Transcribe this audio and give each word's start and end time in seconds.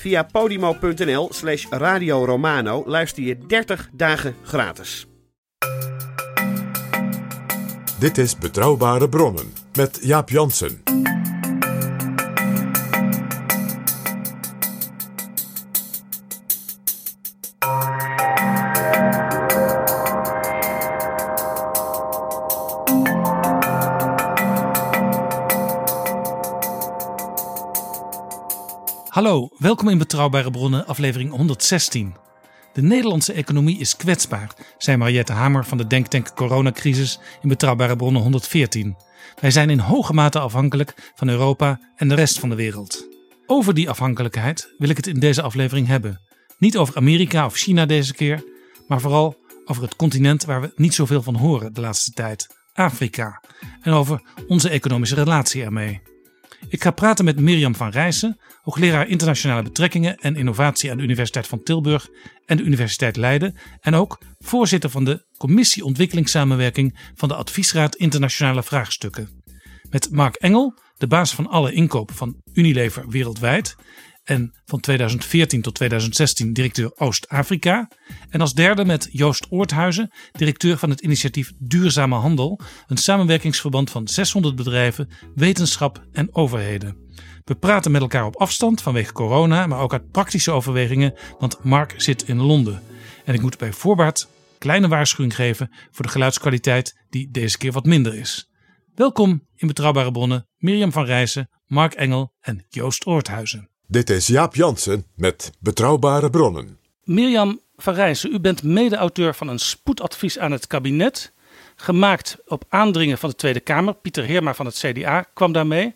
Via 0.00 0.24
podimo.nl 0.24 1.28
slash 1.32 1.66
Radio 1.70 2.24
Romano 2.24 2.82
luister 2.86 3.22
je 3.22 3.38
30 3.46 3.88
dagen 3.92 4.34
gratis. 4.42 5.06
Dit 7.98 8.18
is 8.18 8.38
Betrouwbare 8.38 9.08
Bronnen 9.08 9.52
met 9.72 9.98
Jaap 10.02 10.28
Jansen. 10.30 10.82
Hallo, 29.08 29.49
welkom 29.60 29.88
in 29.88 29.98
Betrouwbare 29.98 30.50
Bronnen, 30.50 30.86
aflevering 30.86 31.30
116. 31.30 32.14
De 32.72 32.82
Nederlandse 32.82 33.32
economie 33.32 33.78
is 33.78 33.96
kwetsbaar, 33.96 34.54
zei 34.78 34.96
Mariette 34.96 35.32
Hamer 35.32 35.64
van 35.64 35.78
de 35.78 35.86
Denktank 35.86 36.34
Coronacrisis 36.34 37.18
in 37.42 37.48
Betrouwbare 37.48 37.96
Bronnen 37.96 38.22
114. 38.22 38.96
Wij 39.40 39.50
zijn 39.50 39.70
in 39.70 39.78
hoge 39.78 40.12
mate 40.12 40.38
afhankelijk 40.38 41.12
van 41.14 41.28
Europa 41.28 41.80
en 41.96 42.08
de 42.08 42.14
rest 42.14 42.38
van 42.38 42.48
de 42.48 42.54
wereld. 42.54 43.08
Over 43.46 43.74
die 43.74 43.90
afhankelijkheid 43.90 44.74
wil 44.78 44.88
ik 44.88 44.96
het 44.96 45.06
in 45.06 45.20
deze 45.20 45.42
aflevering 45.42 45.86
hebben. 45.86 46.20
Niet 46.58 46.76
over 46.76 46.96
Amerika 46.96 47.46
of 47.46 47.54
China 47.54 47.86
deze 47.86 48.14
keer, 48.14 48.44
maar 48.88 49.00
vooral 49.00 49.36
over 49.64 49.82
het 49.82 49.96
continent 49.96 50.44
waar 50.44 50.60
we 50.60 50.72
niet 50.76 50.94
zoveel 50.94 51.22
van 51.22 51.34
horen 51.34 51.74
de 51.74 51.80
laatste 51.80 52.10
tijd, 52.12 52.46
Afrika. 52.72 53.42
En 53.82 53.92
over 53.92 54.22
onze 54.46 54.68
economische 54.68 55.14
relatie 55.14 55.62
ermee. 55.62 56.00
Ik 56.68 56.82
ga 56.82 56.90
praten 56.90 57.24
met 57.24 57.40
Mirjam 57.40 57.74
van 57.74 57.90
Rijssen, 57.90 58.38
hoogleraar 58.62 59.08
internationale 59.08 59.62
betrekkingen 59.62 60.16
en 60.16 60.36
innovatie 60.36 60.90
aan 60.90 60.96
de 60.96 61.02
Universiteit 61.02 61.46
van 61.46 61.62
Tilburg 61.62 62.08
en 62.44 62.56
de 62.56 62.62
Universiteit 62.62 63.16
Leiden. 63.16 63.56
En 63.80 63.94
ook 63.94 64.22
voorzitter 64.38 64.90
van 64.90 65.04
de 65.04 65.26
Commissie 65.36 65.84
Ontwikkelingssamenwerking 65.84 67.10
van 67.14 67.28
de 67.28 67.34
Adviesraad 67.34 67.96
Internationale 67.96 68.62
Vraagstukken. 68.62 69.42
Met 69.90 70.10
Mark 70.10 70.34
Engel, 70.34 70.78
de 70.96 71.06
baas 71.06 71.34
van 71.34 71.46
alle 71.46 71.72
inkoop 71.72 72.12
van 72.12 72.36
Unilever 72.52 73.08
wereldwijd. 73.08 73.76
En 74.24 74.54
van 74.64 74.80
2014 74.80 75.62
tot 75.62 75.74
2016 75.74 76.52
directeur 76.52 76.92
Oost-Afrika. 76.94 77.90
En 78.28 78.40
als 78.40 78.54
derde 78.54 78.84
met 78.84 79.08
Joost 79.12 79.46
Oorthuizen, 79.50 80.10
directeur 80.32 80.78
van 80.78 80.90
het 80.90 81.00
initiatief 81.00 81.52
Duurzame 81.58 82.14
Handel. 82.14 82.60
Een 82.86 82.96
samenwerkingsverband 82.96 83.90
van 83.90 84.08
600 84.08 84.56
bedrijven, 84.56 85.08
wetenschap 85.34 86.06
en 86.12 86.34
overheden. 86.34 86.96
We 87.44 87.54
praten 87.54 87.90
met 87.90 88.00
elkaar 88.00 88.26
op 88.26 88.36
afstand 88.36 88.82
vanwege 88.82 89.12
corona, 89.12 89.66
maar 89.66 89.80
ook 89.80 89.92
uit 89.92 90.10
praktische 90.10 90.50
overwegingen, 90.50 91.14
want 91.38 91.64
Mark 91.64 91.94
zit 91.96 92.28
in 92.28 92.40
Londen. 92.40 92.82
En 93.24 93.34
ik 93.34 93.42
moet 93.42 93.58
bij 93.58 93.72
voorbaat 93.72 94.28
kleine 94.58 94.88
waarschuwing 94.88 95.34
geven 95.34 95.70
voor 95.90 96.04
de 96.04 96.10
geluidskwaliteit 96.10 96.96
die 97.10 97.30
deze 97.30 97.58
keer 97.58 97.72
wat 97.72 97.84
minder 97.84 98.14
is. 98.14 98.50
Welkom 98.94 99.46
in 99.56 99.66
Betrouwbare 99.66 100.12
Bronnen, 100.12 100.48
Mirjam 100.56 100.92
van 100.92 101.04
Rijssen, 101.04 101.50
Mark 101.66 101.94
Engel 101.94 102.32
en 102.40 102.66
Joost 102.68 103.06
Oorthuizen. 103.06 103.68
Dit 103.86 104.10
is 104.10 104.26
Jaap 104.26 104.54
Jansen 104.54 105.06
met 105.14 105.52
Betrouwbare 105.60 106.30
Bronnen. 106.30 106.78
Mirjam 107.04 107.60
van 107.76 107.94
Rijssen, 107.94 108.32
u 108.32 108.40
bent 108.40 108.62
mede-auteur 108.62 109.34
van 109.34 109.48
een 109.48 109.58
spoedadvies 109.58 110.38
aan 110.38 110.52
het 110.52 110.66
kabinet. 110.66 111.32
Gemaakt 111.76 112.36
op 112.46 112.64
aandringen 112.68 113.18
van 113.18 113.30
de 113.30 113.36
Tweede 113.36 113.60
Kamer. 113.60 113.94
Pieter 113.94 114.24
Heerma 114.24 114.54
van 114.54 114.66
het 114.66 114.74
CDA 114.74 115.22
kwam 115.34 115.52
daarmee. 115.52 115.94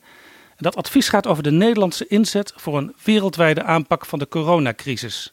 Dat 0.64 0.76
advies 0.76 1.08
gaat 1.08 1.26
over 1.26 1.42
de 1.42 1.50
Nederlandse 1.50 2.06
inzet 2.06 2.52
voor 2.56 2.76
een 2.76 2.94
wereldwijde 3.02 3.62
aanpak 3.62 4.06
van 4.06 4.18
de 4.18 4.28
coronacrisis. 4.28 5.32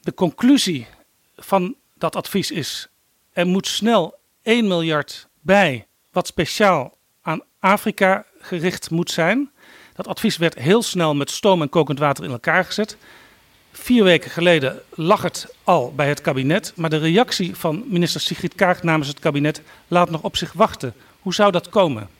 De 0.00 0.14
conclusie 0.14 0.86
van 1.36 1.74
dat 1.94 2.16
advies 2.16 2.50
is: 2.50 2.88
er 3.32 3.46
moet 3.46 3.66
snel 3.66 4.14
1 4.42 4.66
miljard 4.66 5.28
bij, 5.40 5.86
wat 6.12 6.26
speciaal 6.26 6.96
aan 7.22 7.42
Afrika 7.58 8.24
gericht 8.40 8.90
moet 8.90 9.10
zijn. 9.10 9.50
Dat 9.94 10.06
advies 10.06 10.36
werd 10.36 10.54
heel 10.54 10.82
snel 10.82 11.14
met 11.14 11.30
stoom 11.30 11.62
en 11.62 11.68
kokend 11.68 11.98
water 11.98 12.24
in 12.24 12.30
elkaar 12.30 12.64
gezet. 12.64 12.96
Vier 13.72 14.04
weken 14.04 14.30
geleden 14.30 14.82
lag 14.94 15.22
het 15.22 15.54
al 15.64 15.92
bij 15.94 16.08
het 16.08 16.20
kabinet, 16.20 16.72
maar 16.76 16.90
de 16.90 16.98
reactie 16.98 17.56
van 17.56 17.84
minister 17.86 18.20
Sigrid 18.20 18.54
Kaag 18.54 18.82
namens 18.82 19.08
het 19.08 19.18
kabinet 19.18 19.62
laat 19.88 20.10
nog 20.10 20.22
op 20.22 20.36
zich 20.36 20.52
wachten. 20.52 20.94
Hoe 21.20 21.34
zou 21.34 21.52
dat 21.52 21.68
komen? 21.68 22.18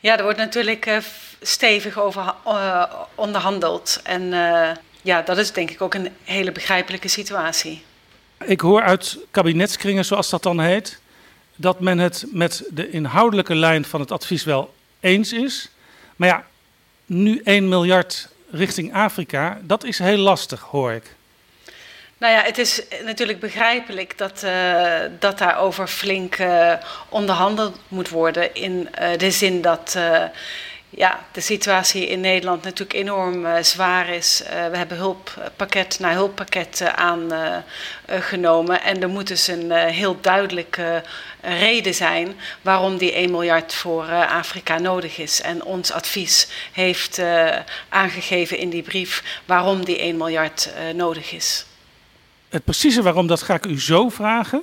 Ja, 0.00 0.16
er 0.16 0.22
wordt 0.22 0.38
natuurlijk 0.38 0.86
uh, 0.86 0.96
stevig 1.40 1.98
over 1.98 2.34
uh, 2.46 2.82
onderhandeld. 3.14 4.00
En 4.02 4.22
uh, 4.22 4.70
ja, 5.02 5.22
dat 5.22 5.38
is 5.38 5.52
denk 5.52 5.70
ik 5.70 5.82
ook 5.82 5.94
een 5.94 6.08
hele 6.24 6.52
begrijpelijke 6.52 7.08
situatie. 7.08 7.82
Ik 8.44 8.60
hoor 8.60 8.82
uit 8.82 9.18
kabinetskringen, 9.30 10.04
zoals 10.04 10.30
dat 10.30 10.42
dan 10.42 10.60
heet, 10.60 11.00
dat 11.56 11.80
men 11.80 11.98
het 11.98 12.24
met 12.32 12.64
de 12.70 12.90
inhoudelijke 12.90 13.54
lijn 13.54 13.84
van 13.84 14.00
het 14.00 14.12
advies 14.12 14.44
wel 14.44 14.74
eens 15.00 15.32
is. 15.32 15.70
Maar 16.16 16.28
ja, 16.28 16.44
nu 17.06 17.40
1 17.44 17.68
miljard 17.68 18.28
richting 18.50 18.94
Afrika, 18.94 19.60
dat 19.62 19.84
is 19.84 19.98
heel 19.98 20.16
lastig, 20.16 20.60
hoor 20.60 20.92
ik. 20.92 21.16
Nou 22.18 22.32
ja, 22.32 22.42
het 22.42 22.58
is 22.58 22.82
natuurlijk 23.04 23.40
begrijpelijk 23.40 24.18
dat, 24.18 24.42
uh, 24.44 25.00
dat 25.18 25.38
daarover 25.38 25.86
flink 25.86 26.38
uh, 26.38 26.72
onderhandeld 27.08 27.78
moet 27.88 28.08
worden. 28.08 28.54
In 28.54 28.88
uh, 29.00 29.08
de 29.16 29.30
zin 29.30 29.60
dat 29.60 29.98
ja, 30.90 31.26
de 31.32 31.40
situatie 31.40 32.06
in 32.06 32.20
Nederland 32.20 32.62
natuurlijk 32.62 32.98
enorm 32.98 33.46
zwaar 33.62 34.08
is. 34.08 34.42
we 34.70 34.76
hebben 34.76 34.96
hulppakket 34.96 35.98
na 35.98 36.12
hulppakket 36.12 36.82
aangenomen. 36.94 38.82
en 38.82 39.02
er 39.02 39.08
moet 39.08 39.26
dus 39.26 39.46
een 39.46 39.72
heel 39.72 40.20
duidelijke 40.20 41.02
reden 41.40 41.94
zijn 41.94 42.36
waarom 42.62 42.96
die 42.96 43.12
1 43.12 43.30
miljard 43.30 43.74
voor 43.74 44.12
Afrika 44.26 44.78
nodig 44.78 45.18
is. 45.18 45.40
En 45.40 45.64
ons 45.64 45.92
advies 45.92 46.48
heeft 46.72 47.20
aangegeven 47.88 48.58
in 48.58 48.70
die 48.70 48.82
brief 48.82 49.40
waarom 49.44 49.84
die 49.84 49.98
1 49.98 50.16
miljard 50.16 50.70
nodig 50.94 51.32
is. 51.32 51.67
Het 52.48 52.64
precieze 52.64 53.02
waarom, 53.02 53.26
dat 53.26 53.42
ga 53.42 53.54
ik 53.54 53.66
u 53.66 53.80
zo 53.80 54.08
vragen. 54.08 54.62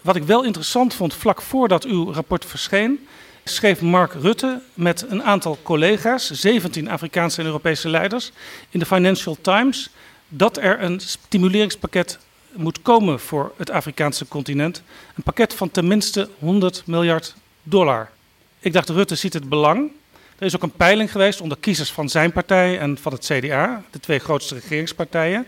Wat 0.00 0.16
ik 0.16 0.22
wel 0.22 0.44
interessant 0.44 0.94
vond, 0.94 1.14
vlak 1.14 1.42
voordat 1.42 1.84
uw 1.84 2.12
rapport 2.12 2.44
verscheen, 2.44 3.06
schreef 3.44 3.80
Mark 3.80 4.12
Rutte 4.12 4.60
met 4.74 5.04
een 5.08 5.22
aantal 5.22 5.58
collega's, 5.62 6.30
17 6.30 6.88
Afrikaanse 6.90 7.40
en 7.40 7.46
Europese 7.46 7.88
leiders, 7.88 8.32
in 8.70 8.78
de 8.78 8.86
Financial 8.86 9.36
Times, 9.40 9.90
dat 10.28 10.56
er 10.56 10.82
een 10.82 11.00
stimuleringspakket 11.00 12.18
moet 12.52 12.82
komen 12.82 13.20
voor 13.20 13.52
het 13.56 13.70
Afrikaanse 13.70 14.28
continent. 14.28 14.82
Een 15.16 15.22
pakket 15.22 15.54
van 15.54 15.70
tenminste 15.70 16.28
100 16.38 16.82
miljard 16.86 17.34
dollar. 17.62 18.10
Ik 18.58 18.72
dacht, 18.72 18.88
Rutte 18.88 19.14
ziet 19.14 19.32
het 19.32 19.48
belang. 19.48 19.90
Er 20.38 20.46
is 20.46 20.54
ook 20.56 20.62
een 20.62 20.72
peiling 20.72 21.10
geweest 21.10 21.40
onder 21.40 21.58
kiezers 21.58 21.92
van 21.92 22.08
zijn 22.08 22.32
partij 22.32 22.78
en 22.78 22.98
van 22.98 23.12
het 23.12 23.24
CDA, 23.24 23.82
de 23.90 24.00
twee 24.00 24.18
grootste 24.18 24.54
regeringspartijen. 24.54 25.46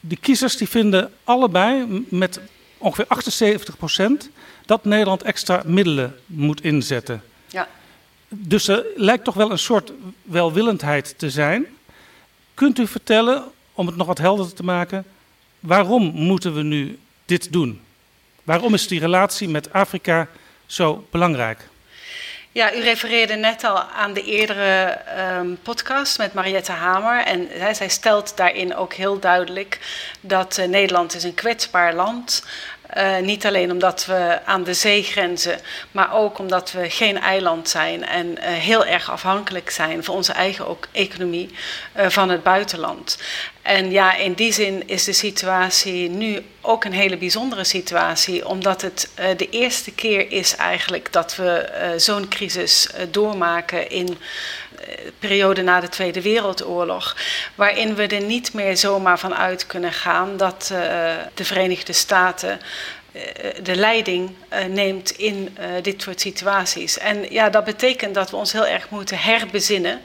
Die 0.00 0.18
kiezers 0.20 0.56
die 0.56 0.68
vinden 0.68 1.12
allebei 1.24 2.04
met 2.08 2.40
ongeveer 2.78 3.04
78 3.08 3.76
procent 3.76 4.30
dat 4.66 4.84
Nederland 4.84 5.22
extra 5.22 5.62
middelen 5.64 6.16
moet 6.26 6.62
inzetten. 6.62 7.22
Ja. 7.46 7.68
Dus 8.28 8.68
er 8.68 8.86
lijkt 8.96 9.24
toch 9.24 9.34
wel 9.34 9.50
een 9.50 9.58
soort 9.58 9.92
welwillendheid 10.22 11.14
te 11.18 11.30
zijn. 11.30 11.66
Kunt 12.54 12.78
u 12.78 12.86
vertellen, 12.86 13.44
om 13.72 13.86
het 13.86 13.96
nog 13.96 14.06
wat 14.06 14.18
helderder 14.18 14.54
te 14.54 14.64
maken, 14.64 15.04
waarom 15.60 16.02
moeten 16.14 16.54
we 16.54 16.62
nu 16.62 16.98
dit 17.24 17.52
doen? 17.52 17.80
Waarom 18.44 18.74
is 18.74 18.88
die 18.88 19.00
relatie 19.00 19.48
met 19.48 19.72
Afrika 19.72 20.28
zo 20.66 21.06
belangrijk? 21.10 21.68
Ja, 22.52 22.74
u 22.74 22.80
refereerde 22.80 23.34
net 23.34 23.64
al 23.64 23.80
aan 23.80 24.12
de 24.12 24.22
eerdere 24.22 24.98
um, 25.38 25.58
podcast 25.62 26.18
met 26.18 26.34
Mariette 26.34 26.72
Hamer. 26.72 27.24
En 27.24 27.48
hè, 27.50 27.74
zij 27.74 27.88
stelt 27.88 28.36
daarin 28.36 28.76
ook 28.76 28.92
heel 28.92 29.18
duidelijk 29.18 29.78
dat 30.20 30.58
uh, 30.58 30.66
Nederland 30.66 31.14
is 31.14 31.24
een 31.24 31.34
kwetsbaar 31.34 31.94
land 31.94 32.42
uh, 32.96 33.18
niet 33.18 33.46
alleen 33.46 33.70
omdat 33.70 34.06
we 34.06 34.38
aan 34.44 34.64
de 34.64 34.74
zee 34.74 35.02
grenzen, 35.02 35.60
maar 35.90 36.14
ook 36.14 36.38
omdat 36.38 36.72
we 36.72 36.90
geen 36.90 37.18
eiland 37.18 37.68
zijn 37.68 38.04
en 38.04 38.26
uh, 38.26 38.38
heel 38.44 38.84
erg 38.84 39.10
afhankelijk 39.10 39.70
zijn 39.70 40.04
voor 40.04 40.14
onze 40.14 40.32
eigen 40.32 40.66
ook 40.66 40.88
economie 40.92 41.50
uh, 41.96 42.08
van 42.08 42.28
het 42.28 42.42
buitenland. 42.42 43.18
En 43.62 43.90
ja, 43.90 44.14
in 44.14 44.32
die 44.32 44.52
zin 44.52 44.88
is 44.88 45.04
de 45.04 45.12
situatie 45.12 46.08
nu 46.08 46.42
ook 46.60 46.84
een 46.84 46.92
hele 46.92 47.16
bijzondere 47.16 47.64
situatie, 47.64 48.48
omdat 48.48 48.82
het 48.82 49.10
de 49.36 49.48
eerste 49.50 49.92
keer 49.92 50.32
is 50.32 50.56
eigenlijk 50.56 51.12
dat 51.12 51.36
we 51.36 51.70
zo'n 51.96 52.28
crisis 52.28 52.88
doormaken 53.10 53.90
in 53.90 54.18
periode 55.18 55.62
na 55.62 55.80
de 55.80 55.88
Tweede 55.88 56.22
Wereldoorlog, 56.22 57.16
waarin 57.54 57.94
we 57.94 58.06
er 58.06 58.22
niet 58.22 58.52
meer 58.52 58.76
zomaar 58.76 59.18
van 59.18 59.34
uit 59.34 59.66
kunnen 59.66 59.92
gaan 59.92 60.36
dat 60.36 60.70
uh, 60.72 60.78
de 61.34 61.44
Verenigde 61.44 61.92
Staten 61.92 62.60
uh, 63.12 63.22
de 63.62 63.76
leiding 63.76 64.30
uh, 64.52 64.64
neemt 64.64 65.10
in 65.10 65.56
dit 65.82 66.02
soort 66.02 66.20
situaties. 66.20 66.98
En 66.98 67.32
ja, 67.32 67.50
dat 67.50 67.64
betekent 67.64 68.14
dat 68.14 68.30
we 68.30 68.36
ons 68.36 68.52
heel 68.52 68.66
erg 68.66 68.90
moeten 68.90 69.18
herbezinnen 69.18 70.00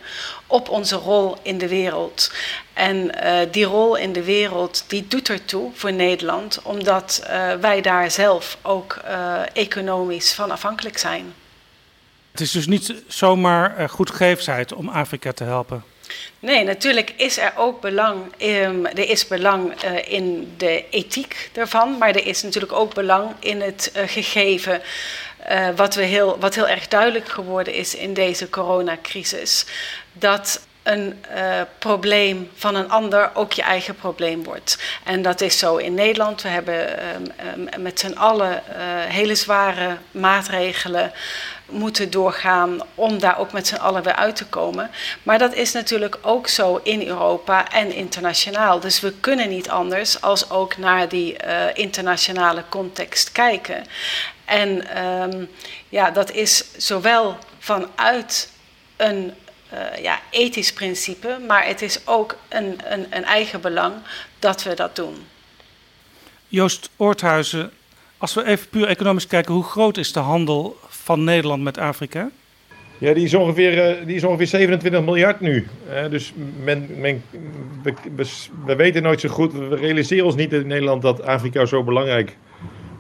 op 0.47 0.69
onze 0.69 0.95
rol 0.95 1.37
in 1.41 1.57
de 1.57 1.67
wereld. 1.67 2.31
En 2.73 3.11
die 3.51 3.65
rol 3.65 3.95
in 3.95 4.13
de 4.13 4.23
wereld, 4.23 4.83
die 4.87 5.07
doet 5.07 5.29
ertoe 5.29 5.71
voor 5.73 5.93
Nederland, 5.93 6.59
omdat 6.63 7.27
wij 7.59 7.81
daar 7.81 8.11
zelf 8.11 8.57
ook 8.61 8.97
economisch 9.53 10.33
van 10.33 10.51
afhankelijk 10.51 10.97
zijn. 10.97 11.33
Het 12.33 12.41
is 12.41 12.51
dus 12.51 12.67
niet 12.67 12.93
zomaar 13.07 13.79
uh, 13.79 13.89
goedgeefsheid 13.89 14.73
om 14.73 14.89
Afrika 14.89 15.31
te 15.31 15.43
helpen. 15.43 15.83
Nee, 16.39 16.63
natuurlijk 16.63 17.13
is 17.17 17.37
er 17.37 17.53
ook 17.55 17.81
belang. 17.81 18.21
Um, 18.41 18.85
er 18.85 19.09
is 19.09 19.27
belang 19.27 19.83
uh, 19.83 20.11
in 20.13 20.53
de 20.57 20.85
ethiek 20.89 21.49
daarvan, 21.51 21.97
maar 21.97 22.09
er 22.09 22.27
is 22.27 22.41
natuurlijk 22.43 22.73
ook 22.73 22.93
belang 22.93 23.31
in 23.39 23.61
het 23.61 23.91
uh, 23.95 24.03
gegeven. 24.05 24.81
Wat, 25.75 25.95
we 25.95 26.01
heel, 26.01 26.39
wat 26.39 26.55
heel 26.55 26.67
erg 26.67 26.87
duidelijk 26.87 27.29
geworden 27.29 27.73
is 27.73 27.95
in 27.95 28.13
deze 28.13 28.49
coronacrisis. 28.49 29.65
Dat 30.13 30.61
een 30.83 31.19
probleem 31.79 32.49
van 32.55 32.75
een 32.75 32.89
ander 32.89 33.29
ook 33.33 33.53
je 33.53 33.61
eigen 33.61 33.95
probleem 33.95 34.43
wordt. 34.43 34.77
En 35.03 35.21
dat 35.21 35.41
is 35.41 35.57
zo 35.57 35.77
in 35.77 35.93
Nederland. 35.93 36.41
We 36.41 36.49
hebben 36.49 37.05
um, 37.15 37.31
um, 37.75 37.81
met 37.81 37.99
z'n 37.99 38.13
allen 38.13 38.63
hele 39.07 39.35
zware 39.35 39.97
maatregelen 40.11 41.11
moeten 41.73 42.11
doorgaan 42.11 42.81
om 42.95 43.19
daar 43.19 43.39
ook 43.39 43.51
met 43.51 43.67
z'n 43.67 43.75
allen 43.75 44.03
weer 44.03 44.15
uit 44.15 44.35
te 44.35 44.45
komen. 44.45 44.89
Maar 45.23 45.39
dat 45.39 45.53
is 45.53 45.71
natuurlijk 45.71 46.17
ook 46.21 46.47
zo 46.47 46.79
in 46.83 47.07
Europa 47.07 47.71
en 47.71 47.93
internationaal. 47.93 48.79
Dus 48.79 48.99
we 48.99 49.13
kunnen 49.19 49.49
niet 49.49 49.69
anders 49.69 50.21
als 50.21 50.49
ook 50.49 50.77
naar 50.77 51.09
die 51.09 51.35
uh, 51.45 51.65
internationale 51.73 52.63
context 52.69 53.31
kijken. 53.31 53.83
En 54.45 55.01
um, 55.03 55.49
ja, 55.89 56.11
dat 56.11 56.31
is 56.31 56.63
zowel 56.77 57.37
vanuit 57.59 58.51
een 58.95 59.33
uh, 59.73 60.03
ja, 60.03 60.19
ethisch 60.29 60.73
principe, 60.73 61.39
maar 61.47 61.65
het 61.65 61.81
is 61.81 62.07
ook 62.07 62.37
een, 62.49 62.79
een, 62.85 63.07
een 63.09 63.23
eigen 63.23 63.61
belang 63.61 63.93
dat 64.39 64.63
we 64.63 64.73
dat 64.73 64.95
doen. 64.95 65.27
Joost 66.47 66.89
Oorthuizen, 66.97 67.71
als 68.17 68.33
we 68.33 68.45
even 68.45 68.69
puur 68.69 68.87
economisch 68.87 69.27
kijken, 69.27 69.53
hoe 69.53 69.63
groot 69.63 69.97
is 69.97 70.11
de 70.11 70.19
handel 70.19 70.77
van 71.03 71.23
Nederland 71.23 71.63
met 71.63 71.77
Afrika? 71.77 72.29
Ja, 72.97 73.13
die 73.13 73.23
is 73.23 73.33
ongeveer, 73.33 74.05
die 74.05 74.15
is 74.15 74.23
ongeveer 74.23 74.47
27 74.47 75.03
miljard 75.03 75.39
nu. 75.39 75.67
dus 76.09 76.33
men, 76.63 76.89
men, 76.97 77.23
we, 77.83 77.93
we, 78.65 78.75
weten 78.75 79.03
nooit 79.03 79.19
zo 79.19 79.29
goed, 79.29 79.53
we 79.53 79.75
realiseren 79.75 80.25
ons 80.25 80.35
niet 80.35 80.53
in 80.53 80.67
Nederland 80.67 81.01
dat 81.01 81.23
Afrika 81.23 81.65
zo 81.65 81.83
belangrijk 81.83 82.37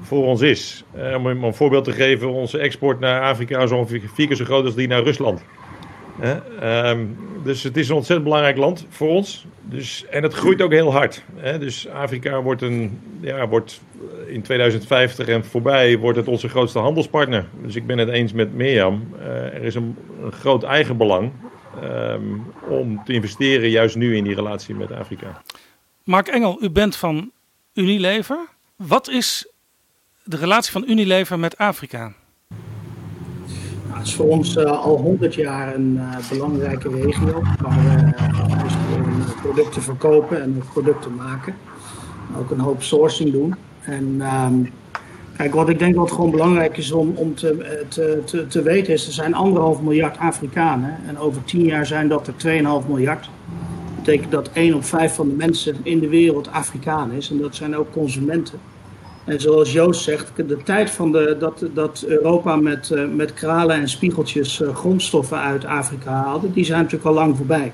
voor 0.01 0.25
ons 0.25 0.41
is. 0.41 0.83
om 1.15 1.25
een 1.25 1.53
voorbeeld 1.53 1.83
te 1.83 1.91
geven, 1.91 2.29
onze 2.29 2.57
export 2.57 2.99
naar 2.99 3.21
Afrika 3.21 3.61
is 3.61 3.71
ongeveer 3.71 4.01
vier 4.13 4.27
keer 4.27 4.35
zo 4.35 4.45
groot 4.45 4.65
als 4.65 4.75
die 4.75 4.87
naar 4.87 5.03
Rusland. 5.03 5.43
Um, 6.63 7.17
dus 7.43 7.63
het 7.63 7.77
is 7.77 7.89
een 7.89 7.95
ontzettend 7.95 8.27
belangrijk 8.27 8.57
land 8.57 8.85
voor 8.89 9.09
ons. 9.09 9.45
Dus, 9.61 10.05
en 10.09 10.23
het 10.23 10.33
groeit 10.33 10.61
ook 10.61 10.71
heel 10.71 10.91
hard. 10.91 11.23
Hè? 11.35 11.59
Dus 11.59 11.87
Afrika 11.87 12.41
wordt, 12.41 12.61
een, 12.61 12.99
ja, 13.21 13.47
wordt 13.47 13.81
in 14.27 14.41
2050 14.41 15.27
en 15.27 15.45
voorbij 15.45 15.97
wordt 15.97 16.17
het 16.17 16.27
onze 16.27 16.49
grootste 16.49 16.79
handelspartner. 16.79 17.45
Dus 17.61 17.75
ik 17.75 17.85
ben 17.85 17.97
het 17.97 18.09
eens 18.09 18.33
met 18.33 18.53
Mirjam. 18.53 19.13
Uh, 19.19 19.25
er 19.27 19.63
is 19.63 19.75
een, 19.75 19.95
een 20.23 20.31
groot 20.31 20.63
eigenbelang 20.63 21.31
um, 21.83 22.43
om 22.67 23.03
te 23.03 23.13
investeren 23.13 23.69
juist 23.69 23.95
nu 23.95 24.15
in 24.15 24.23
die 24.23 24.35
relatie 24.35 24.75
met 24.75 24.91
Afrika. 24.91 25.41
Mark 26.03 26.27
Engel, 26.27 26.57
u 26.61 26.69
bent 26.69 26.95
van 26.95 27.31
Unilever. 27.73 28.47
Wat 28.75 29.09
is 29.09 29.47
de 30.23 30.37
relatie 30.37 30.71
van 30.71 30.83
Unilever 30.87 31.39
met 31.39 31.57
Afrika? 31.57 32.13
Het 33.93 34.07
is 34.07 34.15
voor 34.15 34.27
ons 34.27 34.55
uh, 34.55 34.63
al 34.63 34.97
100 34.97 35.35
jaar 35.35 35.75
een 35.75 35.93
uh, 35.95 36.29
belangrijke 36.29 36.89
regio 36.89 37.41
waar 37.61 37.79
we 37.79 38.63
dus 38.63 39.33
producten 39.41 39.81
verkopen 39.81 40.41
en 40.41 40.63
producten 40.73 41.15
maken. 41.15 41.55
Ook 42.39 42.51
een 42.51 42.59
hoop 42.59 42.83
sourcing 42.83 43.31
doen. 43.31 43.55
En 43.81 44.21
um, 44.45 44.69
kijk, 45.37 45.53
wat 45.53 45.69
ik 45.69 45.79
denk 45.79 45.95
wat 45.95 46.11
gewoon 46.11 46.31
belangrijk 46.31 46.77
is 46.77 46.91
om, 46.91 47.13
om 47.15 47.35
te, 47.35 47.85
te, 47.87 48.21
te, 48.25 48.47
te, 48.47 48.61
weten 48.61 48.93
is, 48.93 49.07
er 49.07 49.13
zijn 49.13 49.33
anderhalf 49.33 49.81
miljard 49.81 50.17
Afrikanen 50.17 50.97
en 51.07 51.17
over 51.17 51.43
10 51.43 51.63
jaar 51.63 51.85
zijn 51.85 52.07
dat 52.07 52.27
er 52.27 52.33
2,5 52.83 52.87
miljard. 52.87 53.29
Dat 53.95 54.03
betekent 54.03 54.31
dat 54.31 54.49
1 54.53 54.73
op 54.73 54.85
5 54.85 55.15
van 55.15 55.27
de 55.27 55.35
mensen 55.35 55.75
in 55.83 55.99
de 55.99 56.09
wereld 56.09 56.51
Afrikaan 56.51 57.11
is 57.11 57.29
en 57.29 57.37
dat 57.37 57.55
zijn 57.55 57.75
ook 57.75 57.91
consumenten. 57.91 58.59
En 59.25 59.41
zoals 59.41 59.71
Joost 59.71 60.01
zegt, 60.01 60.31
de 60.35 60.57
tijd 60.63 60.89
van 60.89 61.11
de, 61.11 61.35
dat, 61.39 61.65
dat 61.73 62.03
Europa 62.07 62.55
met, 62.55 62.89
uh, 62.93 63.03
met 63.15 63.33
kralen 63.33 63.75
en 63.75 63.89
spiegeltjes 63.89 64.59
uh, 64.59 64.75
grondstoffen 64.75 65.39
uit 65.39 65.65
Afrika 65.65 66.11
haalde, 66.11 66.53
die 66.53 66.65
zijn 66.65 66.81
natuurlijk 66.81 67.05
al 67.05 67.13
lang 67.13 67.37
voorbij. 67.37 67.73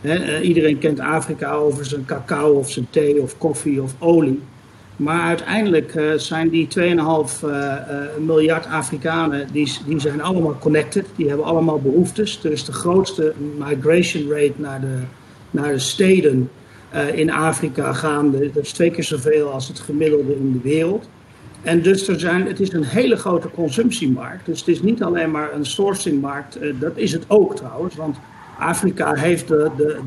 He, 0.00 0.38
uh, 0.38 0.48
iedereen 0.48 0.78
kent 0.78 1.00
Afrika 1.00 1.52
over 1.52 1.84
zijn 1.84 2.04
cacao 2.04 2.52
of 2.52 2.70
zijn 2.70 2.86
thee 2.90 3.22
of 3.22 3.38
koffie 3.38 3.82
of 3.82 3.94
olie. 3.98 4.40
Maar 4.96 5.20
uiteindelijk 5.20 6.00
zijn 6.16 6.48
die 6.48 6.68
2,5 6.78 6.84
miljard 8.18 8.66
Afrikanen, 8.66 9.46
die, 9.52 9.72
die 9.86 10.00
zijn 10.00 10.22
allemaal 10.22 10.56
connected, 10.58 11.06
die 11.16 11.28
hebben 11.28 11.46
allemaal 11.46 11.80
behoeftes. 11.80 12.44
Er 12.44 12.52
is 12.52 12.64
de 12.64 12.72
grootste 12.72 13.32
migration 13.58 14.30
rate 14.30 14.52
naar 14.56 14.80
de, 14.80 14.98
naar 15.50 15.72
de 15.72 15.78
steden 15.78 16.50
uh, 16.94 17.18
in 17.18 17.30
Afrika 17.30 17.92
gaande. 17.92 18.50
Dat 18.52 18.62
is 18.62 18.72
twee 18.72 18.90
keer 18.90 19.04
zoveel 19.04 19.52
als 19.52 19.68
het 19.68 19.80
gemiddelde 19.80 20.34
in 20.34 20.52
de 20.52 20.68
wereld. 20.68 21.08
En 21.62 21.82
dus 21.82 22.08
er 22.08 22.20
zijn, 22.20 22.46
het 22.46 22.60
is 22.60 22.72
een 22.72 22.84
hele 22.84 23.16
grote 23.16 23.50
consumptiemarkt. 23.50 24.46
Dus 24.46 24.58
het 24.58 24.68
is 24.68 24.82
niet 24.82 25.02
alleen 25.02 25.30
maar 25.30 25.54
een 25.54 25.66
sourcingmarkt. 25.66 26.62
Uh, 26.62 26.74
dat 26.80 26.96
is 26.96 27.12
het 27.12 27.24
ook 27.28 27.56
trouwens. 27.56 27.94
Want 27.94 28.16
Afrika 28.58 29.14
heeft 29.14 29.48
de, 29.48 29.70
de, 29.76 29.98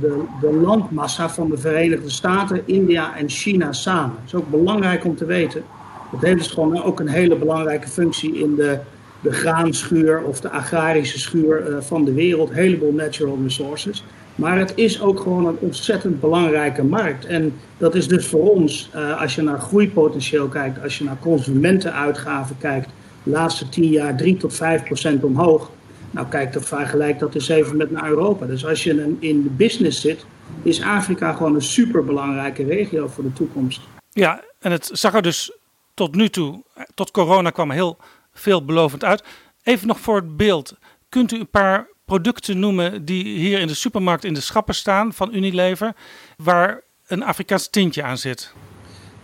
de, 0.42 0.54
landmassa 0.54 1.30
van 1.30 1.50
de 1.50 1.58
Verenigde 1.58 2.10
Staten, 2.10 2.62
India 2.66 3.18
en 3.18 3.30
China 3.30 3.72
samen. 3.72 4.16
Dat 4.16 4.26
is 4.26 4.36
ook 4.36 4.50
belangrijk 4.50 5.06
om 5.06 5.16
te 5.16 5.26
weten. 5.26 5.64
Dat 6.12 6.22
heeft 6.22 6.38
dus 6.38 6.52
gewoon 6.52 6.84
ook 6.84 7.00
een 7.00 7.08
hele 7.08 7.36
belangrijke 7.36 7.88
functie 7.88 8.40
in 8.40 8.56
de, 8.56 8.80
de 9.22 9.32
graanschuur 9.32 10.24
of 10.24 10.40
de 10.40 10.50
agrarische 10.50 11.20
schuur 11.20 11.70
uh, 11.70 11.78
van 11.80 12.06
de 12.06 12.14
wereld. 12.14 12.50
Een 12.50 12.56
heleboel 12.56 12.94
natural 12.94 13.40
resources. 13.44 14.04
Maar 14.36 14.58
het 14.58 14.72
is 14.76 15.02
ook 15.02 15.20
gewoon 15.20 15.46
een 15.46 15.58
ontzettend 15.60 16.20
belangrijke 16.20 16.84
markt. 16.84 17.26
En 17.26 17.54
dat 17.78 17.96
is 17.96 18.08
dus 18.08 18.28
voor 18.28 18.52
ons, 18.52 18.90
uh, 18.96 19.22
als 19.22 19.36
je 19.36 19.42
naar 19.42 19.60
groeipotentieel 19.60 20.48
kijkt, 20.48 20.84
als 20.84 20.98
je 20.98 21.04
naar 21.04 21.18
consumentenuitgaven 21.20 22.58
kijkt, 22.58 22.90
de 23.24 23.30
laatste 23.30 23.70
tien 23.70 23.90
jaar 23.90 24.18
3 24.18 24.38
tot 24.38 24.54
5 24.54 24.84
procent 24.84 25.24
omhoog. 25.24 25.72
Nou, 26.12 26.28
kijk, 26.28 26.54
dat 26.54 26.66
vergelijk 26.66 27.20
dat 27.20 27.36
eens 27.36 27.50
even 27.50 27.78
met 27.78 27.92
naar 27.92 28.10
Europa. 28.10 28.46
Dus 28.46 28.66
als 28.66 28.84
je 28.84 29.16
in 29.20 29.44
de 29.44 29.50
business 29.50 30.02
zit, 30.02 30.26
is 30.64 30.82
Afrika 30.82 31.34
gewoon 31.34 31.56
een 31.56 31.62
superbelangrijke 31.62 32.64
regio 32.64 33.08
voor 33.08 33.24
de 33.24 33.34
toekomst. 33.34 33.82
Ja, 34.10 34.44
en 34.60 34.72
het 34.72 34.90
zag 34.94 35.14
er 35.14 35.22
dus 35.22 35.58
tot 35.94 36.16
nu 36.16 36.30
toe, 36.30 36.64
tot 36.94 37.12
corona 37.12 37.50
kwam 37.50 37.72
heel 37.72 37.98
veelbelovend 38.34 39.04
uit. 39.04 39.24
Even 39.64 39.88
nog 39.88 40.00
voor 40.00 40.16
het 40.16 40.38
beeld. 40.38 40.76
Kunt 41.10 41.32
u 41.32 41.40
een 41.40 41.50
paar 41.50 41.88
producten 42.06 42.60
noemen 42.60 43.06
die 43.06 43.24
hier 43.24 43.60
in 43.60 43.68
de 43.68 43.74
supermarkt 43.74 44.24
in 44.24 44.34
de 44.34 44.42
schappen 44.42 44.76
staan 44.76 45.14
van 45.14 45.34
Unilever, 45.34 45.94
waar 46.38 46.82
een 47.08 47.24
Afrikaans 47.24 47.70
tintje 47.70 48.04
aan 48.04 48.18
zit? 48.18 48.54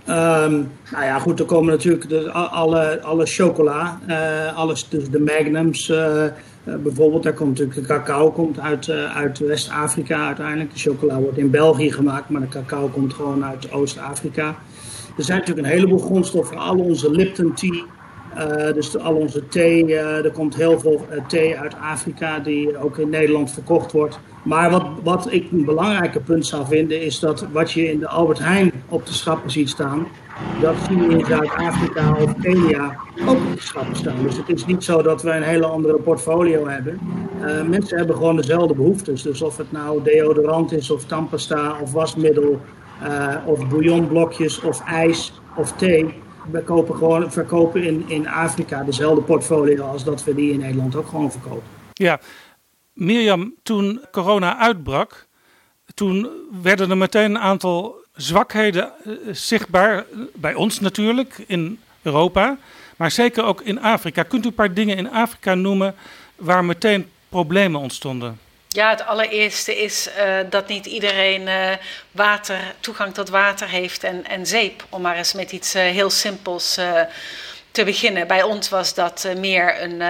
Um, 0.07 0.71
nou 0.91 1.03
ja, 1.03 1.19
goed, 1.19 1.39
er 1.39 1.45
komen 1.45 1.74
natuurlijk 1.74 2.09
de, 2.09 2.31
alle, 2.31 3.01
alle 3.01 3.25
chocola, 3.25 4.00
uh, 4.07 4.57
alles, 4.57 4.89
dus 4.89 5.09
de 5.09 5.19
magnums 5.19 5.89
uh, 5.89 5.98
uh, 6.63 6.75
bijvoorbeeld. 6.75 7.24
Daar 7.24 7.33
komt 7.33 7.50
natuurlijk 7.50 7.88
de 7.88 7.93
cacao 7.93 8.31
komt 8.31 8.59
uit, 8.59 8.89
uit 8.89 9.39
West-Afrika 9.39 10.25
uiteindelijk. 10.25 10.74
De 10.74 10.79
chocola 10.79 11.19
wordt 11.19 11.38
in 11.38 11.50
België 11.50 11.91
gemaakt, 11.91 12.29
maar 12.29 12.41
de 12.41 12.48
cacao 12.48 12.88
komt 12.88 13.13
gewoon 13.13 13.45
uit 13.45 13.71
Oost-Afrika. 13.71 14.55
Er 15.17 15.24
zijn 15.24 15.39
natuurlijk 15.39 15.67
een 15.67 15.74
heleboel 15.74 16.00
grondstoffen, 16.00 16.57
al 16.57 16.77
onze 16.77 17.12
Lipton 17.12 17.53
tea, 17.53 17.83
uh, 18.39 18.74
dus 18.74 18.98
al 18.98 19.15
onze 19.15 19.48
thee, 19.48 19.86
uh, 19.88 20.25
er 20.25 20.31
komt 20.31 20.55
heel 20.55 20.79
veel 20.79 21.05
thee 21.27 21.58
uit 21.58 21.75
Afrika 21.81 22.39
die 22.39 22.77
ook 22.77 22.98
in 22.98 23.10
Nederland 23.10 23.51
verkocht 23.51 23.91
wordt. 23.91 24.19
Maar 24.43 24.72
wat, 24.72 24.86
wat 25.03 25.31
ik 25.31 25.51
een 25.51 25.65
belangrijker 25.65 26.22
punt 26.22 26.46
zou 26.46 26.65
vinden 26.65 27.01
is 27.01 27.19
dat 27.19 27.48
wat 27.51 27.72
je 27.72 27.91
in 27.91 28.00
de 28.00 28.08
Albert 28.08 28.39
Heijn 28.39 28.72
op 28.89 29.05
de 29.05 29.13
schappen 29.13 29.51
ziet 29.51 29.69
staan, 29.69 30.08
dat 30.62 30.75
zie 30.88 30.98
je 30.98 31.08
in 31.08 31.25
Zuid-Afrika 31.25 32.15
of 32.22 32.34
Kenia 32.41 32.96
ook 33.25 33.38
op 33.38 33.55
de 33.55 33.62
schappen 33.62 33.96
staan. 33.96 34.24
Dus 34.24 34.38
het 34.38 34.50
is 34.50 34.65
niet 34.65 34.84
zo 34.84 35.01
dat 35.01 35.22
we 35.22 35.31
een 35.31 35.43
hele 35.43 35.65
andere 35.65 35.98
portfolio 35.98 36.67
hebben. 36.67 37.00
Uh, 37.41 37.62
mensen 37.63 37.98
hebben 37.98 38.15
gewoon 38.15 38.36
dezelfde 38.36 38.74
behoeftes. 38.74 39.22
Dus 39.22 39.41
of 39.41 39.58
het 39.58 39.72
nou 39.72 40.03
deodorant 40.03 40.72
is 40.72 40.91
of 40.91 41.05
tandpasta 41.05 41.77
of 41.81 41.91
wasmiddel 41.91 42.60
of 43.46 43.67
bouillonblokjes 43.67 44.62
of 44.62 44.84
ijs 44.86 45.41
of 45.55 45.72
thee. 45.72 46.13
We 46.51 46.63
kopen 46.63 46.96
gewoon, 46.96 47.31
verkopen 47.31 47.84
in, 47.84 48.03
in 48.08 48.27
Afrika 48.27 48.84
dezelfde 48.84 49.22
portfolio 49.22 49.86
als 49.86 50.03
dat 50.03 50.24
we 50.24 50.36
die 50.36 50.51
in 50.51 50.60
Nederland 50.60 50.96
ook 50.96 51.08
gewoon 51.08 51.31
verkopen. 51.31 51.63
Ja, 51.93 52.19
Mirjam, 52.93 53.53
toen 53.63 54.01
corona 54.12 54.58
uitbrak, 54.58 55.27
toen 55.93 56.29
werden 56.62 56.89
er 56.89 56.98
meteen 56.98 57.29
een 57.29 57.39
aantal 57.39 57.96
zwakheden 58.13 58.91
eh, 59.03 59.13
zichtbaar. 59.31 60.05
Bij 60.34 60.53
ons 60.53 60.79
natuurlijk, 60.79 61.43
in 61.48 61.79
Europa, 62.01 62.58
maar 62.98 63.12
zeker 63.12 63.43
ook 63.43 63.62
in 63.62 63.81
Afrika. 63.81 64.24
Kunt 64.24 64.46
u 64.46 64.48
een 64.48 64.53
paar 64.53 64.74
dingen 64.74 64.98
in 64.98 65.12
Afrika 65.12 65.53
noemen 65.53 65.96
waar 66.36 66.65
meteen 66.65 67.10
problemen 67.29 67.81
ontstonden? 67.81 68.39
Ja, 68.79 68.89
het 68.89 69.05
allereerste 69.05 69.81
is 69.81 70.07
uh, 70.07 70.38
dat 70.50 70.67
niet 70.67 70.86
iedereen 70.86 71.41
uh, 71.48 71.71
water, 72.12 72.59
toegang 72.79 73.13
tot 73.13 73.29
water 73.29 73.67
heeft 73.67 74.03
en, 74.03 74.25
en 74.25 74.45
zeep. 74.45 74.83
Om 74.89 75.01
maar 75.01 75.15
eens 75.15 75.33
met 75.33 75.51
iets 75.51 75.75
uh, 75.75 75.81
heel 75.81 76.09
simpels 76.09 76.74
te 77.71 77.83
beginnen. 77.83 78.27
Bij 78.27 78.43
ons 78.43 78.69
was 78.69 78.93
dat 78.93 79.27
meer 79.38 79.81
een 79.81 80.01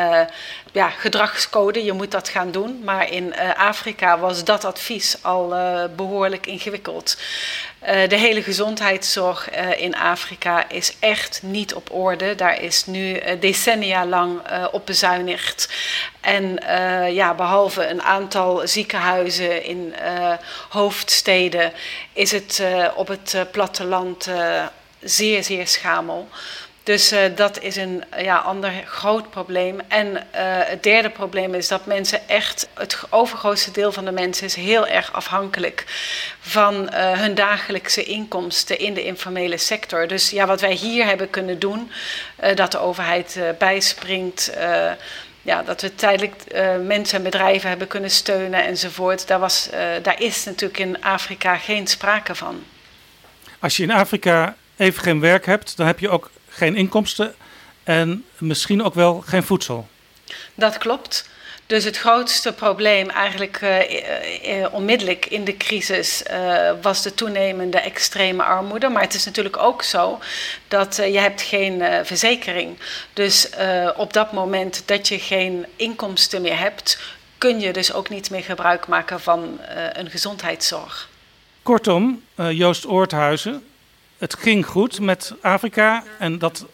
ja, 0.71 0.89
gedragscode, 0.89 1.83
je 1.83 1.93
moet 1.93 2.11
dat 2.11 2.29
gaan 2.29 2.51
doen. 2.51 2.83
Maar 2.83 3.11
in 3.11 3.25
uh, 3.25 3.59
Afrika 3.59 4.19
was 4.19 4.43
dat 4.43 4.65
advies 4.65 5.23
al 5.23 5.53
behoorlijk 5.95 6.45
ingewikkeld. 6.45 7.17
de 8.07 8.15
hele 8.15 8.43
gezondheidszorg 8.43 9.49
in 9.77 9.95
Afrika 9.95 10.69
is 10.69 10.95
echt 10.99 11.39
niet 11.43 11.73
op 11.73 11.91
orde. 11.91 12.35
Daar 12.35 12.61
is 12.61 12.85
nu 12.85 13.21
decennia 13.39 14.05
lang 14.05 14.41
op 14.71 14.85
bezuinigd. 14.85 15.69
En 16.21 16.59
ja, 17.13 17.33
behalve 17.33 17.87
een 17.87 18.01
aantal 18.01 18.61
ziekenhuizen 18.67 19.63
in 19.63 19.93
hoofdsteden 20.69 21.73
is 22.13 22.31
het 22.31 22.63
op 22.95 23.07
het 23.07 23.45
platteland 23.51 24.29
zeer, 25.01 25.43
zeer 25.43 25.67
schamel. 25.67 26.29
Dus 26.89 27.13
uh, 27.13 27.19
dat 27.35 27.61
is 27.61 27.75
een 27.75 28.03
ja, 28.17 28.37
ander 28.37 28.71
groot 28.85 29.29
probleem. 29.29 29.79
En 29.87 30.07
uh, 30.07 30.19
het 30.43 30.83
derde 30.83 31.09
probleem 31.09 31.53
is 31.53 31.67
dat 31.67 31.85
mensen 31.85 32.29
echt, 32.29 32.69
het 32.73 33.03
overgrootste 33.09 33.71
deel 33.71 33.91
van 33.91 34.05
de 34.05 34.11
mensen 34.11 34.45
is 34.45 34.55
heel 34.55 34.87
erg 34.87 35.13
afhankelijk 35.13 35.83
van 36.39 36.73
uh, 36.73 37.11
hun 37.11 37.35
dagelijkse 37.35 38.03
inkomsten 38.03 38.79
in 38.79 38.93
de 38.93 39.03
informele 39.03 39.57
sector. 39.57 40.07
Dus 40.07 40.29
ja, 40.29 40.45
wat 40.45 40.61
wij 40.61 40.73
hier 40.73 41.05
hebben 41.05 41.29
kunnen 41.29 41.59
doen, 41.59 41.91
dat 42.55 42.71
de 42.71 42.79
overheid 42.79 43.39
bijspringt. 43.57 44.51
ja, 45.41 45.63
dat 45.63 45.81
we 45.81 45.95
tijdelijk 45.95 46.33
mensen 46.85 47.17
en 47.17 47.23
bedrijven 47.23 47.69
hebben 47.69 47.87
kunnen 47.87 48.11
steunen 48.11 48.65
enzovoort. 48.65 49.27
Daar, 49.27 49.39
was, 49.39 49.69
daar 50.01 50.21
is 50.21 50.45
natuurlijk 50.45 50.79
in 50.79 51.03
Afrika 51.03 51.57
geen 51.57 51.87
sprake 51.87 52.35
van. 52.35 52.63
Als 53.59 53.77
je 53.77 53.83
in 53.83 53.91
Afrika 53.91 54.55
even 54.77 55.03
geen 55.03 55.19
werk 55.19 55.45
hebt, 55.45 55.77
dan 55.77 55.87
heb 55.87 55.99
je 55.99 56.09
ook 56.09 56.29
geen 56.59 56.75
inkomsten 56.75 57.35
en 57.83 58.25
misschien 58.37 58.83
ook 58.83 58.93
wel 58.93 59.23
geen 59.25 59.43
voedsel. 59.43 59.87
Dat 60.55 60.77
klopt. 60.77 61.29
Dus 61.65 61.83
het 61.83 61.97
grootste 61.97 62.53
probleem 62.53 63.09
eigenlijk 63.09 63.61
uh, 63.61 64.59
uh, 64.59 64.73
onmiddellijk 64.73 65.25
in 65.25 65.43
de 65.43 65.57
crisis 65.57 66.23
uh, 66.31 66.71
was 66.81 67.01
de 67.01 67.13
toenemende 67.13 67.79
extreme 67.79 68.43
armoede. 68.43 68.89
Maar 68.89 69.01
het 69.01 69.13
is 69.13 69.25
natuurlijk 69.25 69.57
ook 69.57 69.83
zo 69.83 70.19
dat 70.67 70.95
je 70.95 71.19
hebt 71.19 71.41
geen 71.41 72.05
verzekering. 72.05 72.77
Dus 73.13 73.49
op 73.95 74.13
dat 74.13 74.31
moment 74.31 74.83
dat 74.85 75.07
je 75.07 75.19
geen 75.19 75.65
inkomsten 75.75 76.41
meer 76.41 76.59
hebt, 76.59 76.99
kun 77.37 77.59
je 77.59 77.73
dus 77.73 77.93
ook 77.93 78.09
niet 78.09 78.29
meer 78.29 78.43
gebruik 78.43 78.87
maken 78.87 79.19
van 79.19 79.59
een 79.93 80.09
gezondheidszorg. 80.09 81.09
Kortom, 81.63 82.23
Joost 82.35 82.87
Oorthuizen, 82.87 83.63
het 84.19 84.35
ging 84.35 84.65
goed 84.65 84.99
met 84.99 85.35
Afrika 85.41 86.03
en 86.19 86.37
dat, 86.37 86.65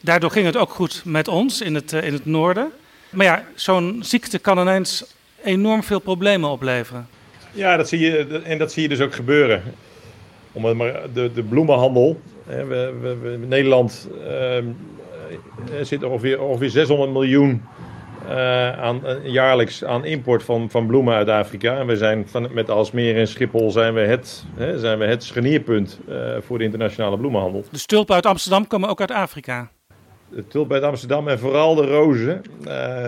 daardoor 0.00 0.30
ging 0.30 0.46
het 0.46 0.56
ook 0.56 0.70
goed 0.70 1.02
met 1.04 1.28
ons 1.28 1.60
in 1.60 1.74
het, 1.74 1.92
in 1.92 2.12
het 2.12 2.24
noorden. 2.24 2.72
Maar 3.10 3.26
ja, 3.26 3.44
zo'n 3.54 3.98
ziekte 4.02 4.38
kan 4.38 4.58
ineens 4.58 5.14
enorm 5.42 5.82
veel 5.82 5.98
problemen 5.98 6.50
opleveren. 6.50 7.08
Ja, 7.52 7.76
dat 7.76 7.88
zie 7.88 8.00
je, 8.00 8.40
en 8.44 8.58
dat 8.58 8.72
zie 8.72 8.82
je 8.82 8.88
dus 8.88 9.00
ook 9.00 9.14
gebeuren. 9.14 9.62
Om 10.52 10.76
maar 10.76 10.94
de, 11.12 11.30
de 11.34 11.42
bloemenhandel. 11.42 12.20
Hè, 12.46 12.64
we, 12.64 13.16
we, 13.22 13.38
Nederland 13.46 14.08
uh, 14.28 14.64
zit 15.82 16.02
ongeveer, 16.02 16.40
ongeveer 16.40 16.70
600 16.70 17.12
miljoen 17.12 17.62
uh, 18.28 18.78
aan, 18.78 19.00
uh, 19.04 19.32
jaarlijks 19.32 19.84
aan 19.84 20.04
import 20.04 20.42
van, 20.42 20.70
van 20.70 20.86
bloemen 20.86 21.14
uit 21.14 21.28
Afrika. 21.28 21.78
En 21.78 21.86
we 21.86 21.96
zijn 21.96 22.28
van, 22.28 22.48
met 22.52 22.70
Alsmeer 22.70 23.16
en 23.16 23.28
Schiphol 23.28 23.70
zijn 23.70 23.94
we 23.94 24.00
het, 24.00 24.44
hè, 24.56 24.78
zijn 24.78 24.98
we 24.98 25.04
het 25.04 25.24
scharnierpunt 25.24 26.00
uh, 26.08 26.36
voor 26.40 26.58
de 26.58 26.64
internationale 26.64 27.18
bloemenhandel. 27.18 27.64
De 27.70 27.78
stulpen 27.78 28.14
uit 28.14 28.26
Amsterdam 28.26 28.66
komen 28.66 28.88
ook 28.88 29.00
uit 29.00 29.10
Afrika? 29.10 29.70
De 30.28 30.46
tulpen 30.46 30.74
uit 30.74 30.84
Amsterdam 30.84 31.28
en 31.28 31.38
vooral 31.38 31.74
de 31.74 31.86
rozen. 31.86 32.42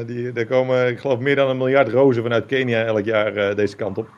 die, 0.06 0.32
er 0.32 0.46
komen, 0.46 0.88
ik 0.88 0.98
geloof, 0.98 1.18
meer 1.18 1.36
dan 1.36 1.48
een 1.48 1.56
miljard 1.56 1.88
rozen 1.88 2.22
vanuit 2.22 2.46
Kenia 2.46 2.84
elk 2.84 3.04
jaar 3.04 3.54
deze 3.54 3.76
kant 3.76 3.98
op. 3.98 4.08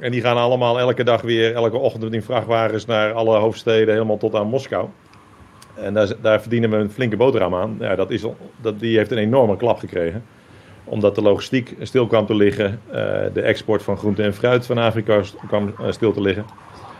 En 0.00 0.10
die 0.10 0.20
gaan 0.20 0.36
allemaal 0.36 0.78
elke 0.78 1.04
dag 1.04 1.22
weer, 1.22 1.54
elke 1.54 1.76
ochtend 1.76 2.14
in 2.14 2.22
vrachtwagens 2.22 2.86
naar 2.86 3.12
alle 3.12 3.38
hoofdsteden, 3.38 3.94
helemaal 3.94 4.16
tot 4.16 4.34
aan 4.34 4.46
Moskou. 4.46 4.88
En 5.74 5.94
daar, 5.94 6.08
daar 6.22 6.40
verdienen 6.40 6.70
we 6.70 6.76
een 6.76 6.90
flinke 6.90 7.16
boterham 7.16 7.54
aan. 7.54 7.76
Ja, 7.80 7.94
dat 7.94 8.10
is, 8.10 8.24
dat, 8.60 8.80
die 8.80 8.96
heeft 8.96 9.10
een 9.10 9.18
enorme 9.18 9.56
klap 9.56 9.78
gekregen 9.78 10.24
omdat 10.88 11.14
de 11.14 11.22
logistiek 11.22 11.74
stil 11.82 12.06
kwam 12.06 12.26
te 12.26 12.34
liggen. 12.34 12.80
Uh, 12.88 12.94
de 13.32 13.40
export 13.40 13.82
van 13.82 13.96
groente 13.96 14.22
en 14.22 14.34
fruit 14.34 14.66
van 14.66 14.78
Afrika 14.78 15.20
kwam 15.46 15.74
uh, 15.80 15.86
stil 15.90 16.12
te 16.12 16.20
liggen. 16.20 16.44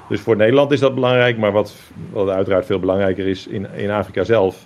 Dus 0.08 0.20
voor 0.20 0.36
Nederland 0.36 0.70
is 0.70 0.80
dat 0.80 0.94
belangrijk, 0.94 1.38
maar 1.38 1.52
wat, 1.52 1.74
wat 2.10 2.28
uiteraard 2.28 2.66
veel 2.66 2.80
belangrijker 2.80 3.26
is 3.26 3.46
in, 3.46 3.66
in 3.74 3.90
Afrika 3.90 4.24
zelf. 4.24 4.64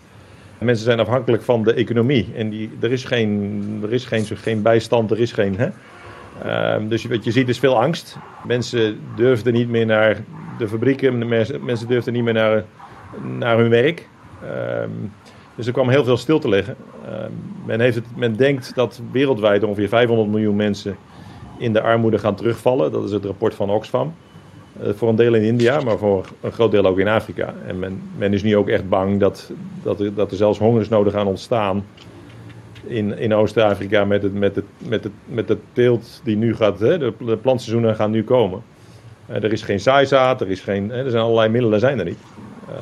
Mensen 0.59 0.85
zijn 0.85 1.01
afhankelijk 1.01 1.43
van 1.43 1.63
de 1.63 1.75
economie. 1.75 2.29
En 2.37 2.51
die, 2.51 2.71
er 2.81 2.93
is, 2.93 3.05
geen, 3.05 3.79
er 3.83 3.93
is 3.93 4.05
geen, 4.05 4.25
geen 4.25 4.63
bijstand, 4.63 5.11
er 5.11 5.21
is 5.21 5.33
geen. 5.33 5.57
Hè? 5.57 5.69
Uh, 6.47 6.89
dus 6.89 7.05
wat 7.05 7.25
je 7.25 7.31
ziet 7.31 7.49
is 7.49 7.59
veel 7.59 7.81
angst. 7.81 8.19
Mensen 8.47 9.01
durfden 9.17 9.53
niet 9.53 9.69
meer 9.69 9.87
naar 9.87 10.17
de 10.59 10.69
fabrieken, 10.69 11.29
mensen 11.65 11.89
durfden 11.89 12.13
niet 12.13 12.23
meer 12.23 12.33
naar, 12.33 12.65
naar 13.39 13.59
hun 13.59 13.71
werk. 13.71 14.09
Ehm, 14.43 14.91
dus 15.55 15.67
er 15.67 15.73
kwam 15.73 15.89
heel 15.89 16.05
veel 16.05 16.17
stil 16.17 16.39
te 16.39 16.49
liggen. 16.49 16.77
Uh, 17.05 17.15
men, 17.67 17.81
heeft 17.81 17.95
het, 17.95 18.05
men 18.17 18.37
denkt 18.37 18.75
dat 18.75 19.01
wereldwijd 19.13 19.65
ongeveer 19.65 19.89
500 19.89 20.29
miljoen 20.29 20.57
mensen 20.57 20.97
in 21.59 21.73
de 21.73 21.81
armoede 21.81 22.19
gaan 22.19 22.35
terugvallen. 22.35 22.93
Dat 22.93 23.05
is 23.05 23.13
het 23.13 23.25
rapport 23.25 23.55
van 23.55 23.71
Oxfam. 23.71 24.15
Uh, 24.83 24.89
voor 24.95 25.09
een 25.09 25.17
deel 25.17 25.35
in 25.35 25.43
India, 25.43 25.81
maar 25.81 25.99
voor 25.99 26.27
een 26.41 26.53
groot 26.53 26.71
deel 26.71 26.87
ook 26.87 26.99
in 26.99 27.09
Afrika. 27.09 27.55
En 27.67 27.79
men, 27.79 28.03
men 28.17 28.33
is 28.33 28.43
nu 28.43 28.57
ook 28.57 28.69
echt 28.69 28.89
bang 28.89 29.21
dat, 29.21 29.53
dat, 29.83 30.01
er, 30.01 30.15
dat 30.15 30.31
er 30.31 30.37
zelfs 30.37 30.59
hongersnoden 30.59 31.13
gaan 31.13 31.27
ontstaan 31.27 31.85
in, 32.87 33.19
in 33.19 33.35
Oost-Afrika 33.35 34.05
met, 34.05 34.23
het, 34.23 34.35
met, 34.35 34.57
het, 34.57 34.65
met, 34.79 35.05
het, 35.05 35.13
met 35.25 35.49
de 35.49 35.59
teelt 35.73 36.21
die 36.25 36.37
nu 36.37 36.55
gaat, 36.55 36.81
hè, 36.81 36.99
de, 36.99 37.37
plantseizoenen 37.43 37.97
gaan 37.97 38.11
nu 38.11 38.25
komen. 38.25 38.63
Uh, 39.31 39.37
er 39.37 39.53
is 39.53 39.63
geen 39.63 39.81
zaaizaad, 39.81 40.41
er, 40.41 40.51
is 40.51 40.61
geen, 40.61 40.89
hè, 40.89 41.05
er 41.05 41.11
zijn 41.11 41.23
allerlei 41.23 41.49
middelen 41.49 41.81
zijn 41.81 41.99
er 41.99 42.05
niet. 42.05 42.19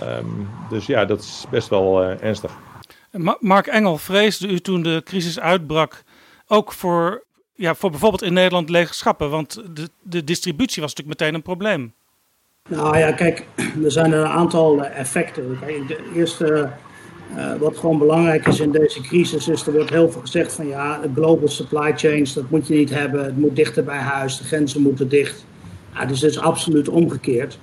Um, 0.02 0.48
dus 0.70 0.86
ja, 0.86 1.04
dat 1.04 1.20
is 1.20 1.44
best 1.50 1.68
wel 1.68 2.02
uh, 2.02 2.22
ernstig. 2.22 2.52
Mark 3.40 3.66
Engel, 3.66 3.98
vreesde 3.98 4.48
u 4.48 4.60
toen 4.60 4.82
de 4.82 5.02
crisis 5.04 5.40
uitbrak 5.40 6.02
ook 6.46 6.72
voor, 6.72 7.24
ja, 7.54 7.74
voor 7.74 7.90
bijvoorbeeld 7.90 8.22
in 8.22 8.32
Nederland 8.32 8.70
lege 8.70 8.94
schappen? 8.94 9.30
Want 9.30 9.62
de, 9.74 9.88
de 10.02 10.24
distributie 10.24 10.82
was 10.82 10.94
natuurlijk 10.94 11.20
meteen 11.20 11.34
een 11.34 11.42
probleem. 11.42 11.94
Nou 12.68 12.98
ja, 12.98 13.12
kijk, 13.12 13.44
er 13.84 13.92
zijn 13.92 14.12
een 14.12 14.26
aantal 14.26 14.84
eh, 14.84 14.98
effecten. 14.98 15.58
Kijk, 15.60 15.88
de 15.88 16.10
eerste, 16.14 16.70
uh, 17.36 17.54
wat 17.54 17.76
gewoon 17.78 17.98
belangrijk 17.98 18.46
is 18.46 18.60
in 18.60 18.70
deze 18.70 19.00
crisis, 19.00 19.48
is 19.48 19.66
er 19.66 19.72
wordt 19.72 19.90
heel 19.90 20.10
veel 20.10 20.20
gezegd 20.20 20.52
van 20.52 20.66
ja, 20.66 21.00
global 21.14 21.48
supply 21.48 21.92
chains, 21.96 22.32
dat 22.32 22.50
moet 22.50 22.66
je 22.66 22.74
niet 22.74 22.90
hebben. 22.90 23.24
Het 23.24 23.36
moet 23.36 23.56
dichter 23.56 23.84
bij 23.84 23.98
huis, 23.98 24.38
de 24.38 24.44
grenzen 24.44 24.82
moeten 24.82 25.08
dicht. 25.08 25.46
Ja, 25.94 26.04
dus 26.04 26.20
het 26.20 26.30
is 26.30 26.38
absoluut 26.38 26.88
omgekeerd. 26.88 27.58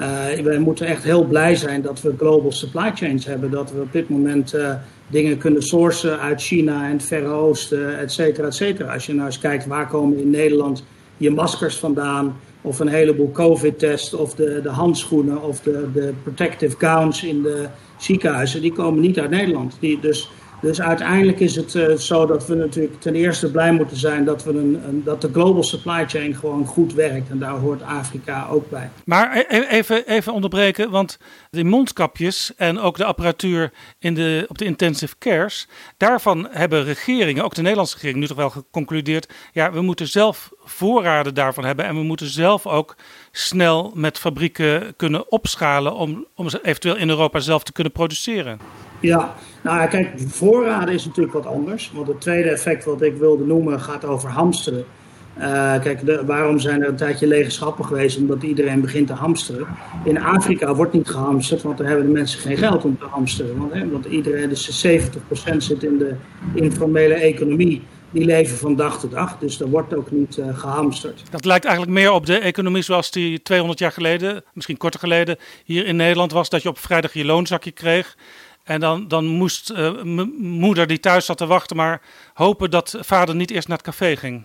Uh, 0.00 0.42
wij 0.42 0.58
moeten 0.58 0.86
echt 0.86 1.04
heel 1.04 1.24
blij 1.24 1.54
zijn 1.54 1.82
dat 1.82 2.00
we 2.02 2.14
global 2.18 2.52
supply 2.52 2.90
chains 2.94 3.26
hebben. 3.26 3.50
Dat 3.50 3.72
we 3.72 3.80
op 3.80 3.92
dit 3.92 4.08
moment 4.08 4.54
uh, 4.54 4.74
dingen 5.08 5.38
kunnen 5.38 5.62
sourcen 5.62 6.20
uit 6.20 6.42
China 6.42 6.84
en 6.84 6.92
het 6.92 7.02
Verre 7.02 7.28
Oosten, 7.28 7.98
et 7.98 8.12
cetera, 8.12 8.46
et 8.46 8.54
cetera. 8.54 8.92
Als 8.92 9.06
je 9.06 9.14
nou 9.14 9.26
eens 9.26 9.38
kijkt 9.38 9.66
waar 9.66 9.88
komen 9.88 10.18
in 10.18 10.30
Nederland 10.30 10.84
je 11.16 11.30
maskers 11.30 11.76
vandaan, 11.76 12.36
of 12.62 12.78
een 12.78 12.88
heleboel 12.88 13.32
COVID-tests, 13.32 14.14
of 14.14 14.34
de, 14.34 14.60
de 14.62 14.68
handschoenen, 14.68 15.42
of 15.42 15.60
de, 15.60 15.88
de 15.92 16.12
protective 16.22 16.76
gowns 16.78 17.24
in 17.24 17.42
de 17.42 17.66
ziekenhuizen, 17.98 18.60
die 18.60 18.72
komen 18.72 19.00
niet 19.00 19.18
uit 19.18 19.30
Nederland. 19.30 19.76
Die, 19.80 20.00
dus 20.00 20.30
dus 20.60 20.80
uiteindelijk 20.80 21.40
is 21.40 21.56
het 21.56 21.74
uh, 21.74 21.96
zo 21.96 22.26
dat 22.26 22.46
we 22.46 22.54
natuurlijk 22.54 23.00
ten 23.00 23.14
eerste 23.14 23.50
blij 23.50 23.72
moeten 23.72 23.96
zijn 23.96 24.24
dat, 24.24 24.44
we 24.44 24.50
een, 24.50 24.80
een, 24.88 25.04
dat 25.04 25.20
de 25.20 25.28
global 25.32 25.62
supply 25.62 26.08
chain 26.08 26.34
gewoon 26.34 26.66
goed 26.66 26.94
werkt. 26.94 27.30
En 27.30 27.38
daar 27.38 27.58
hoort 27.58 27.82
Afrika 27.82 28.46
ook 28.50 28.70
bij. 28.70 28.90
Maar 29.04 29.36
e-, 29.36 29.44
e-, 29.48 29.66
even, 29.66 30.06
even 30.06 30.32
onderbreken, 30.32 30.90
want 30.90 31.18
de 31.50 31.64
mondkapjes 31.64 32.54
en 32.56 32.78
ook 32.78 32.96
de 32.96 33.04
apparatuur 33.04 33.72
in 33.98 34.14
de, 34.14 34.44
op 34.48 34.58
de 34.58 34.64
intensive 34.64 35.14
cares, 35.18 35.68
daarvan 35.96 36.48
hebben 36.50 36.84
regeringen, 36.84 37.44
ook 37.44 37.54
de 37.54 37.62
Nederlandse 37.62 37.94
regering, 37.94 38.18
nu 38.18 38.26
toch 38.26 38.36
wel 38.36 38.50
geconcludeerd. 38.50 39.32
Ja, 39.52 39.72
we 39.72 39.80
moeten 39.80 40.08
zelf 40.08 40.50
voorraden 40.64 41.34
daarvan 41.34 41.64
hebben 41.64 41.84
en 41.84 41.94
we 41.94 42.02
moeten 42.02 42.26
zelf 42.26 42.66
ook 42.66 42.96
snel 43.30 43.92
met 43.94 44.18
fabrieken 44.18 44.96
kunnen 44.96 45.30
opschalen 45.30 45.94
om, 45.94 46.26
om 46.34 46.48
ze 46.48 46.58
eventueel 46.62 46.96
in 46.96 47.08
Europa 47.08 47.40
zelf 47.40 47.62
te 47.62 47.72
kunnen 47.72 47.92
produceren. 47.92 48.60
Ja, 49.00 49.34
nou 49.62 49.88
kijk, 49.88 50.08
voorraden 50.16 50.94
is 50.94 51.04
natuurlijk 51.04 51.34
wat 51.34 51.46
anders. 51.46 51.92
Want 51.94 52.06
het 52.06 52.20
tweede 52.20 52.50
effect 52.50 52.84
wat 52.84 53.02
ik 53.02 53.16
wilde 53.16 53.44
noemen 53.44 53.80
gaat 53.80 54.04
over 54.04 54.30
hamsteren. 54.30 54.84
Uh, 55.38 55.80
kijk, 55.80 56.00
waarom 56.26 56.58
zijn 56.58 56.82
er 56.82 56.88
een 56.88 56.96
tijdje 56.96 57.26
lege 57.26 57.50
schappen 57.50 57.84
geweest? 57.84 58.18
Omdat 58.18 58.42
iedereen 58.42 58.80
begint 58.80 59.06
te 59.06 59.12
hamsteren. 59.12 59.66
In 60.04 60.22
Afrika 60.22 60.74
wordt 60.74 60.92
niet 60.92 61.08
gehamsterd, 61.08 61.62
want 61.62 61.78
daar 61.78 61.86
hebben 61.86 62.06
de 62.06 62.12
mensen 62.12 62.40
geen 62.40 62.56
geld 62.56 62.84
om 62.84 62.98
te 62.98 63.06
hamsteren. 63.06 63.58
Want, 63.58 63.72
hè, 63.72 63.88
want 63.88 64.04
iedereen, 64.04 64.48
dus 64.48 64.86
70% 64.86 65.56
zit 65.56 65.82
in 65.82 65.98
de 65.98 66.14
informele 66.54 67.14
economie. 67.14 67.82
Die 68.10 68.24
leven 68.24 68.56
van 68.56 68.76
dag 68.76 69.00
tot 69.00 69.10
dag, 69.10 69.38
dus 69.38 69.60
er 69.60 69.68
wordt 69.68 69.94
ook 69.94 70.10
niet 70.10 70.36
uh, 70.36 70.58
gehamsterd. 70.58 71.22
Dat 71.30 71.44
lijkt 71.44 71.64
eigenlijk 71.64 71.98
meer 71.98 72.12
op 72.12 72.26
de 72.26 72.38
economie 72.38 72.82
zoals 72.82 73.10
die 73.10 73.42
200 73.42 73.78
jaar 73.78 73.92
geleden, 73.92 74.44
misschien 74.52 74.76
korter 74.76 75.00
geleden, 75.00 75.36
hier 75.64 75.86
in 75.86 75.96
Nederland 75.96 76.32
was. 76.32 76.48
Dat 76.48 76.62
je 76.62 76.68
op 76.68 76.78
vrijdag 76.78 77.12
je 77.12 77.24
loonzakje 77.24 77.70
kreeg. 77.70 78.16
En 78.66 78.80
dan, 78.80 79.08
dan 79.08 79.26
moest 79.26 79.70
uh, 79.70 80.02
moeder 80.38 80.86
die 80.86 81.00
thuis 81.00 81.24
zat 81.24 81.36
te 81.36 81.46
wachten, 81.46 81.76
maar 81.76 82.02
hopen 82.34 82.70
dat 82.70 82.98
vader 83.00 83.34
niet 83.34 83.50
eerst 83.50 83.68
naar 83.68 83.76
het 83.76 83.86
café 83.86 84.16
ging. 84.16 84.44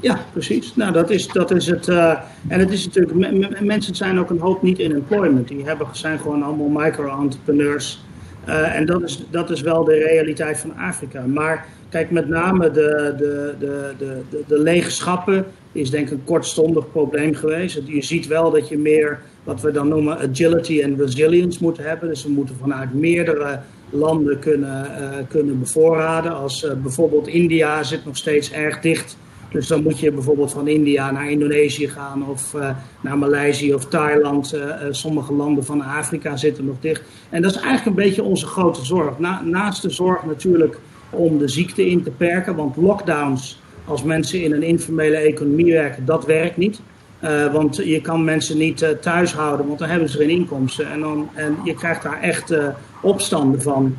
Ja, 0.00 0.24
precies. 0.32 0.76
Nou, 0.76 0.92
dat 0.92 1.10
is, 1.10 1.26
dat 1.26 1.50
is 1.50 1.66
het. 1.66 1.88
Uh, 1.88 2.18
en 2.48 2.60
het 2.60 2.70
is 2.70 2.86
natuurlijk, 2.86 3.60
mensen 3.60 3.94
zijn 3.94 4.18
ook 4.18 4.30
een 4.30 4.40
hoop 4.40 4.62
niet 4.62 4.78
in 4.78 4.94
employment. 4.94 5.48
Die 5.48 5.64
hebben, 5.64 5.86
zijn 5.92 6.18
gewoon 6.18 6.42
allemaal 6.42 6.84
micro-entrepreneurs. 6.84 8.02
Uh, 8.48 8.76
en 8.76 8.86
dat 8.86 9.02
is, 9.02 9.24
dat 9.30 9.50
is 9.50 9.60
wel 9.60 9.84
de 9.84 9.98
realiteit 9.98 10.58
van 10.58 10.76
Afrika. 10.76 11.26
Maar 11.26 11.66
kijk, 11.94 12.10
met 12.10 12.28
name 12.28 12.70
de, 12.70 13.14
de, 13.16 13.54
de, 13.58 13.92
de, 13.98 14.42
de, 14.46 14.58
lege 14.58 15.44
is 15.72 15.90
denk 15.90 16.06
ik 16.06 16.12
een 16.12 16.24
kortstondig 16.24 16.90
probleem 16.90 17.34
geweest. 17.34 17.80
Je 17.84 18.02
ziet 18.02 18.26
wel 18.26 18.50
dat 18.50 18.68
je 18.68 18.78
meer 18.78 19.20
wat 19.44 19.60
we 19.60 19.70
dan 19.70 19.88
noemen 19.88 20.18
agility 20.18 20.80
en 20.80 20.96
resilience 20.96 21.58
moeten 21.62 21.84
hebben. 21.84 22.08
Dus 22.08 22.24
we 22.24 22.30
moeten 22.30 22.56
vanuit 22.60 22.94
meerdere 22.94 23.60
landen 23.90 24.38
kunnen, 24.38 24.86
uh, 25.00 25.08
kunnen 25.28 25.58
bevoorraden. 25.58 26.34
Als 26.36 26.64
uh, 26.64 26.72
bijvoorbeeld 26.72 27.26
India 27.26 27.82
zit 27.82 28.04
nog 28.04 28.16
steeds 28.16 28.52
erg 28.52 28.80
dicht. 28.80 29.16
Dus 29.50 29.66
dan 29.66 29.82
moet 29.82 29.98
je 29.98 30.12
bijvoorbeeld 30.12 30.52
van 30.52 30.68
India 30.68 31.10
naar 31.10 31.30
Indonesië 31.30 31.88
gaan 31.88 32.28
of 32.28 32.54
uh, 32.54 32.70
naar 33.00 33.18
Maleisië 33.18 33.74
of 33.74 33.86
Thailand. 33.86 34.56
sommige 34.90 35.32
landen 35.32 35.64
van 35.64 35.82
Afrika 35.82 36.36
zitten 36.36 36.64
nog 36.64 36.76
dicht. 36.80 37.02
En 37.30 37.42
dat 37.42 37.50
is 37.50 37.56
eigenlijk 37.56 37.86
een 37.86 38.04
beetje 38.04 38.22
onze 38.22 38.46
grote 38.46 38.84
zorg. 38.84 39.18
Na, 39.18 39.42
naast 39.42 39.82
de 39.82 39.90
zorg 39.90 40.24
natuurlijk 40.24 40.78
om 41.14 41.38
de 41.38 41.48
ziekte 41.48 41.86
in 41.86 42.02
te 42.02 42.10
perken. 42.10 42.56
Want 42.56 42.76
lockdowns, 42.76 43.60
als 43.84 44.02
mensen 44.02 44.42
in 44.42 44.52
een 44.52 44.62
informele 44.62 45.16
economie 45.16 45.72
werken, 45.72 46.04
dat 46.04 46.26
werkt 46.26 46.56
niet. 46.56 46.80
Uh, 47.24 47.52
want 47.52 47.76
je 47.76 48.00
kan 48.00 48.24
mensen 48.24 48.58
niet 48.58 48.82
uh, 48.82 48.88
thuis 48.88 49.32
houden, 49.32 49.66
want 49.66 49.78
dan 49.78 49.88
hebben 49.88 50.08
ze 50.08 50.18
geen 50.18 50.28
inkomsten. 50.28 50.90
En, 50.90 51.00
dan, 51.00 51.28
en 51.34 51.56
je 51.64 51.74
krijgt 51.74 52.02
daar 52.02 52.20
echt 52.20 52.52
uh, 52.52 52.68
opstanden 53.02 53.62
van. 53.62 53.96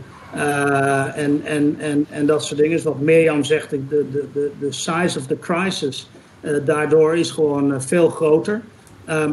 en, 1.15 1.41
en, 1.43 1.75
en, 1.79 2.05
en 2.09 2.25
dat 2.25 2.45
soort 2.45 2.59
dingen. 2.59 2.75
Dus 2.75 2.83
wat 2.83 2.99
Mirjam 2.99 3.43
zegt, 3.43 3.69
de, 3.69 3.87
de, 3.89 4.25
de, 4.33 4.51
de 4.59 4.71
size 4.71 5.19
of 5.19 5.25
the 5.27 5.39
crisis 5.39 6.09
daardoor 6.65 7.17
is 7.17 7.31
gewoon 7.31 7.81
veel 7.81 8.09
groter. 8.09 8.61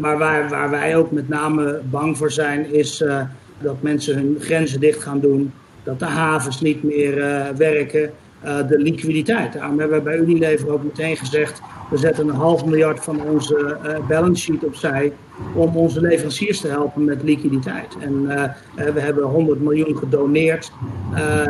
maar 0.00 0.18
waar, 0.18 0.48
waar 0.48 0.70
wij 0.70 0.96
ook 0.96 1.10
met 1.10 1.28
name 1.28 1.80
bang 1.90 2.16
voor 2.16 2.30
zijn, 2.32 2.72
is 2.74 3.04
dat 3.58 3.82
mensen 3.82 4.14
hun 4.14 4.36
grenzen 4.40 4.80
dicht 4.80 5.02
gaan 5.02 5.20
doen. 5.20 5.52
Dat 5.82 5.98
de 5.98 6.04
havens 6.04 6.60
niet 6.60 6.82
meer 6.82 7.14
werken. 7.56 8.10
de 8.42 8.78
liquiditeit. 8.78 9.52
Daarom 9.52 9.78
hebben 9.78 9.96
we 9.96 10.04
bij 10.04 10.16
Unilever 10.16 10.70
ook 10.70 10.82
meteen 10.82 11.16
gezegd 11.16 11.60
we 11.92 11.98
zetten 11.98 12.28
een 12.28 12.34
half 12.34 12.64
miljard 12.64 13.04
van 13.04 13.20
onze 13.20 13.78
uh, 13.86 14.06
balance 14.06 14.42
sheet 14.42 14.64
opzij 14.64 15.12
om 15.54 15.76
onze 15.76 16.00
leveranciers 16.00 16.60
te 16.60 16.68
helpen 16.68 17.04
met 17.04 17.22
liquiditeit. 17.22 17.96
En 18.00 18.26
we 18.74 19.00
hebben 19.00 19.24
100 19.24 19.60
miljoen 19.60 19.96
gedoneerd 19.96 20.72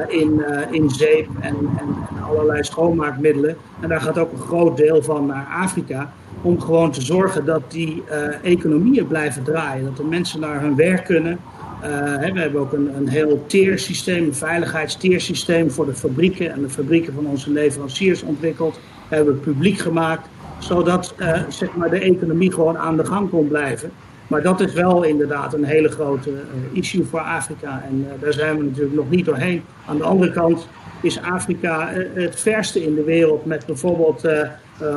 in, 0.08 0.44
in 0.70 0.90
zeep 0.90 1.28
en, 1.40 1.56
en, 1.56 1.76
en, 1.78 2.22
allerlei 2.22 2.64
schoonmaakmiddelen. 2.64 3.56
En 3.80 3.88
daar 3.88 4.00
gaat 4.00 4.18
ook 4.18 4.32
een 4.32 4.38
groot 4.38 4.76
deel 4.76 5.02
van 5.02 5.26
naar 5.26 5.46
Afrika. 5.62 6.12
Om 6.42 6.60
gewoon 6.60 6.90
te 6.90 7.02
zorgen 7.02 7.44
dat 7.44 7.62
die 7.68 8.02
economieën 8.42 9.06
blijven 9.06 9.42
draaien. 9.42 9.84
Dat 9.84 9.96
de 9.96 10.04
mensen 10.04 10.40
naar 10.40 10.60
hun 10.60 10.76
werk 10.76 11.04
kunnen. 11.04 11.38
We 11.82 12.40
hebben 12.40 12.60
ook 12.60 12.72
een, 12.72 12.96
een 12.96 13.08
heel 13.08 13.44
teersysteem, 13.46 14.24
een 14.24 14.34
veiligheidsteersysteem 14.34 15.70
voor 15.70 15.86
de 15.86 15.94
fabrieken 15.94 16.52
en 16.52 16.62
de 16.62 16.68
fabrieken 16.68 17.12
van 17.12 17.26
onze 17.26 17.50
leveranciers 17.50 18.22
ontwikkeld 18.22 18.80
hebben 19.08 19.34
we 19.34 19.40
publiek 19.40 19.78
gemaakt, 19.78 20.28
zodat 20.58 21.14
uh, 21.18 21.42
zeg 21.48 21.76
maar 21.76 21.90
de 21.90 21.98
economie 21.98 22.52
gewoon 22.52 22.78
aan 22.78 22.96
de 22.96 23.04
gang 23.04 23.30
kon 23.30 23.48
blijven. 23.48 23.90
Maar 24.26 24.42
dat 24.42 24.60
is 24.60 24.72
wel 24.72 25.02
inderdaad 25.02 25.54
een 25.54 25.64
hele 25.64 25.88
grote 25.88 26.30
uh, 26.30 26.36
issue 26.72 27.04
voor 27.04 27.20
Afrika 27.20 27.82
en 27.88 28.06
daar 28.20 28.32
zijn 28.32 28.58
we 28.58 28.64
natuurlijk 28.64 28.94
nog 28.94 29.10
niet 29.10 29.24
doorheen. 29.24 29.62
Aan 29.86 29.96
de 29.96 30.04
andere 30.04 30.32
kant 30.32 30.68
is 31.00 31.22
Afrika 31.22 31.92
het 32.14 32.40
verste 32.40 32.84
in 32.84 32.94
de 32.94 33.04
wereld 33.04 33.44
met 33.44 33.66
bijvoorbeeld 33.66 34.28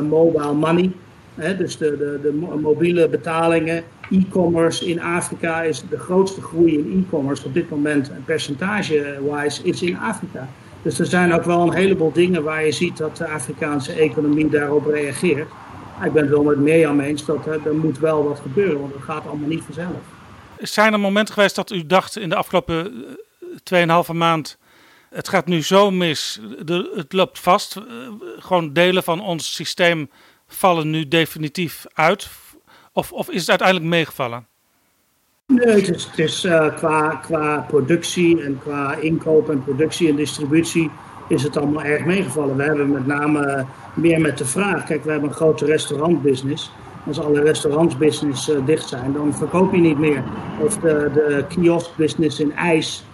mobile 0.09 0.53
money. 0.53 0.91
Dus 1.57 1.77
de, 1.77 1.97
de, 1.97 2.19
de 2.21 2.57
mobiele 2.61 3.09
betalingen, 3.09 3.83
e-commerce 4.09 4.85
in 4.85 5.01
Afrika 5.01 5.61
is 5.61 5.83
de 5.89 5.97
grootste 5.97 6.41
groei 6.41 6.77
in 6.77 7.05
e-commerce 7.05 7.45
op 7.45 7.53
dit 7.53 7.69
moment, 7.69 8.11
percentage-wise, 8.25 9.63
is 9.63 9.81
in 9.81 9.97
Afrika. 9.97 10.47
Dus 10.81 10.99
er 10.99 11.05
zijn 11.05 11.33
ook 11.33 11.43
wel 11.43 11.61
een 11.61 11.73
heleboel 11.73 12.11
dingen 12.11 12.43
waar 12.43 12.65
je 12.65 12.71
ziet 12.71 12.97
dat 12.97 13.17
de 13.17 13.27
Afrikaanse 13.27 13.91
economie 13.91 14.49
daarop 14.49 14.85
reageert. 14.85 15.49
Ik 16.03 16.13
ben 16.13 16.21
het 16.21 16.31
wel 16.31 16.43
met 16.43 16.57
Mirjam 16.57 16.99
eens 16.99 17.25
dat 17.25 17.45
er 17.45 17.75
moet 17.75 17.99
wel 17.99 18.23
wat 18.23 18.39
gebeuren, 18.39 18.79
want 18.79 18.93
het 18.93 19.03
gaat 19.03 19.27
allemaal 19.27 19.47
niet 19.47 19.63
vanzelf. 19.63 19.97
Zijn 20.57 20.93
er 20.93 20.99
momenten 20.99 21.33
geweest 21.33 21.55
dat 21.55 21.71
u 21.71 21.85
dacht 21.85 22.17
in 22.17 22.29
de 22.29 22.35
afgelopen 22.35 23.05
2,5 23.73 24.13
maand, 24.13 24.57
het 25.09 25.29
gaat 25.29 25.45
nu 25.45 25.63
zo 25.63 25.91
mis, 25.91 26.39
de, 26.65 26.91
het 26.95 27.13
loopt 27.13 27.39
vast, 27.39 27.77
gewoon 28.39 28.73
delen 28.73 29.03
van 29.03 29.21
ons 29.21 29.55
systeem 29.55 30.09
vallen 30.47 30.89
nu 30.89 31.07
definitief 31.07 31.85
uit? 31.93 32.29
Of, 32.97 33.11
of 33.11 33.29
is 33.29 33.39
het 33.39 33.49
uiteindelijk 33.49 33.89
meegevallen? 33.89 34.47
Nee, 35.47 35.67
het 35.67 36.11
is, 36.15 36.45
uh, 36.45 36.75
qua, 36.75 37.15
qua 37.15 37.65
productie 37.67 38.43
en 38.43 38.59
qua 38.59 38.95
inkoop 38.95 39.49
en 39.49 39.63
productie 39.63 40.09
en 40.09 40.15
distributie 40.15 40.91
is 41.27 41.43
het 41.43 41.57
allemaal 41.57 41.83
erg 41.83 42.05
meegevallen. 42.05 42.57
We 42.57 42.63
hebben 42.63 42.91
met 42.91 43.05
name 43.05 43.65
meer 43.93 44.21
met 44.21 44.37
de 44.37 44.45
vraag. 44.45 44.83
Kijk, 44.83 45.03
we 45.03 45.11
hebben 45.11 45.29
een 45.29 45.35
grote 45.35 45.65
restaurantbusiness. 45.65 46.71
Als 47.07 47.19
alle 47.19 47.41
restaurantsbusiness 47.41 48.49
uh, 48.49 48.65
dicht 48.65 48.87
zijn, 48.87 49.13
dan 49.13 49.33
verkoop 49.33 49.73
je 49.73 49.81
niet 49.81 49.99
meer. 49.99 50.23
Of 50.61 50.77
de, 50.77 51.09
de 51.13 51.45
kioskbusiness 51.47 52.39
in 52.39 52.55
ijs. 52.55 53.05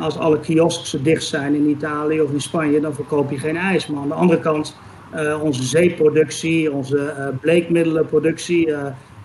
Als 0.00 0.18
alle 0.18 0.40
kiosks 0.40 0.96
dicht 1.02 1.24
zijn 1.24 1.54
in 1.54 1.68
Italië 1.68 2.20
of 2.20 2.30
in 2.30 2.40
Spanje, 2.40 2.80
dan 2.80 2.94
verkoop 2.94 3.30
je 3.30 3.38
geen 3.38 3.56
ijs. 3.56 3.86
Maar 3.86 4.02
aan 4.02 4.08
de 4.08 4.14
andere 4.14 4.40
kant, 4.40 4.76
onze 5.42 5.62
zeeproductie, 5.62 6.72
onze 6.72 7.32
bleekmiddelenproductie, 7.40 8.74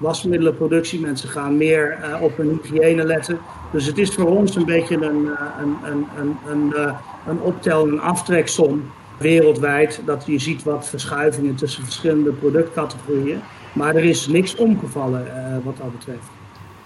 wasmiddelenproductie. 0.01 0.99
Mensen 0.99 1.29
gaan 1.29 1.57
meer 1.57 1.99
uh, 1.99 2.21
op 2.21 2.37
hun 2.37 2.59
hygiëne 2.63 3.03
letten. 3.03 3.39
Dus 3.71 3.85
het 3.85 3.97
is 3.97 4.13
voor 4.13 4.37
ons 4.37 4.55
een 4.55 4.65
beetje 4.65 4.95
een, 4.95 5.25
uh, 5.25 5.31
een, 5.59 5.75
een, 5.91 6.07
een, 6.17 6.37
een, 6.47 6.73
uh, 6.75 6.99
een 7.27 7.39
optel- 7.39 7.87
en 7.87 7.99
aftreksom 7.99 8.91
wereldwijd. 9.17 10.01
Dat 10.05 10.23
je 10.25 10.39
ziet 10.39 10.63
wat 10.63 10.89
verschuivingen 10.89 11.55
tussen 11.55 11.83
verschillende 11.83 12.31
productcategorieën. 12.31 13.39
Maar 13.73 13.95
er 13.95 14.03
is 14.03 14.27
niks 14.27 14.55
omgevallen 14.55 15.25
wat 15.63 15.77
dat 15.77 15.91
betreft. 15.91 16.27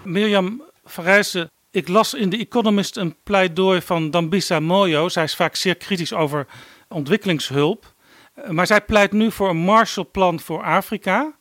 Mirjam 0.02 0.62
Verrijzen, 0.84 1.50
ik 1.70 1.88
las 1.88 2.14
in 2.14 2.30
The 2.30 2.36
Economist 2.36 2.96
een 2.96 3.16
pleidooi 3.22 3.80
van 3.80 4.10
Dambisa 4.10 4.60
Moyo. 4.60 5.08
Zij 5.08 5.24
is 5.24 5.36
vaak 5.36 5.56
zeer 5.56 5.76
kritisch 5.76 6.12
over 6.12 6.46
ontwikkelingshulp. 6.88 7.94
Maar 8.48 8.66
zij 8.66 8.80
pleit 8.80 9.12
nu 9.12 9.30
voor 9.30 9.48
een 9.48 9.56
Marshallplan 9.56 10.40
voor 10.40 10.62
Afrika. 10.62 11.34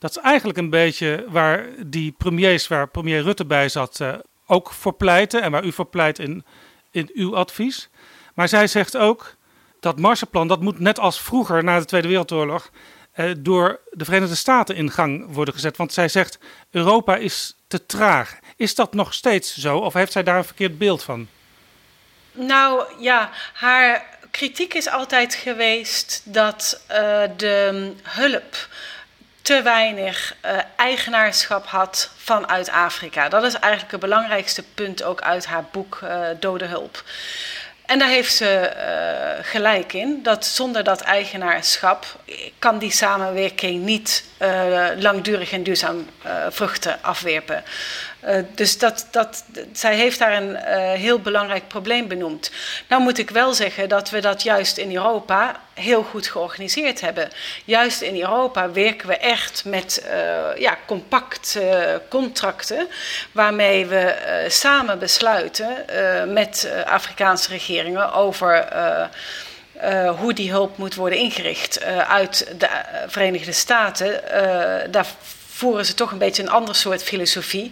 Dat 0.00 0.10
is 0.10 0.16
eigenlijk 0.16 0.58
een 0.58 0.70
beetje 0.70 1.24
waar 1.28 1.66
die 1.86 2.14
premiers, 2.18 2.68
waar 2.68 2.88
premier 2.88 3.22
Rutte 3.22 3.44
bij 3.44 3.68
zat, 3.68 3.98
uh, 4.00 4.14
ook 4.46 4.72
voor 4.72 4.94
pleiten. 4.94 5.42
En 5.42 5.50
waar 5.50 5.64
u 5.64 5.72
voor 5.72 5.86
pleit 5.86 6.18
in, 6.18 6.44
in 6.90 7.10
uw 7.14 7.36
advies. 7.36 7.88
Maar 8.34 8.48
zij 8.48 8.66
zegt 8.66 8.96
ook 8.96 9.34
dat 9.80 9.98
Marshallplan, 9.98 10.48
dat 10.48 10.60
moet 10.60 10.78
net 10.78 10.98
als 10.98 11.20
vroeger 11.20 11.64
na 11.64 11.78
de 11.78 11.84
Tweede 11.84 12.08
Wereldoorlog 12.08 12.70
uh, 13.16 13.30
door 13.38 13.80
de 13.90 14.04
Verenigde 14.04 14.34
Staten 14.34 14.76
in 14.76 14.90
gang 14.90 15.34
worden 15.34 15.54
gezet. 15.54 15.76
Want 15.76 15.92
zij 15.92 16.08
zegt: 16.08 16.38
Europa 16.70 17.16
is 17.16 17.56
te 17.66 17.86
traag. 17.86 18.38
Is 18.56 18.74
dat 18.74 18.94
nog 18.94 19.14
steeds 19.14 19.56
zo 19.56 19.78
of 19.78 19.92
heeft 19.92 20.12
zij 20.12 20.22
daar 20.22 20.36
een 20.36 20.44
verkeerd 20.44 20.78
beeld 20.78 21.02
van? 21.02 21.28
Nou 22.32 22.84
ja, 22.98 23.30
haar 23.52 24.18
kritiek 24.30 24.74
is 24.74 24.88
altijd 24.88 25.34
geweest 25.34 26.22
dat 26.24 26.84
uh, 26.90 26.96
de 27.36 27.92
hulp 28.02 28.68
te 29.42 29.62
weinig 29.62 30.34
uh, 30.44 30.50
eigenaarschap 30.76 31.66
had 31.66 32.10
vanuit 32.16 32.70
Afrika. 32.70 33.28
Dat 33.28 33.44
is 33.44 33.54
eigenlijk 33.54 33.92
het 33.92 34.00
belangrijkste 34.00 34.62
punt 34.74 35.02
ook 35.02 35.20
uit 35.20 35.46
haar 35.46 35.64
boek 35.72 36.00
uh, 36.04 36.26
Dode 36.40 36.64
Hulp. 36.64 37.04
En 37.86 37.98
daar 37.98 38.08
heeft 38.08 38.34
ze 38.34 38.72
uh, 38.76 39.44
gelijk 39.44 39.92
in, 39.92 40.22
dat 40.22 40.46
zonder 40.46 40.84
dat 40.84 41.00
eigenaarschap 41.00 42.20
kan 42.58 42.78
die 42.78 42.90
samenwerking 42.90 43.84
niet 43.84 44.24
langdurig 44.96 45.52
en 45.52 45.62
duurzaam 45.62 46.10
vruchten 46.50 46.98
afwerpen. 47.02 47.64
Uh, 48.28 48.34
dus 48.54 48.78
dat, 48.78 49.06
dat, 49.10 49.44
zij 49.72 49.96
heeft 49.96 50.18
daar 50.18 50.32
een 50.32 50.50
uh, 50.50 50.58
heel 50.92 51.20
belangrijk 51.20 51.68
probleem 51.68 52.08
benoemd. 52.08 52.50
Nou 52.88 53.02
moet 53.02 53.18
ik 53.18 53.30
wel 53.30 53.54
zeggen 53.54 53.88
dat 53.88 54.10
we 54.10 54.20
dat 54.20 54.42
juist 54.42 54.76
in 54.76 54.94
Europa 54.94 55.60
heel 55.74 56.02
goed 56.02 56.26
georganiseerd 56.26 57.00
hebben. 57.00 57.28
Juist 57.64 58.00
in 58.00 58.20
Europa 58.20 58.70
werken 58.70 59.08
we 59.08 59.16
echt 59.16 59.64
met 59.64 60.02
uh, 60.04 60.60
ja, 60.60 60.78
compact 60.86 61.58
contracten 62.08 62.88
waarmee 63.32 63.86
we 63.86 64.14
samen 64.48 64.98
besluiten 64.98 65.68
met 66.32 66.70
Afrikaanse 66.86 67.48
regeringen 67.48 68.12
over. 68.12 68.68
Hoe 70.18 70.32
die 70.34 70.50
hulp 70.50 70.76
moet 70.76 70.94
worden 70.94 71.18
ingericht. 71.18 71.84
Uit 72.08 72.46
de 72.58 72.68
Verenigde 73.06 73.52
Staten, 73.52 74.20
daar 74.90 75.06
voeren 75.60 75.86
ze 75.86 75.94
toch 75.94 76.10
een 76.10 76.18
beetje 76.18 76.42
een 76.42 76.50
ander 76.50 76.74
soort 76.74 77.02
filosofie, 77.02 77.70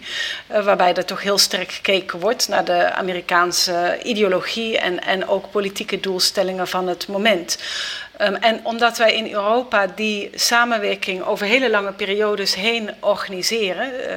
uh, 0.51 0.63
waarbij 0.63 0.93
er 0.93 1.05
toch 1.05 1.21
heel 1.21 1.37
sterk 1.37 1.71
gekeken 1.71 2.19
wordt 2.19 2.47
naar 2.47 2.65
de 2.65 2.91
Amerikaanse 2.91 3.99
ideologie 4.03 4.77
en, 4.77 5.03
en 5.03 5.27
ook 5.27 5.51
politieke 5.51 5.99
doelstellingen 5.99 6.67
van 6.67 6.87
het 6.87 7.07
moment. 7.07 7.57
Um, 8.21 8.35
en 8.35 8.59
omdat 8.63 8.97
wij 8.97 9.13
in 9.13 9.33
Europa 9.33 9.87
die 9.87 10.29
samenwerking 10.33 11.23
over 11.23 11.45
hele 11.45 11.69
lange 11.69 11.93
periodes 11.93 12.55
heen 12.55 12.91
organiseren, 12.99 13.91
uh, 13.93 14.15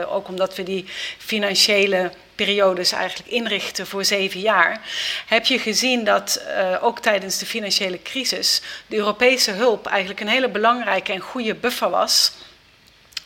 uh, 0.00 0.14
ook 0.14 0.28
omdat 0.28 0.56
we 0.56 0.62
die 0.62 0.84
financiële 1.18 2.10
periodes 2.34 2.92
eigenlijk 2.92 3.30
inrichten 3.30 3.86
voor 3.86 4.04
zeven 4.04 4.40
jaar, 4.40 4.80
heb 5.26 5.46
je 5.46 5.58
gezien 5.58 6.04
dat 6.04 6.42
ook 6.80 7.00
tijdens 7.00 7.38
de 7.38 7.46
financiële 7.46 8.02
crisis 8.02 8.62
de 8.86 8.96
Europese 8.96 9.50
hulp 9.50 9.86
eigenlijk 9.86 10.20
een 10.20 10.28
hele 10.28 10.48
belangrijke 10.48 11.12
en 11.12 11.20
goede 11.20 11.54
buffer 11.54 11.90
was 11.90 12.32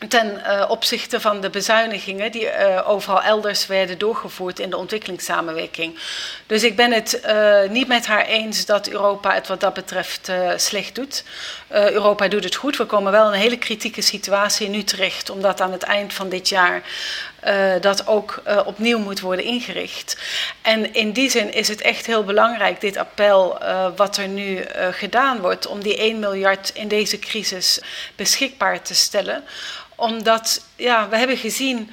ten 0.08 0.42
uh, 0.46 0.64
opzichte 0.68 1.20
van 1.20 1.40
de 1.40 1.50
bezuinigingen 1.50 2.32
die 2.32 2.44
uh, 2.44 2.88
overal 2.88 3.22
elders 3.22 3.66
werden 3.66 3.98
doorgevoerd 3.98 4.58
in 4.58 4.70
de 4.70 4.76
ontwikkelingssamenwerking. 4.76 5.98
Dus 6.46 6.62
ik 6.62 6.76
ben 6.76 6.92
het 6.92 7.20
uh, 7.26 7.70
niet 7.70 7.88
met 7.88 8.06
haar 8.06 8.26
eens 8.26 8.66
dat 8.66 8.88
Europa 8.88 9.34
het 9.34 9.46
wat 9.46 9.60
dat 9.60 9.74
betreft 9.74 10.30
slecht 10.56 10.94
doet. 10.94 11.24
Europa 11.68 12.28
doet 12.28 12.44
het 12.44 12.54
goed. 12.54 12.76
We 12.76 12.84
komen 12.84 13.12
wel 13.12 13.26
in 13.26 13.32
een 13.32 13.38
hele 13.38 13.58
kritieke 13.58 14.02
situatie 14.02 14.68
nu 14.68 14.84
terecht, 14.84 15.30
omdat 15.30 15.60
aan 15.60 15.72
het 15.72 15.82
eind 15.82 16.12
van 16.12 16.28
dit 16.28 16.48
jaar 16.48 16.82
dat 17.80 18.06
ook 18.06 18.42
opnieuw 18.64 18.98
moet 18.98 19.20
worden 19.20 19.44
ingericht. 19.44 20.16
En 20.62 20.94
in 20.94 21.12
die 21.12 21.30
zin 21.30 21.52
is 21.52 21.68
het 21.68 21.80
echt 21.80 22.06
heel 22.06 22.24
belangrijk, 22.24 22.80
dit 22.80 22.96
appel 22.96 23.58
wat 23.96 24.16
er 24.16 24.28
nu 24.28 24.64
gedaan 24.90 25.40
wordt, 25.40 25.66
om 25.66 25.82
die 25.82 25.96
1 25.96 26.18
miljard 26.18 26.70
in 26.74 26.88
deze 26.88 27.18
crisis 27.18 27.80
beschikbaar 28.16 28.82
te 28.82 28.94
stellen 28.94 29.44
omdat 30.02 30.64
ja, 30.76 31.08
we 31.08 31.16
hebben 31.16 31.36
gezien 31.36 31.90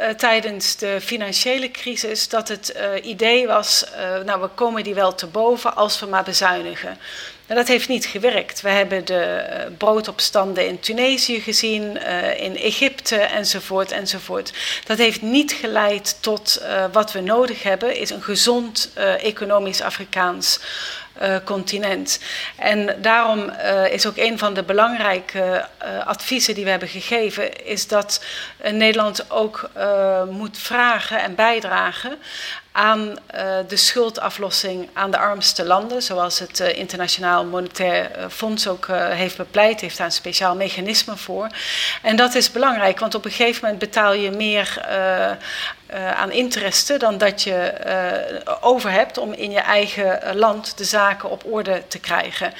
uh, 0.00 0.08
tijdens 0.08 0.76
de 0.76 0.98
financiële 1.00 1.70
crisis 1.70 2.28
dat 2.28 2.48
het 2.48 2.74
uh, 2.76 3.10
idee 3.10 3.46
was, 3.46 3.84
uh, 3.96 4.24
nou 4.24 4.40
we 4.40 4.48
komen 4.48 4.84
die 4.84 4.94
wel 4.94 5.14
te 5.14 5.26
boven 5.26 5.76
als 5.76 6.00
we 6.00 6.06
maar 6.06 6.24
bezuinigen. 6.24 6.98
En 7.46 7.56
dat 7.56 7.68
heeft 7.68 7.88
niet 7.88 8.06
gewerkt. 8.06 8.60
We 8.60 8.68
hebben 8.68 9.04
de 9.04 9.44
broodopstanden 9.78 10.66
in 10.66 10.80
Tunesië 10.80 11.40
gezien, 11.40 11.96
in 12.36 12.56
Egypte 12.56 13.16
enzovoort 13.16 13.92
enzovoort. 13.92 14.52
Dat 14.86 14.98
heeft 14.98 15.22
niet 15.22 15.52
geleid 15.52 16.16
tot 16.20 16.62
wat 16.92 17.12
we 17.12 17.20
nodig 17.20 17.62
hebben, 17.62 17.96
is 17.96 18.10
een 18.10 18.22
gezond 18.22 18.90
economisch 19.18 19.82
Afrikaans 19.82 20.60
uh, 21.22 21.36
continent. 21.44 22.20
En 22.56 22.96
daarom 23.02 23.50
uh, 23.50 23.92
is 23.92 24.06
ook 24.06 24.16
een 24.16 24.38
van 24.38 24.54
de 24.54 24.62
belangrijke 24.62 25.38
uh, 25.84 26.06
adviezen 26.06 26.54
die 26.54 26.64
we 26.64 26.70
hebben 26.70 26.88
gegeven, 26.88 27.64
is 27.64 27.88
dat 27.88 28.24
Nederland 28.70 29.30
ook 29.30 29.70
moet 30.30 30.58
vragen 30.58 31.22
en 31.22 31.34
bijdragen 31.34 32.18
aan 32.72 33.16
de 33.68 33.76
schuldaflossing 33.76 34.88
aan 34.92 35.10
de 35.10 35.18
armste 35.18 35.64
landen, 35.64 36.02
zoals 36.02 36.38
het 36.38 36.60
Internationaal 36.60 37.44
Monetair 37.44 38.10
Fonds 38.30 38.68
ook 38.68 38.86
heeft 38.90 39.36
bepleit, 39.36 39.80
heeft 39.80 39.96
daar 39.96 40.06
een 40.06 40.12
speciaal 40.12 40.54
mechanisme 40.54 41.16
voor. 41.16 41.46
En 42.02 42.16
dat 42.16 42.34
is 42.34 42.50
belangrijk, 42.50 42.98
want 42.98 43.14
op 43.14 43.24
een 43.24 43.30
gegeven 43.30 43.60
moment 43.62 43.80
betaal 43.80 44.12
je 44.12 44.30
meer 44.30 44.80
aan 45.92 46.30
interesse 46.30 46.96
dan 46.96 47.18
dat 47.18 47.42
je 47.42 47.74
over 48.60 48.90
hebt 48.90 49.18
om 49.18 49.32
in 49.32 49.50
je 49.50 49.58
eigen 49.58 50.36
land 50.36 50.78
de 50.78 50.84
zaken 50.84 51.30
op 51.30 51.44
orde 51.44 51.82
te 51.88 51.98
krijgen. 51.98 52.52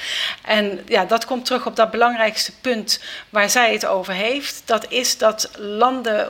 En 0.44 0.80
ja, 0.86 1.04
dat 1.04 1.24
komt 1.24 1.44
terug 1.44 1.66
op 1.66 1.76
dat 1.76 1.90
belangrijkste 1.90 2.52
punt 2.60 3.00
waar 3.30 3.50
zij 3.50 3.72
het 3.72 3.86
over 3.86 4.12
heeft. 4.12 4.62
Dat 4.64 4.86
is 4.88 5.18
dat 5.18 5.50
landen 5.58 6.28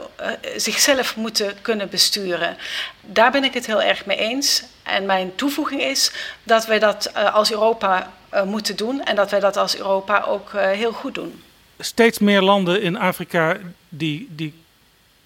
zichzelf 0.57 1.17
moeten 1.17 1.55
kunnen 1.63 1.89
besturen. 1.89 2.57
Daar 3.01 3.31
ben 3.31 3.45
ik 3.45 3.55
het 3.55 3.67
heel 3.67 3.83
erg 3.83 4.07
mee 4.07 4.17
eens. 4.17 4.63
En 4.83 5.07
mijn 5.07 5.35
toevoeging 5.35 5.83
is 5.83 6.13
dat 6.43 6.67
wij 6.67 6.79
dat 6.79 7.11
uh, 7.17 7.35
als 7.35 7.53
Europa 7.53 8.13
uh, 8.35 8.43
moeten 8.43 8.77
doen 8.77 9.05
en 9.05 9.17
dat 9.17 9.31
wij 9.31 9.41
dat 9.41 9.57
als 9.57 9.77
Europa 9.77 10.23
ook 10.23 10.53
uh, 10.53 10.71
heel 10.71 10.93
goed 10.93 11.15
doen. 11.15 11.43
Steeds 11.79 12.19
meer 12.19 12.43
landen 12.43 12.83
in 12.83 12.97
Afrika 12.97 13.57
die, 13.89 14.27
die 14.31 14.55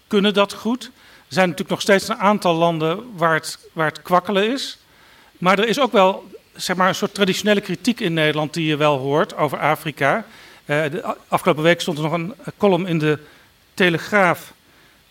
kunnen 0.06 0.34
dat 0.34 0.52
goed. 0.52 0.90
Er 1.28 1.34
zijn 1.34 1.48
natuurlijk 1.48 1.70
nog 1.70 1.80
steeds 1.80 2.08
een 2.08 2.16
aantal 2.16 2.54
landen 2.54 3.16
waar 3.16 3.34
het, 3.34 3.58
waar 3.72 3.86
het 3.86 4.02
kwakkelen 4.02 4.52
is. 4.52 4.78
Maar 5.38 5.58
er 5.58 5.68
is 5.68 5.80
ook 5.80 5.92
wel 5.92 6.30
zeg 6.54 6.76
maar, 6.76 6.88
een 6.88 6.94
soort 6.94 7.14
traditionele 7.14 7.60
kritiek 7.60 8.00
in 8.00 8.12
Nederland 8.12 8.54
die 8.54 8.66
je 8.66 8.76
wel 8.76 8.98
hoort 8.98 9.36
over 9.36 9.58
Afrika. 9.58 10.24
de 10.64 11.16
afgelopen 11.28 11.62
week 11.62 11.80
stond 11.80 11.98
er 11.98 12.04
nog 12.04 12.12
een 12.12 12.34
column 12.56 12.86
in 12.86 12.98
de 12.98 13.18
Telegraaf 13.74 14.52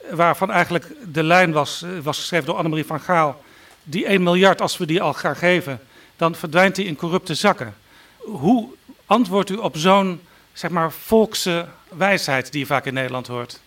waarvan 0.09 0.51
eigenlijk 0.51 0.85
de 1.13 1.23
lijn 1.23 1.51
was, 1.51 1.81
eh, 1.81 1.89
was 2.03 2.17
geschreven 2.17 2.45
door 2.45 2.55
Annemarie 2.55 2.85
van 2.85 2.99
Gaal. 2.99 3.43
Die 3.83 4.09
1 4.09 4.23
miljard, 4.23 4.61
als 4.61 4.77
we 4.77 4.85
die 4.85 5.01
al 5.01 5.13
gaan 5.13 5.35
geven, 5.35 5.79
dan 6.15 6.35
verdwijnt 6.35 6.75
die 6.75 6.85
in 6.85 6.95
corrupte 6.95 7.33
zakken. 7.33 7.75
Hoe 8.17 8.69
antwoordt 9.05 9.49
u 9.49 9.55
op 9.55 9.77
zo'n 9.77 10.21
zeg 10.53 10.71
maar, 10.71 10.91
volkse 10.91 11.65
wijsheid 11.89 12.51
die 12.51 12.59
je 12.59 12.65
vaak 12.65 12.85
in 12.85 12.93
Nederland 12.93 13.27
hoort? 13.27 13.59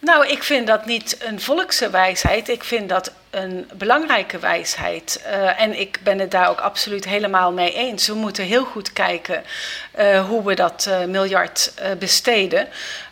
Nou, 0.00 0.26
ik 0.26 0.42
vind 0.42 0.66
dat 0.66 0.86
niet 0.86 1.16
een 1.22 1.40
volkse 1.40 1.90
wijsheid. 1.90 2.48
Ik 2.48 2.64
vind 2.64 2.88
dat 2.88 3.12
een 3.30 3.70
belangrijke 3.74 4.38
wijsheid. 4.38 5.22
Uh, 5.26 5.60
en 5.60 5.80
ik 5.80 5.98
ben 6.02 6.18
het 6.18 6.30
daar 6.30 6.48
ook 6.48 6.60
absoluut 6.60 7.04
helemaal 7.04 7.52
mee 7.52 7.74
eens. 7.74 8.06
We 8.06 8.14
moeten 8.14 8.44
heel 8.44 8.64
goed 8.64 8.92
kijken 8.92 9.42
uh, 9.98 10.26
hoe 10.26 10.44
we 10.44 10.54
dat 10.54 10.86
uh, 10.88 11.04
miljard 11.04 11.72
besteden. 11.98 12.68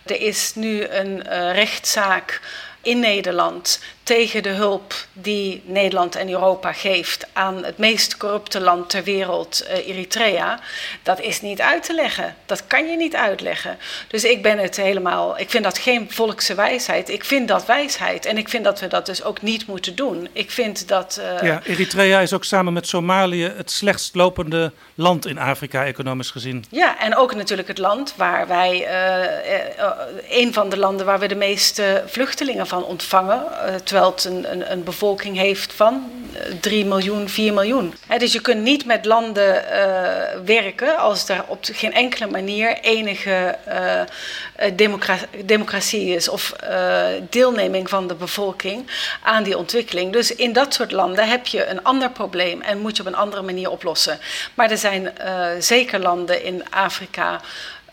Er 0.06 0.20
is 0.20 0.54
nu 0.54 0.84
een 0.84 1.22
rechtszaak 1.52 2.40
in 2.88 2.98
Nederland 2.98 3.80
tegen 4.08 4.42
de 4.42 4.48
hulp 4.48 4.94
die 5.12 5.62
Nederland 5.64 6.16
en 6.16 6.30
Europa 6.30 6.72
geeft 6.72 7.26
aan 7.32 7.64
het 7.64 7.78
meest 7.78 8.16
corrupte 8.16 8.60
land 8.60 8.90
ter 8.90 9.04
wereld, 9.04 9.64
uh, 9.64 9.88
Eritrea, 9.88 10.60
dat 11.02 11.20
is 11.20 11.40
niet 11.40 11.60
uit 11.60 11.82
te 11.82 11.94
leggen. 11.94 12.34
Dat 12.46 12.66
kan 12.66 12.88
je 12.88 12.96
niet 12.96 13.14
uitleggen. 13.14 13.78
Dus 14.08 14.24
ik 14.24 14.42
ben 14.42 14.58
het 14.58 14.76
helemaal, 14.76 15.38
ik 15.38 15.50
vind 15.50 15.64
dat 15.64 15.78
geen 15.78 16.06
volkse 16.10 16.54
wijsheid. 16.54 17.08
Ik 17.08 17.24
vind 17.24 17.48
dat 17.48 17.66
wijsheid 17.66 18.26
en 18.26 18.38
ik 18.38 18.48
vind 18.48 18.64
dat 18.64 18.80
we 18.80 18.86
dat 18.86 19.06
dus 19.06 19.22
ook 19.22 19.42
niet 19.42 19.66
moeten 19.66 19.94
doen. 19.94 20.28
Ik 20.32 20.50
vind 20.50 20.88
dat. 20.88 21.20
Uh... 21.20 21.48
Ja, 21.48 21.60
Eritrea 21.64 22.20
is 22.20 22.32
ook 22.32 22.44
samen 22.44 22.72
met 22.72 22.86
Somalië 22.86 23.52
het 23.56 23.70
slechtst 23.70 24.14
lopende 24.14 24.72
land 24.94 25.26
in 25.26 25.38
Afrika, 25.38 25.84
economisch 25.84 26.30
gezien. 26.30 26.64
Ja, 26.70 27.00
en 27.00 27.16
ook 27.16 27.34
natuurlijk 27.34 27.68
het 27.68 27.78
land 27.78 28.14
waar 28.16 28.46
wij, 28.46 28.72
uh, 28.80 30.40
een 30.40 30.52
van 30.52 30.68
de 30.68 30.76
landen 30.78 31.06
waar 31.06 31.18
we 31.18 31.28
de 31.28 31.34
meeste 31.34 32.04
vluchtelingen 32.06 32.66
van 32.66 32.77
ontvangen. 32.84 33.42
terwijl 33.84 33.98
terwijl 33.98 34.10
het 34.10 34.24
een, 34.24 34.52
een, 34.52 34.72
een 34.72 34.84
bevolking 34.84 35.36
heeft 35.36 35.72
van 35.72 36.10
3 36.60 36.82
eh, 36.82 36.88
miljoen, 36.88 37.28
4 37.28 37.52
miljoen. 37.52 37.94
dus 38.18 38.32
je 38.32 38.40
kunt 38.40 38.62
niet 38.62 38.84
met 38.84 39.04
landen 39.04 39.54
uh, 39.54 39.80
werken 40.44 40.96
als 40.96 41.28
er 41.28 41.44
op 41.46 41.58
geen 41.60 41.92
enkele 41.92 42.30
manier 42.30 42.78
enige 42.80 43.58
democra 44.74 45.16
democratie 45.44 46.14
is 46.14 46.28
of 46.28 46.56
deelneming 47.30 47.88
van 47.88 48.08
de 48.08 48.14
bevolking 48.14 48.90
aan 49.22 49.42
die 49.42 49.58
ontwikkeling. 49.58 50.12
Dus 50.12 50.34
in 50.34 50.52
dat 50.52 50.74
soort 50.74 50.92
landen 50.92 51.28
heb 51.28 51.46
je 51.46 51.66
een 51.66 51.84
ander 51.84 52.10
probleem 52.10 52.60
en 52.60 52.78
moet 52.78 52.96
je 52.96 53.02
op 53.02 53.08
een 53.08 53.14
andere 53.14 53.42
manier 53.42 53.70
oplossen. 53.70 54.18
Maar 54.54 54.70
er 54.70 54.78
zijn 54.78 55.12
zeker 55.58 56.00
landen 56.00 56.44
in 56.44 56.70
Afrika 56.70 57.40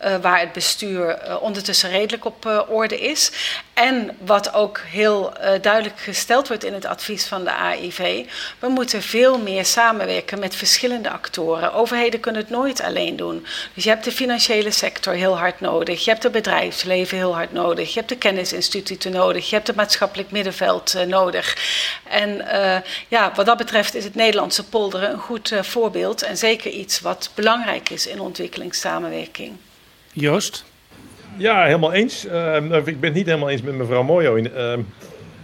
uh, 0.04 0.16
waar 0.16 0.40
het 0.40 0.52
bestuur 0.52 1.18
uh, 1.26 1.42
ondertussen 1.42 1.90
redelijk 1.90 2.24
op 2.24 2.46
uh, 2.46 2.60
orde 2.68 3.00
is. 3.00 3.30
En 3.74 4.16
wat 4.18 4.54
ook 4.54 4.80
heel 4.86 5.32
duidelijk 5.60 5.98
gesteld 5.98 6.48
wordt 6.48 6.64
in 6.64 6.72
het 6.72 6.84
advies 6.84 7.26
van 7.26 7.44
de 7.44 7.52
AIV, 7.52 8.26
we 8.58 8.68
moeten 8.68 9.02
veel 9.02 9.38
meer 9.38 9.64
samenwerken 9.64 10.38
met 10.38 10.54
verschillende 10.54 11.10
actoren. 11.10 11.72
Overheden 11.72 12.20
kunnen 12.20 12.40
het 12.40 12.50
nooit 12.50 12.82
alleen 12.82 13.16
doen. 13.16 13.46
Dus 13.74 13.84
je 13.84 13.90
hebt 13.90 14.04
de 14.04 14.12
financiële 14.12 14.70
sector 14.70 15.12
heel 15.12 15.38
hard 15.38 15.60
nodig, 15.60 16.04
je 16.04 16.10
hebt 16.10 16.22
het 16.22 16.32
bedrijfsleven 16.32 17.16
heel 17.16 17.34
hard 17.34 17.52
nodig, 17.52 17.88
je 17.88 17.98
hebt 17.98 18.08
de 18.08 18.18
kennisinstituten 18.18 19.12
nodig, 19.12 19.48
je 19.48 19.54
hebt 19.54 19.66
het 19.66 19.76
maatschappelijk 19.76 20.30
middenveld 20.30 21.06
nodig. 21.06 21.56
En 22.08 22.44
ja, 23.08 23.32
wat 23.34 23.46
dat 23.46 23.56
betreft 23.56 23.94
is 23.94 24.04
het 24.04 24.14
Nederlandse 24.14 24.64
polderen 24.64 25.10
een 25.10 25.18
goed 25.18 25.52
voorbeeld 25.60 26.22
en 26.22 26.36
zeker 26.36 26.70
iets 26.70 27.00
wat 27.00 27.30
belangrijk 27.34 27.90
is 27.90 28.06
in 28.06 28.20
ontwikkelingssamenwerking. 28.20 29.56
Joost? 30.18 30.64
Ja, 31.36 31.64
helemaal 31.64 31.92
eens. 31.92 32.26
Uh, 32.26 32.56
ik 32.84 33.00
ben 33.00 33.08
het 33.08 33.14
niet 33.14 33.26
helemaal 33.26 33.50
eens 33.50 33.62
met 33.62 33.74
mevrouw 33.74 34.02
Mojo 34.02 34.34
in, 34.34 34.50
uh, 34.56 34.72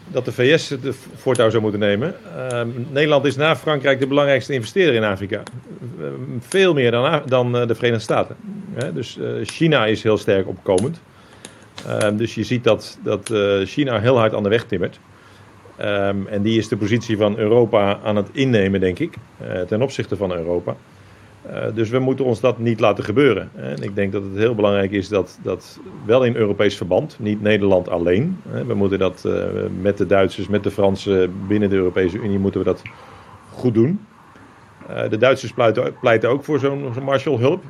dat 0.09 0.25
de 0.25 0.33
VS 0.33 0.69
de 0.69 0.95
voortouw 1.15 1.51
zou 1.51 1.63
moeten 1.63 1.81
nemen. 1.81 2.15
Uh, 2.37 2.61
Nederland 2.91 3.25
is 3.25 3.37
na 3.37 3.57
Frankrijk 3.57 4.01
de 4.01 4.07
belangrijkste 4.07 4.53
investeerder 4.53 4.95
in 4.95 5.05
Afrika. 5.05 5.43
veel 6.41 6.75
meer 6.75 6.91
dan, 6.91 7.23
dan 7.27 7.53
de 7.53 7.75
Verenigde 7.75 8.03
Staten. 8.03 8.37
dus 8.95 9.19
China 9.43 9.87
is 9.87 10.03
heel 10.03 10.19
sterk 10.19 10.49
opkomend. 10.49 11.01
dus 12.13 12.35
je 12.35 12.45
ziet 12.45 12.65
dat, 12.65 12.99
dat 13.03 13.33
China 13.65 14.01
heel 14.01 14.19
hard 14.19 14.35
aan 14.35 14.43
de 14.43 14.49
weg 14.49 14.65
timmert. 14.65 14.99
en 16.27 16.43
die 16.43 16.59
is 16.59 16.69
de 16.69 16.77
positie 16.77 17.17
van 17.17 17.39
Europa 17.39 17.99
aan 18.05 18.17
het 18.17 18.29
innemen, 18.33 18.81
denk 18.81 18.99
ik, 18.99 19.15
ten 19.69 19.83
opzichte 19.83 20.17
van 20.17 20.33
Europa. 20.33 20.77
Uh, 21.53 21.65
dus 21.75 21.91
we 21.91 21.99
moeten 21.99 22.25
ons 22.25 22.41
dat 22.41 22.59
niet 22.59 22.81
laten 22.81 23.05
gebeuren. 23.05 23.51
En 23.55 23.83
ik 23.83 23.95
denk 23.95 24.13
dat 24.13 24.23
het 24.23 24.37
heel 24.37 24.55
belangrijk 24.55 24.91
is 24.91 25.09
dat 25.09 25.39
dat 25.43 25.81
wel 26.05 26.25
in 26.25 26.37
Europees 26.37 26.77
verband, 26.77 27.17
niet 27.19 27.43
Nederland 27.43 27.89
alleen. 27.89 28.41
We 28.67 28.75
moeten 28.75 28.99
dat 28.99 29.23
uh, 29.27 29.45
met 29.81 29.99
de 29.99 30.07
Duitsers, 30.07 30.49
met 30.49 30.63
de 30.63 30.71
Fransen 30.71 31.33
binnen 31.49 31.71
de 31.71 31.77
Europese 31.77 32.19
Unie 32.19 32.39
moeten 32.39 32.61
we 32.61 32.67
dat 32.67 32.83
goed 33.51 33.75
doen. 33.75 34.01
De 35.09 35.19
Duitsers 35.19 35.53
pleiten, 35.53 35.95
pleiten 36.01 36.29
ook 36.31 36.45
voor 36.45 36.59
zo'n 36.59 36.91
zo 36.95 37.01
Marshallhulp. 37.01 37.63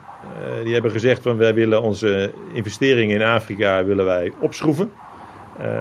die 0.65 0.73
hebben 0.73 0.91
gezegd 0.91 1.23
van 1.23 1.37
wij 1.37 1.55
willen 1.55 1.83
onze 1.83 2.33
investeringen 2.53 3.17
in 3.17 3.27
Afrika 3.27 3.85
willen 3.85 4.05
wij 4.05 4.33
opschroeven. 4.41 4.91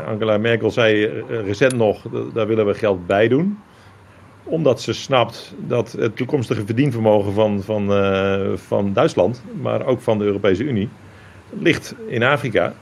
Angela 0.06 0.38
Merkel 0.38 0.72
zei 0.72 1.06
recent 1.28 1.76
nog, 1.76 2.02
daar 2.34 2.48
willen 2.48 2.66
we 2.66 2.74
geld 2.74 3.08
bij 3.08 3.28
doen 3.28 3.58
omdat 4.52 4.82
ze 4.82 4.94
snapt 4.94 5.54
dat 5.58 5.92
het 5.92 6.16
toekomstige 6.16 6.66
verdienvermogen 6.66 7.34
van, 7.34 7.62
van, 7.62 7.92
uh, 7.92 8.52
van 8.56 8.94
Duitsland, 8.94 9.44
maar 9.62 9.86
ook 9.86 10.02
van 10.02 10.18
de 10.18 10.26
Europese 10.26 10.64
Unie, 10.64 10.90
ligt 11.50 11.96
in 12.08 12.24
Afrika. 12.24 12.74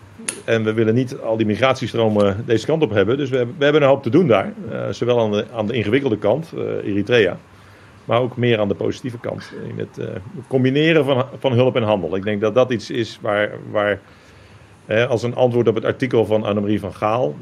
En 0.46 0.64
we 0.64 0.74
willen 0.74 0.94
niet 0.94 1.20
al 1.20 1.38
die 1.38 1.46
migratiestromen 1.46 2.44
deze 2.46 2.66
kant 2.66 2.84
op 2.84 2.90
hebben. 2.90 3.18
Dus 3.18 3.30
we, 3.30 3.48
we 3.58 3.64
hebben 3.64 3.82
een 3.82 3.88
hoop 3.88 4.04
te 4.04 4.10
doen 4.10 4.28
daar. 4.28 4.54
Uh, 4.72 4.90
zowel 4.90 5.20
aan 5.20 5.32
de, 5.32 5.46
aan 5.56 5.68
de 5.68 5.74
ingewikkelde 5.74 6.18
kant, 6.18 6.52
uh, 6.56 6.62
Eritrea, 6.62 7.38
maar 8.06 8.20
ook 8.20 8.38
meer 8.38 8.60
aan 8.60 8.68
de 8.68 8.76
positieve 8.76 9.18
kant. 9.18 9.54
In 9.68 9.80
het 9.80 10.22
combineren 10.48 11.06
van, 11.06 11.26
van 11.40 11.52
hulp 11.52 11.76
en 11.76 11.84
handel. 11.84 12.16
Ik 12.16 12.24
denk 12.24 12.42
dat 12.42 12.56
dat 12.56 12.72
iets 12.72 12.90
is 12.90 13.20
waar, 13.22 13.52
waar 13.72 14.00
als 15.08 15.24
een 15.24 15.36
antwoord 15.36 15.68
op 15.68 15.76
het 15.76 15.86
artikel 15.86 16.26
van 16.26 16.44
Annemarie 16.44 16.80
van 16.80 16.94
Gaal. 16.94 17.36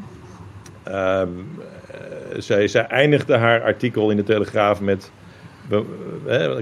Ehm, 0.83 1.29
zij, 2.37 2.67
zij 2.67 2.85
eindigde 2.85 3.37
haar 3.37 3.61
artikel 3.61 4.09
in 4.09 4.17
de 4.17 4.23
Telegraaf 4.23 4.81
met. 4.81 5.11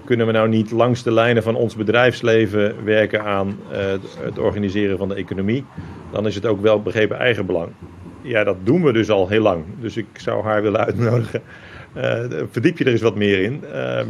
Kunnen 0.06 0.25
we 0.25 0.32
nou 0.32 0.49
niet 0.49 0.71
langs 0.71 1.04
de 1.04 1.12
lijnen 1.12 1.43
van 1.43 1.56
ons 1.56 1.75
bedrijfsleven 1.75 2.84
werken 2.84 3.23
aan 3.23 3.60
uh, 3.71 3.78
het 4.19 4.39
organiseren 4.39 4.97
van 4.97 5.08
de 5.08 5.15
economie? 5.15 5.65
Dan 6.12 6.28
is 6.28 6.36
het 6.36 6.45
ook 6.45 6.62
wel 6.62 6.82
begrepen 6.82 7.17
eigenbelang. 7.17 7.69
Ja, 8.21 8.43
dat 8.43 8.58
doen 8.63 8.84
we 8.84 8.93
dus 8.93 9.10
al 9.10 9.28
heel 9.28 9.41
lang. 9.41 9.63
Dus 9.80 9.97
ik 9.97 10.06
zou 10.13 10.43
haar 10.43 10.62
willen 10.62 10.86
uitnodigen 10.86 11.41
verdiep 12.51 12.77
je 12.77 12.84
er 12.84 12.91
eens 12.91 13.01
wat 13.01 13.15
meer 13.15 13.41
in. 13.41 13.63
Uh, 13.63 14.01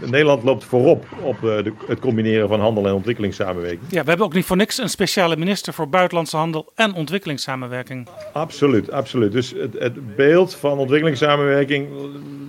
Nederland 0.00 0.42
loopt 0.42 0.64
voorop 0.64 1.06
op 1.22 1.34
uh, 1.34 1.40
de, 1.42 1.72
het 1.86 1.98
combineren 1.98 2.48
van 2.48 2.60
handel 2.60 2.86
en 2.86 2.92
ontwikkelingssamenwerking. 2.92 3.80
Ja, 3.88 4.02
we 4.02 4.08
hebben 4.08 4.26
ook 4.26 4.34
niet 4.34 4.44
voor 4.44 4.56
niks 4.56 4.78
een 4.78 4.88
speciale 4.88 5.36
minister 5.36 5.72
voor 5.72 5.88
buitenlandse 5.88 6.36
handel 6.36 6.72
en 6.74 6.94
ontwikkelingssamenwerking. 6.94 8.08
Absoluut, 8.32 8.90
absoluut. 8.90 9.32
Dus 9.32 9.50
het, 9.50 9.78
het 9.78 10.16
beeld 10.16 10.54
van 10.54 10.78
ontwikkelingssamenwerking, 10.78 11.88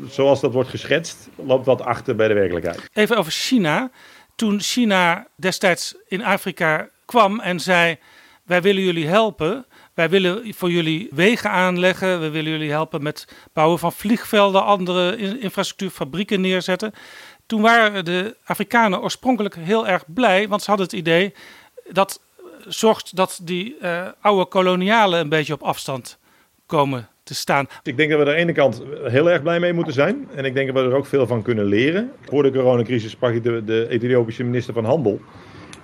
zoals 0.10 0.42
dat 0.42 0.54
wordt 0.54 0.70
geschetst, 0.70 1.30
loopt 1.36 1.66
wat 1.66 1.82
achter 1.82 2.16
bij 2.16 2.28
de 2.28 2.34
werkelijkheid. 2.34 2.90
Even 2.94 3.18
over 3.18 3.32
China. 3.32 3.92
Toen 4.36 4.60
China 4.60 5.28
destijds 5.36 5.96
in 6.08 6.24
Afrika 6.24 6.90
kwam 7.06 7.40
en 7.40 7.60
zei: 7.60 7.98
Wij 8.44 8.62
willen 8.62 8.84
jullie 8.84 9.08
helpen 9.08 9.66
wij 9.96 10.10
willen 10.10 10.54
voor 10.54 10.72
jullie 10.72 11.08
wegen 11.12 11.50
aanleggen. 11.50 12.20
We 12.20 12.30
willen 12.30 12.52
jullie 12.52 12.72
helpen 12.72 13.04
met 13.04 13.28
bouwen 13.54 13.80
van 13.80 13.92
vliegvelden, 13.92 14.64
andere 14.64 15.18
infrastructuur, 15.40 15.90
fabrieken 15.90 16.42
neerzetten. 16.42 16.94
Toen 17.46 17.62
waren 17.62 18.06
de 18.06 18.36
Afrikanen 18.46 19.02
oorspronkelijk 19.02 19.56
heel 19.56 19.88
erg 19.88 20.04
blij, 20.14 20.48
want 20.48 20.62
ze 20.62 20.70
hadden 20.70 20.86
het 20.86 20.96
idee 20.96 21.34
dat 21.90 22.20
zorgt 22.68 23.16
dat 23.16 23.40
die 23.44 23.76
uh, 23.82 24.08
oude 24.22 24.46
kolonialen 24.46 25.20
een 25.20 25.30
beetje 25.30 25.54
op 25.54 25.62
afstand 25.62 26.18
komen 26.66 27.08
te 27.24 27.36
staan. 27.36 27.68
Ik 27.84 27.98
denk 27.98 28.10
dat 28.10 28.20
we 28.20 28.26
aan 28.26 28.32
de 28.32 28.38
ene 28.38 28.52
kant 28.52 28.82
heel 29.04 29.30
erg 29.30 29.42
blij 29.42 29.60
mee 29.60 29.74
moeten 29.74 29.94
zijn. 29.94 30.28
En 30.36 30.46
ik 30.46 30.54
denk 30.54 30.74
dat 30.74 30.84
we 30.84 30.90
er 30.90 30.96
ook 30.96 31.06
veel 31.06 31.28
van 31.28 31.42
kunnen 31.42 31.66
leren. 31.66 32.12
Voor 32.22 32.44
de 32.44 32.52
coronacrisis 32.52 33.12
sprak 33.12 33.34
ik 33.34 33.44
de, 33.44 33.64
de 33.64 33.88
Ethiopische 33.90 34.44
minister 34.44 34.74
van 34.74 34.86
Handel. 34.86 35.22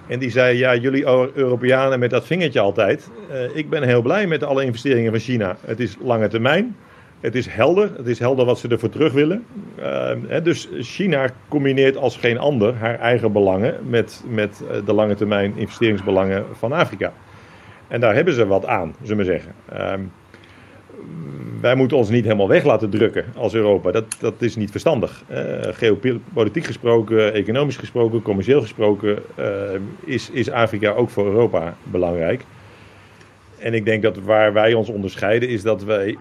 En 0.08 0.20
die 0.20 0.30
zei, 0.30 0.58
ja, 0.58 0.76
jullie 0.76 1.06
Europeanen 1.34 2.00
met 2.00 2.10
dat 2.10 2.26
vingertje 2.26 2.60
altijd. 2.60 3.10
Uh, 3.32 3.56
ik 3.56 3.70
ben 3.70 3.84
heel 3.84 4.02
blij 4.02 4.28
met 4.28 4.44
alle 4.44 4.66
investeringen 4.66 5.12
van 5.12 5.20
China. 5.20 5.56
Het 5.66 5.80
is 5.80 5.98
lange 6.02 6.28
termijn. 6.28 6.76
Het 7.20 7.36
is 7.36 7.48
helder. 7.48 7.92
Het 7.98 8.08
is 8.08 8.20
helder 8.20 8.46
wat 8.46 8.60
ze 8.60 8.68
ervoor 8.68 8.90
terug 8.90 9.14
willen. 9.14 9.46
Hè, 10.28 10.42
dus 10.42 10.70
China 10.80 11.30
combineert 11.48 11.98
als 11.98 12.18
geen 12.18 12.38
ander 12.38 12.76
haar 12.76 13.00
eigen 13.00 13.32
belangen 13.32 13.76
met, 13.90 14.24
met 14.28 14.62
uh, 14.64 14.86
de 14.86 14.94
lange 14.94 15.16
termijn 15.16 15.54
investeringsbelangen 15.58 16.46
van 16.52 16.72
Afrika. 16.72 17.14
En 17.88 18.00
daar 18.00 18.16
hebben 18.16 18.34
ze 18.34 18.48
wat 18.48 18.66
aan, 18.66 18.96
zullen 19.02 19.26
we 19.26 19.32
zeggen. 19.32 19.52
Ehm, 19.70 20.02
wij 21.62 21.76
moeten 21.76 21.98
ons 21.98 22.10
niet 22.10 22.24
helemaal 22.24 22.48
weg 22.48 22.64
laten 22.64 22.90
drukken 22.90 23.26
als 23.36 23.54
Europa. 23.54 23.92
Dat, 23.92 24.06
dat 24.20 24.34
is 24.38 24.56
niet 24.56 24.72
verstandig. 24.72 25.24
Uh, 25.32 25.38
geopolitiek 25.62 26.66
gesproken, 26.66 27.34
economisch 27.34 27.78
gesproken, 27.78 28.22
commercieel 28.22 28.62
gesproken 28.62 29.20
uh, 29.40 29.46
is, 30.06 30.30
is 30.30 30.52
Afrika 30.52 30.92
ook 30.92 31.10
voor 31.10 31.26
Europa 31.26 31.76
belangrijk. 31.84 32.46
En 33.58 33.74
ik 33.74 33.86
denk 33.86 34.02
dat 34.02 34.18
waar 34.18 34.54
wij 34.54 34.74
ons 34.74 34.90
onderscheiden 34.90 35.50
is 35.50 35.62
dat 35.62 35.84
wij, 35.84 36.18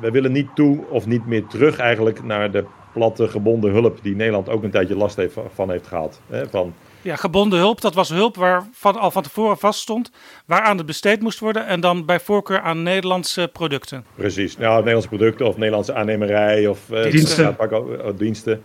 wij 0.00 0.12
willen 0.12 0.32
niet 0.32 0.48
toe 0.54 0.78
of 0.88 1.06
niet 1.06 1.26
meer 1.26 1.46
terug 1.46 1.78
eigenlijk 1.78 2.22
naar 2.22 2.50
de 2.50 2.64
platte 2.92 3.28
gebonden 3.28 3.70
hulp 3.70 3.98
die 4.02 4.16
Nederland 4.16 4.48
ook 4.48 4.62
een 4.62 4.70
tijdje 4.70 4.96
last 4.96 5.16
heeft, 5.16 5.36
van 5.54 5.70
heeft 5.70 5.86
gehad. 5.86 6.20
Hè, 6.26 6.48
van 6.48 6.74
ja, 7.06 7.16
gebonden 7.16 7.58
hulp, 7.58 7.80
dat 7.80 7.94
was 7.94 8.08
hulp 8.08 8.36
waar 8.36 8.68
van, 8.72 8.96
al 8.96 9.10
van 9.10 9.22
tevoren 9.22 9.58
vaststond 9.58 10.10
waaraan 10.46 10.76
het 10.76 10.86
besteed 10.86 11.20
moest 11.20 11.38
worden 11.38 11.66
en 11.66 11.80
dan 11.80 12.04
bij 12.04 12.20
voorkeur 12.20 12.60
aan 12.60 12.82
Nederlandse 12.82 13.50
producten. 13.52 14.04
Precies, 14.14 14.56
nou, 14.56 14.76
Nederlandse 14.76 15.08
producten 15.08 15.46
of 15.46 15.56
Nederlandse 15.56 15.94
aannemerij 15.94 16.66
of 16.66 16.90
uh, 16.90 17.10
diensten. 17.10 17.56
Uh, 17.60 18.08
diensten. 18.16 18.62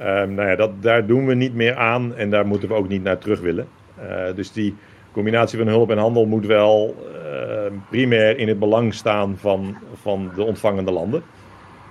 Um, 0.00 0.34
nou 0.34 0.48
ja, 0.48 0.56
dat, 0.56 0.82
daar 0.82 1.06
doen 1.06 1.26
we 1.26 1.34
niet 1.34 1.54
meer 1.54 1.76
aan 1.76 2.14
en 2.14 2.30
daar 2.30 2.46
moeten 2.46 2.68
we 2.68 2.74
ook 2.74 2.88
niet 2.88 3.02
naar 3.02 3.18
terug 3.18 3.40
willen. 3.40 3.68
Uh, 4.02 4.34
dus 4.34 4.52
die 4.52 4.74
combinatie 5.12 5.58
van 5.58 5.66
hulp 5.66 5.90
en 5.90 5.98
handel 5.98 6.26
moet 6.26 6.46
wel 6.46 6.96
ehm, 7.24 7.72
primair 7.90 8.38
in 8.38 8.48
het 8.48 8.58
belang 8.58 8.94
staan 8.94 9.36
van, 9.38 9.76
van 10.02 10.30
de 10.34 10.42
ontvangende 10.42 10.90
landen. 10.90 11.22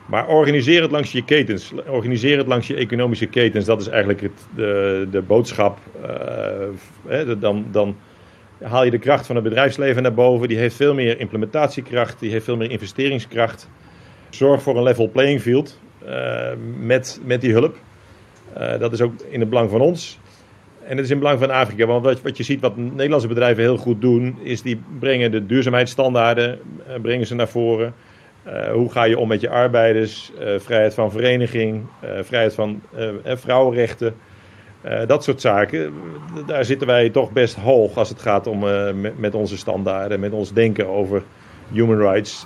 Maar 0.10 0.28
organiseer 0.28 0.82
het 0.82 0.91
langs 0.91 1.12
je 1.12 1.24
ketens. 1.24 1.72
Organiseer 1.88 2.38
het 2.38 2.48
langs 2.48 2.67
je 2.67 2.76
economische 2.76 3.26
ketens. 3.26 3.65
Dat 3.65 3.82
is 3.82 3.88
eigenlijk 3.88 4.22
het, 4.22 4.32
de, 4.56 5.08
de 5.12 5.22
boodschap. 5.22 5.78
Uh, 7.10 7.32
dan, 7.39 7.65
dan 7.72 7.95
haal 8.62 8.84
je 8.84 8.91
de 8.91 8.98
kracht 9.00 9.26
van 9.26 9.36
het 9.36 9.43
bedrijfsleven 9.43 10.02
naar 10.02 10.13
boven. 10.13 10.48
Die 10.48 10.58
heeft 10.58 10.76
veel 10.76 10.93
meer 10.93 11.19
implementatiekracht. 11.19 12.19
Die 12.19 12.32
heeft 12.32 12.45
veel 12.45 12.58
meer 12.58 12.72
investeringskracht. 12.72 13.69
Zorg 14.30 14.62
voor 14.62 14.78
een 14.78 14.84
level 14.84 15.10
playing 15.10 15.41
field 15.41 15.80
uh, 16.08 16.48
met, 16.80 17.19
met 17.24 17.41
die 17.41 17.52
hulp. 17.52 17.76
Uh, 18.58 18.80
dat 18.80 18.93
is 18.93 19.02
ook 19.02 19.13
in 19.30 19.39
het 19.39 19.50
belang 19.50 19.69
van 19.69 19.82
ons. 19.82 20.19
En 20.84 20.95
het 20.95 21.06
is 21.06 21.12
in 21.12 21.17
het 21.17 21.19
belang 21.19 21.39
van 21.39 21.52
Afrika. 21.52 21.86
Want 21.86 22.04
wat, 22.04 22.22
wat 22.22 22.38
je 22.38 22.43
ziet, 22.43 22.62
wat 22.62 22.78
Nederlandse 22.78 23.28
bedrijven 23.28 23.63
heel 23.63 23.78
goed 23.78 24.02
doen, 24.02 24.38
is 24.43 24.62
die 24.62 24.82
brengen 25.00 25.32
de 25.32 25.45
duurzaamheidsstandaarden 25.45 26.60
brengen 27.02 27.28
ze 27.28 27.36
naar 27.36 27.48
voren. 27.48 27.93
Uh, 28.53 28.71
hoe 28.71 28.91
ga 28.91 29.03
je 29.03 29.17
om 29.17 29.27
met 29.27 29.41
je 29.41 29.49
arbeiders, 29.49 30.31
uh, 30.39 30.59
vrijheid 30.59 30.93
van 30.93 31.12
vereniging, 31.12 31.85
uh, 32.03 32.09
vrijheid 32.21 32.53
van 32.53 32.81
vrouwenrechten, 33.23 34.15
dat 35.07 35.23
soort 35.23 35.41
zaken. 35.41 35.93
Daar 36.45 36.65
zitten 36.65 36.88
wij 36.88 37.09
toch 37.09 37.31
best 37.31 37.55
hoog 37.55 37.97
als 37.97 38.09
het 38.09 38.21
gaat 38.21 38.47
om 38.47 38.59
met, 39.01 39.19
met, 39.19 39.35
onze 39.35 39.57
standaarden, 39.57 40.19
met 40.19 40.31
ons 40.31 40.53
denken 40.53 40.88
over 40.88 41.23
human 41.71 41.97
rights, 41.97 42.45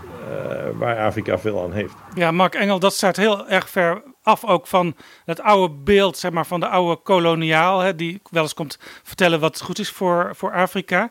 waar 0.74 0.98
Afrika 0.98 1.40
veel 1.40 1.64
aan 1.64 1.72
heeft. 1.72 1.94
Ja, 2.16 2.32
Mark 2.32 2.56
Engel, 2.56 2.80
dat 2.80 2.94
staat 2.94 3.16
heel 3.16 3.48
erg 3.48 3.70
ver 3.70 4.04
af 4.24 4.46
ook 4.46 4.68
van 4.68 4.96
het 5.26 5.42
oude 5.42 5.76
beeld 5.84 6.18
zeg 6.18 6.32
maar, 6.32 6.46
van 6.46 6.60
de 6.60 6.68
oude 6.68 7.02
koloniaal, 7.02 7.80
hè, 7.80 7.96
die 7.96 8.22
wel 8.30 8.44
eens 8.44 8.54
komt 8.54 8.80
vertellen 9.04 9.40
wat 9.40 9.62
goed 9.62 9.80
is 9.80 9.90
voor, 9.90 10.32
voor 10.36 10.54
Afrika. 10.54 11.10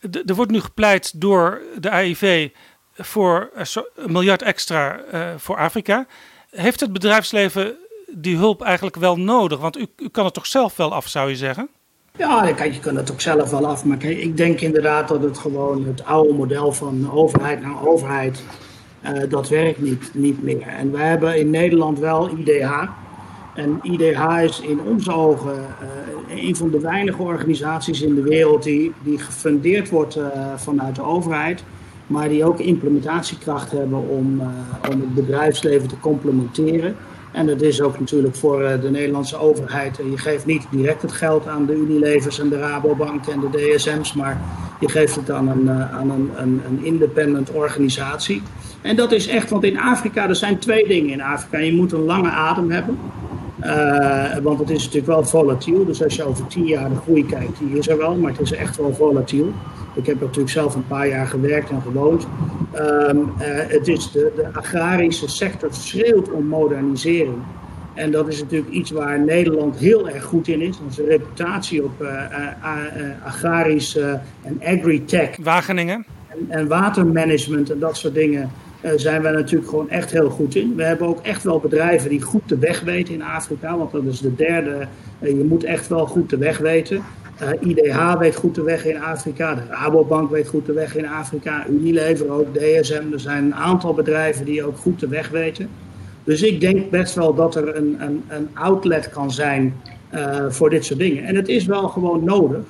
er 0.00 0.34
wordt 0.34 0.50
nu 0.50 0.60
gepleit 0.60 1.20
door 1.20 1.60
de 1.78 1.90
AIV 1.90 2.48
voor 2.96 3.50
een 3.94 4.12
miljard 4.12 4.42
extra 4.42 5.00
uh, 5.14 5.28
voor 5.36 5.56
Afrika. 5.56 6.06
Heeft 6.50 6.80
het 6.80 6.92
bedrijfsleven 6.92 7.76
die 8.06 8.36
hulp 8.36 8.62
eigenlijk 8.62 8.96
wel 8.96 9.16
nodig? 9.16 9.58
Want 9.58 9.78
u, 9.78 9.86
u 9.96 10.08
kan 10.08 10.24
het 10.24 10.34
toch 10.34 10.46
zelf 10.46 10.76
wel 10.76 10.94
af, 10.94 11.08
zou 11.08 11.28
je 11.28 11.36
zeggen? 11.36 11.68
Ja, 12.18 12.52
kijk, 12.52 12.72
je 12.74 12.80
kan 12.80 12.96
het 12.96 13.12
ook 13.12 13.20
zelf 13.20 13.50
wel 13.50 13.66
af. 13.66 13.84
Maar 13.84 14.04
ik 14.04 14.36
denk 14.36 14.60
inderdaad 14.60 15.08
dat 15.08 15.22
het 15.22 15.38
gewoon 15.38 15.86
het 15.86 16.04
oude 16.04 16.32
model 16.32 16.72
van 16.72 17.10
overheid 17.12 17.62
naar 17.62 17.86
overheid, 17.86 18.42
uh, 19.04 19.30
dat 19.30 19.48
werkt 19.48 19.80
niet, 19.80 20.10
niet 20.14 20.42
meer. 20.42 20.66
En 20.66 20.92
wij 20.92 21.08
hebben 21.08 21.38
in 21.38 21.50
Nederland 21.50 21.98
wel 21.98 22.30
IDH. 22.38 22.82
En 23.54 23.78
IDH 23.82 24.42
is 24.42 24.60
in 24.60 24.80
onze 24.80 25.12
ogen 25.12 25.66
een 26.28 26.56
van 26.56 26.70
de 26.70 26.80
weinige 26.80 27.22
organisaties 27.22 28.02
in 28.02 28.14
de 28.14 28.22
wereld 28.22 28.62
die, 28.62 28.92
die 29.02 29.18
gefundeerd 29.18 29.88
wordt 29.88 30.18
vanuit 30.56 30.94
de 30.94 31.02
overheid. 31.02 31.64
Maar 32.06 32.28
die 32.28 32.44
ook 32.44 32.58
implementatiekracht 32.58 33.70
hebben 33.70 34.08
om, 34.08 34.40
om 34.90 35.00
het 35.00 35.14
bedrijfsleven 35.14 35.88
te 35.88 36.00
complementeren. 36.00 36.96
En 37.36 37.46
dat 37.46 37.62
is 37.62 37.80
ook 37.80 37.98
natuurlijk 37.98 38.36
voor 38.36 38.62
eh, 38.62 38.80
de 38.80 38.90
Nederlandse 38.90 39.36
overheid. 39.36 39.96
Je 40.10 40.18
geeft 40.18 40.46
niet 40.46 40.66
direct 40.70 41.02
het 41.02 41.12
geld 41.12 41.46
aan 41.46 41.66
de 41.66 41.74
Unilevers 41.74 42.40
en 42.40 42.48
de 42.48 42.58
Rabobank 42.58 43.26
en 43.26 43.40
de 43.40 43.50
DSM's, 43.50 44.14
maar 44.14 44.40
je 44.80 44.88
geeft 44.88 45.14
het 45.14 45.30
aan 45.30 45.48
een, 45.48 45.68
eh, 45.68 45.94
aan 45.94 46.10
een, 46.10 46.60
een 46.66 46.84
independent 46.84 47.50
organisatie. 47.50 48.42
En 48.82 48.96
dat 48.96 49.12
is 49.12 49.26
echt, 49.26 49.50
want 49.50 49.64
in 49.64 49.78
Afrika, 49.78 50.28
er 50.28 50.36
zijn 50.36 50.58
twee 50.58 50.88
dingen 50.88 51.12
in 51.12 51.20
Afrika. 51.20 51.58
Je 51.58 51.72
moet 51.72 51.92
een 51.92 52.04
lange 52.04 52.30
adem 52.30 52.70
hebben. 52.70 52.98
Uh, 53.66 54.36
want 54.42 54.58
het 54.58 54.70
is 54.70 54.78
natuurlijk 54.78 55.06
wel 55.06 55.24
volatiel. 55.24 55.84
Dus 55.84 56.02
als 56.02 56.16
je 56.16 56.24
over 56.24 56.46
tien 56.46 56.66
jaar 56.66 56.88
de 56.88 56.96
groei 56.96 57.26
kijkt, 57.26 57.58
die 57.58 57.78
is 57.78 57.88
er 57.88 57.96
wel, 57.96 58.16
maar 58.16 58.30
het 58.30 58.40
is 58.40 58.52
echt 58.52 58.76
wel 58.76 58.94
volatiel. 58.94 59.52
Ik 59.94 60.06
heb 60.06 60.20
natuurlijk 60.20 60.50
zelf 60.50 60.74
een 60.74 60.86
paar 60.86 61.08
jaar 61.08 61.26
gewerkt 61.26 61.70
en 61.70 61.82
gewoond. 61.82 62.26
Um, 62.76 63.18
uh, 63.18 63.46
het 63.46 63.88
is 63.88 64.10
de, 64.10 64.32
de, 64.36 64.48
agrarische 64.52 65.28
sector 65.28 65.74
schreeuwt 65.74 66.30
om 66.30 66.46
modernisering. 66.46 67.36
En 67.94 68.10
dat 68.10 68.28
is 68.28 68.40
natuurlijk 68.40 68.72
iets 68.72 68.90
waar 68.90 69.20
Nederland 69.20 69.76
heel 69.76 70.08
erg 70.08 70.24
goed 70.24 70.48
in 70.48 70.60
is. 70.60 70.78
Onze 70.84 71.04
reputatie 71.04 71.84
op 71.84 72.02
uh, 72.02 72.08
agrarisch 73.24 73.96
en 74.42 74.60
agri-tech. 74.64 75.36
Wageningen. 75.42 76.06
En, 76.28 76.46
en 76.48 76.68
watermanagement 76.68 77.70
en 77.70 77.78
dat 77.78 77.96
soort 77.96 78.14
dingen 78.14 78.50
zijn 78.96 79.22
wij 79.22 79.32
natuurlijk 79.32 79.70
gewoon 79.70 79.90
echt 79.90 80.10
heel 80.10 80.30
goed 80.30 80.54
in. 80.54 80.74
We 80.76 80.84
hebben 80.84 81.06
ook 81.06 81.20
echt 81.20 81.42
wel 81.42 81.60
bedrijven 81.60 82.10
die 82.10 82.22
goed 82.22 82.48
de 82.48 82.58
weg 82.58 82.80
weten 82.80 83.14
in 83.14 83.22
Afrika. 83.22 83.76
Want 83.76 83.92
dat 83.92 84.04
is 84.04 84.20
de 84.20 84.34
derde. 84.34 84.86
Uh, 85.20 85.28
je 85.28 85.44
moet 85.44 85.64
echt 85.64 85.88
wel 85.88 86.06
goed 86.06 86.30
de 86.30 86.36
weg 86.36 86.58
weten. 86.58 87.02
Uh, 87.42 87.50
eh, 87.50 87.60
IDH 87.60 88.18
weet 88.18 88.36
goed 88.36 88.54
de 88.54 88.62
weg 88.62 88.86
in 88.86 89.02
Afrika. 89.02 89.54
De 89.54 89.60
Rabobank 89.70 90.30
weet 90.30 90.48
goed 90.48 90.66
de 90.66 90.72
weg 90.72 90.96
in 90.96 91.08
Afrika. 91.08 91.66
Unilever 91.68 92.30
ook, 92.30 92.54
DSM. 92.54 93.02
Er 93.12 93.20
zijn 93.20 93.44
een 93.44 93.54
aantal 93.54 93.94
bedrijven 93.94 94.44
die 94.44 94.64
ook 94.64 94.76
goed 94.76 95.00
de 95.00 95.08
weg 95.08 95.28
weten. 95.28 95.68
Dus 96.24 96.42
ik 96.42 96.60
denk 96.60 96.90
best 96.90 97.14
wel 97.14 97.34
dat 97.34 97.54
er 97.54 97.76
een, 97.76 97.96
een, 97.98 98.24
een 98.28 98.48
outlet 98.54 99.10
kan 99.10 99.30
zijn 99.30 99.74
voor 100.48 100.70
dit 100.70 100.84
soort 100.84 100.98
dingen. 100.98 101.24
En 101.24 101.34
het 101.34 101.48
is 101.48 101.66
wel 101.66 101.88
gewoon 101.88 102.24
nodig. 102.24 102.64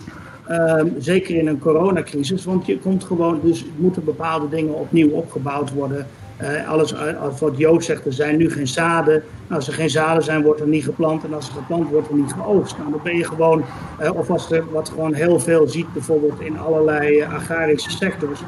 Um, 0.51 0.95
zeker 0.99 1.35
in 1.37 1.47
een 1.47 1.59
coronacrisis, 1.59 2.45
want 2.45 2.67
je 2.67 2.79
komt 2.79 3.05
gewoon, 3.05 3.41
dus 3.43 3.65
moeten 3.77 4.05
bepaalde 4.05 4.49
dingen 4.49 4.75
opnieuw 4.75 5.11
opgebouwd 5.11 5.73
worden. 5.73 6.07
Uh, 6.43 6.69
alles 6.69 6.95
als 7.21 7.41
wat 7.41 7.57
Jood 7.57 7.85
zegt, 7.85 8.07
er 8.07 8.13
zijn 8.13 8.37
nu 8.37 8.51
geen 8.51 8.67
zaden. 8.67 9.23
Als 9.51 9.67
er 9.67 9.73
geen 9.73 9.91
zaden 9.91 10.23
zijn, 10.23 10.43
wordt 10.43 10.61
er 10.61 10.67
niet 10.67 10.85
geplant. 10.85 11.25
En 11.25 11.35
als 11.35 11.49
er 11.49 11.55
geplant 11.55 11.91
wordt, 11.91 12.09
er 12.09 12.15
niet 12.15 12.33
geoogst. 12.33 12.79
Nou, 12.79 12.91
dan 12.91 13.01
ben 13.03 13.17
je 13.17 13.25
gewoon, 13.25 13.65
uh, 14.03 14.15
of 14.15 14.31
als 14.31 14.51
er 14.51 14.65
wat 14.73 14.89
gewoon 14.89 15.15
heel 15.15 15.41
veel 15.41 15.69
ziet, 15.69 15.93
bijvoorbeeld 15.93 16.41
in 16.41 16.59
allerlei 16.59 17.23
agrarische 17.23 17.91
sectors, 17.91 18.41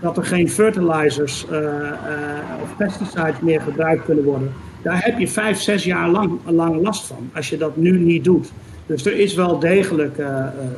dat 0.00 0.16
er 0.16 0.24
geen 0.24 0.50
fertilizers 0.50 1.46
of 2.62 2.76
pesticides 2.76 3.40
meer 3.40 3.60
gebruikt 3.60 4.04
kunnen 4.04 4.24
worden. 4.24 4.52
Daar 4.82 5.04
heb 5.04 5.18
je 5.18 5.28
vijf, 5.28 5.60
zes 5.60 5.84
jaar 5.84 6.08
lang, 6.08 6.38
lang 6.44 6.82
last 6.82 7.06
van, 7.06 7.30
als 7.34 7.48
je 7.48 7.56
dat 7.56 7.76
nu 7.76 7.98
niet 7.98 8.24
doet. 8.24 8.52
Dus 8.86 9.06
er 9.06 9.18
is 9.18 9.34
wel 9.34 9.58
degelijk 9.58 10.18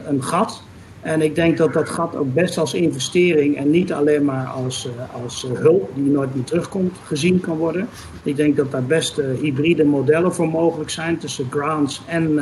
een 0.09 0.23
gat. 0.23 0.62
En 1.07 1.23
ik 1.23 1.35
denk 1.35 1.57
dat 1.57 1.73
dat 1.73 1.88
gat 1.88 2.16
ook 2.16 2.35
best 2.35 2.59
als 2.59 2.75
investering 2.75 3.57
en 3.57 3.71
niet 3.71 3.92
alleen 3.92 4.25
maar 4.25 4.47
als, 4.47 4.87
uh, 4.87 5.23
als 5.25 5.45
uh, 5.45 5.59
hulp 5.59 5.90
die 5.95 6.11
nooit 6.11 6.35
meer 6.35 6.45
terugkomt 6.45 6.97
gezien 7.05 7.40
kan 7.40 7.57
worden. 7.57 7.88
Ik 8.23 8.37
denk 8.37 8.57
dat 8.57 8.71
daar 8.71 8.85
best 8.85 9.19
uh, 9.19 9.25
hybride 9.40 9.85
modellen 9.85 10.35
voor 10.35 10.49
mogelijk 10.49 10.90
zijn 10.90 11.19
tussen 11.19 11.47
grants 11.51 12.03
en, 12.07 12.38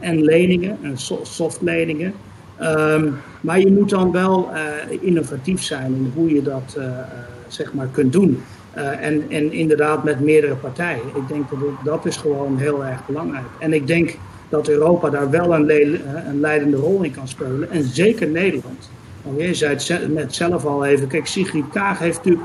en 0.00 0.22
leningen, 0.22 0.78
en 0.82 0.98
soft 1.22 1.62
leningen. 1.62 2.12
Um, 2.62 3.16
maar 3.40 3.60
je 3.60 3.72
moet 3.72 3.90
dan 3.90 4.12
wel 4.12 4.48
innovatief 5.00 5.62
zijn 5.62 5.94
in 5.94 6.12
hoe 6.14 6.34
je 6.34 6.42
dat 6.42 6.78
zeg 7.46 7.72
maar 7.74 7.88
kunt 7.92 8.12
doen. 8.12 8.42
en, 9.00 9.24
en 9.28 9.52
inderdaad 9.52 10.04
met 10.04 10.20
meerdere 10.20 10.54
partijen. 10.54 11.02
Ik 11.14 11.28
denk 11.28 11.50
dat 11.50 11.58
dat 11.84 12.06
is 12.06 12.16
gewoon 12.16 12.58
heel 12.58 12.84
erg 12.84 13.06
belangrijk. 13.06 13.46
En 13.58 13.72
ik 13.72 13.86
denk 13.86 14.18
dat 14.52 14.68
Europa 14.68 15.10
daar 15.10 15.30
wel 15.30 15.54
een, 15.54 16.00
een 16.28 16.40
leidende 16.40 16.76
rol 16.76 17.02
in 17.02 17.10
kan 17.10 17.28
spelen. 17.28 17.70
En 17.70 17.84
zeker 17.84 18.28
Nederland. 18.28 18.90
Want 19.22 19.40
je 19.40 19.54
zei 19.54 19.74
het 19.74 20.14
net 20.14 20.34
zelf 20.34 20.64
al 20.64 20.84
even. 20.84 21.06
Kijk, 21.06 21.26
Sigrid 21.26 21.64
Kaag 21.72 21.98
heeft 21.98 22.16
natuurlijk. 22.16 22.44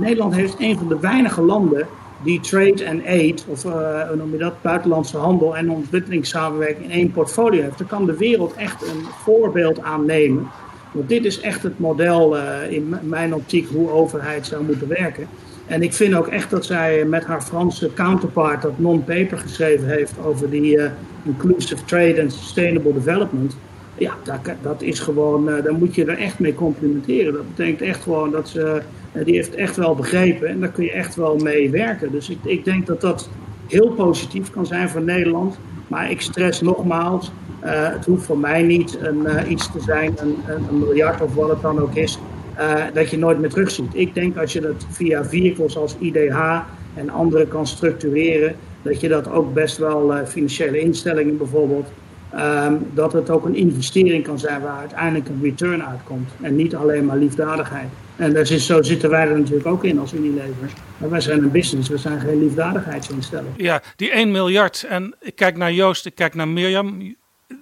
Nederland 0.00 0.34
heeft 0.34 0.54
een 0.58 0.78
van 0.78 0.88
de 0.88 0.98
weinige 1.00 1.42
landen 1.42 1.86
die 2.22 2.40
trade 2.40 2.84
en 2.84 3.02
aid, 3.06 3.44
of 3.48 3.64
uh, 3.64 3.72
hoe 4.08 4.16
noem 4.16 4.32
je 4.32 4.38
dat, 4.38 4.62
buitenlandse 4.62 5.16
handel 5.16 5.56
en 5.56 5.70
ontwikkelingssamenwerking 5.70 6.84
in 6.84 6.90
één 6.90 7.10
portfolio 7.10 7.62
heeft. 7.62 7.78
Daar 7.78 7.86
kan 7.86 8.06
de 8.06 8.16
wereld 8.16 8.54
echt 8.54 8.82
een 8.82 9.04
voorbeeld 9.22 9.82
aan 9.82 10.06
nemen. 10.06 10.46
Want 10.92 11.08
dit 11.08 11.24
is 11.24 11.40
echt 11.40 11.62
het 11.62 11.78
model 11.78 12.36
uh, 12.36 12.42
in 12.70 12.96
mijn 13.02 13.34
optiek 13.34 13.68
hoe 13.68 13.90
overheid 13.90 14.46
zou 14.46 14.64
moeten 14.64 14.88
werken. 14.88 15.28
En 15.66 15.82
ik 15.82 15.92
vind 15.92 16.14
ook 16.14 16.26
echt 16.26 16.50
dat 16.50 16.64
zij 16.64 17.04
met 17.04 17.24
haar 17.24 17.42
Franse 17.42 17.90
counterpart 17.94 18.62
dat 18.62 18.78
non-paper 18.78 19.38
geschreven 19.38 19.88
heeft 19.88 20.14
over 20.24 20.50
die 20.50 20.76
uh, 20.76 20.84
inclusive 21.22 21.84
trade 21.84 22.22
and 22.22 22.32
sustainable 22.32 22.92
development. 22.92 23.56
Ja, 23.98 24.12
dat, 24.22 24.38
dat 24.62 24.82
is 24.82 24.98
gewoon, 24.98 25.48
uh, 25.48 25.62
daar 25.62 25.74
moet 25.74 25.94
je 25.94 26.04
er 26.04 26.18
echt 26.18 26.38
mee 26.38 26.54
complimenteren. 26.54 27.32
Dat 27.32 27.48
betekent 27.54 27.80
echt 27.80 28.02
gewoon 28.02 28.30
dat 28.30 28.48
ze, 28.48 28.82
uh, 29.12 29.24
die 29.24 29.34
heeft 29.34 29.54
echt 29.54 29.76
wel 29.76 29.94
begrepen 29.94 30.48
en 30.48 30.60
daar 30.60 30.70
kun 30.70 30.84
je 30.84 30.92
echt 30.92 31.14
wel 31.14 31.36
mee 31.36 31.70
werken. 31.70 32.12
Dus 32.12 32.30
ik, 32.30 32.38
ik 32.44 32.64
denk 32.64 32.86
dat 32.86 33.00
dat 33.00 33.28
heel 33.68 33.88
positief 33.88 34.50
kan 34.50 34.66
zijn 34.66 34.88
voor 34.88 35.02
Nederland. 35.02 35.58
Maar 35.88 36.10
ik 36.10 36.20
stress 36.20 36.60
nogmaals, 36.60 37.32
het 37.60 38.04
hoeft 38.04 38.26
voor 38.26 38.38
mij 38.38 38.62
niet 38.62 38.98
een, 39.00 39.26
iets 39.48 39.72
te 39.72 39.80
zijn, 39.80 40.14
een, 40.16 40.36
een 40.46 40.78
miljard 40.78 41.20
of 41.20 41.34
wat 41.34 41.48
het 41.48 41.62
dan 41.62 41.78
ook 41.78 41.94
is 41.94 42.18
uh, 42.58 42.84
dat 42.92 43.10
je 43.10 43.18
nooit 43.18 43.38
meer 43.38 43.50
terugziet. 43.50 43.90
Ik 43.92 44.14
denk 44.14 44.36
als 44.36 44.52
je 44.52 44.60
dat 44.60 44.86
via 44.90 45.24
vehicles 45.24 45.76
als 45.76 45.96
IDH 45.98 46.60
en 46.94 47.10
andere 47.10 47.46
kan 47.46 47.66
structureren, 47.66 48.56
dat 48.82 49.00
je 49.00 49.08
dat 49.08 49.30
ook 49.30 49.54
best 49.54 49.76
wel 49.76 50.16
uh, 50.16 50.26
financiële 50.26 50.78
instellingen 50.78 51.36
bijvoorbeeld, 51.36 51.88
um, 52.34 52.86
dat 52.94 53.12
het 53.12 53.30
ook 53.30 53.44
een 53.44 53.54
investering 53.54 54.24
kan 54.24 54.38
zijn 54.38 54.60
waar 54.60 54.78
uiteindelijk 54.78 55.28
een 55.28 55.40
return 55.42 55.84
uitkomt. 55.84 56.30
En 56.40 56.56
niet 56.56 56.74
alleen 56.74 57.04
maar 57.04 57.16
liefdadigheid. 57.16 57.88
En 58.16 58.36
is, 58.36 58.66
zo 58.66 58.82
zitten 58.82 59.10
wij 59.10 59.28
er 59.28 59.38
natuurlijk 59.38 59.66
ook 59.66 59.84
in 59.84 59.98
als 59.98 60.12
Unilever. 60.12 60.70
Maar 60.98 61.10
wij 61.10 61.20
zijn 61.20 61.42
een 61.42 61.50
business, 61.50 61.88
we 61.88 61.96
zijn 61.96 62.20
geen 62.20 62.38
liefdadigheidsinstelling. 62.38 63.52
Ja, 63.56 63.82
die 63.96 64.10
1 64.10 64.30
miljard. 64.30 64.86
En 64.88 65.14
ik 65.20 65.36
kijk 65.36 65.56
naar 65.56 65.72
Joost, 65.72 66.06
ik 66.06 66.14
kijk 66.14 66.34
naar 66.34 66.48
Mirjam. 66.48 67.16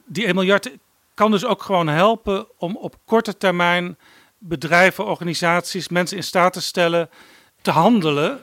Die 0.06 0.24
1 0.24 0.34
miljard 0.34 0.70
kan 1.14 1.30
dus 1.30 1.44
ook 1.44 1.62
gewoon 1.62 1.88
helpen 1.88 2.46
om 2.58 2.76
op 2.76 2.96
korte 3.04 3.36
termijn 3.36 3.96
bedrijven, 4.42 5.06
organisaties, 5.06 5.88
mensen 5.88 6.16
in 6.16 6.22
staat 6.22 6.52
te 6.52 6.60
stellen 6.60 7.10
te 7.62 7.70
handelen. 7.70 8.40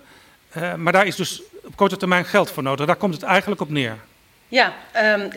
Uh, 0.57 0.73
maar 0.73 0.93
daar 0.93 1.05
is 1.05 1.15
dus 1.15 1.41
op 1.63 1.75
korte 1.75 1.97
termijn 1.97 2.25
geld 2.25 2.51
voor 2.51 2.63
nodig. 2.63 2.85
Daar 2.85 2.95
komt 2.95 3.13
het 3.13 3.23
eigenlijk 3.23 3.61
op 3.61 3.69
neer. 3.69 3.97
Ja, 4.47 4.73
um, 4.95 5.29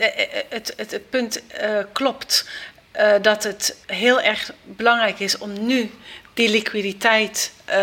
het, 0.49 0.73
het, 0.77 0.91
het, 0.91 1.09
punt 1.09 1.43
klopt. 1.91 2.49
Dat 3.21 3.43
het 3.43 3.77
heel 3.85 4.21
erg 4.21 4.51
belangrijk 4.63 5.19
is 5.19 5.37
om 5.37 5.65
nu 5.65 5.91
die 6.33 6.49
liquiditeit 6.49 7.51
uh, 7.69 7.75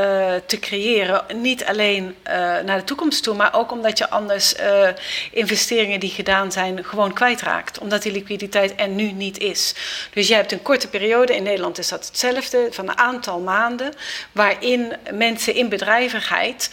te 0.47 0.59
creëren. 0.61 1.25
Niet 1.35 1.65
alleen 1.65 2.05
uh, 2.05 2.33
naar 2.61 2.79
de 2.79 2.85
toekomst 2.85 3.23
toe, 3.23 3.35
maar 3.35 3.55
ook 3.55 3.73
omdat 3.73 3.99
je 3.99 4.11
anders 4.11 4.55
uh, 4.61 4.89
investeringen 5.31 6.01
die 6.01 6.11
gedaan 6.11 6.53
zijn 6.53 6.85
gewoon 6.85 7.13
kwijtraakt. 7.13 7.79
Omdat 7.79 8.03
die 8.03 8.13
liquiditeit 8.13 8.73
er 8.77 8.89
nu 8.89 9.13
niet 9.13 9.39
is. 9.39 9.75
Dus 10.13 10.29
je 10.29 10.35
hebt 10.35 10.53
een 10.53 10.63
korte 10.63 10.89
periode, 10.89 11.37
in 11.37 11.43
Nederland 11.43 11.79
is 11.79 11.89
dat 11.89 12.07
hetzelfde, 12.07 12.69
van 12.71 12.89
een 12.89 12.99
aantal 12.99 13.41
maanden, 13.41 13.93
waarin 14.33 14.93
mensen 15.13 15.55
in 15.55 15.69
bedrijvigheid 15.69 16.71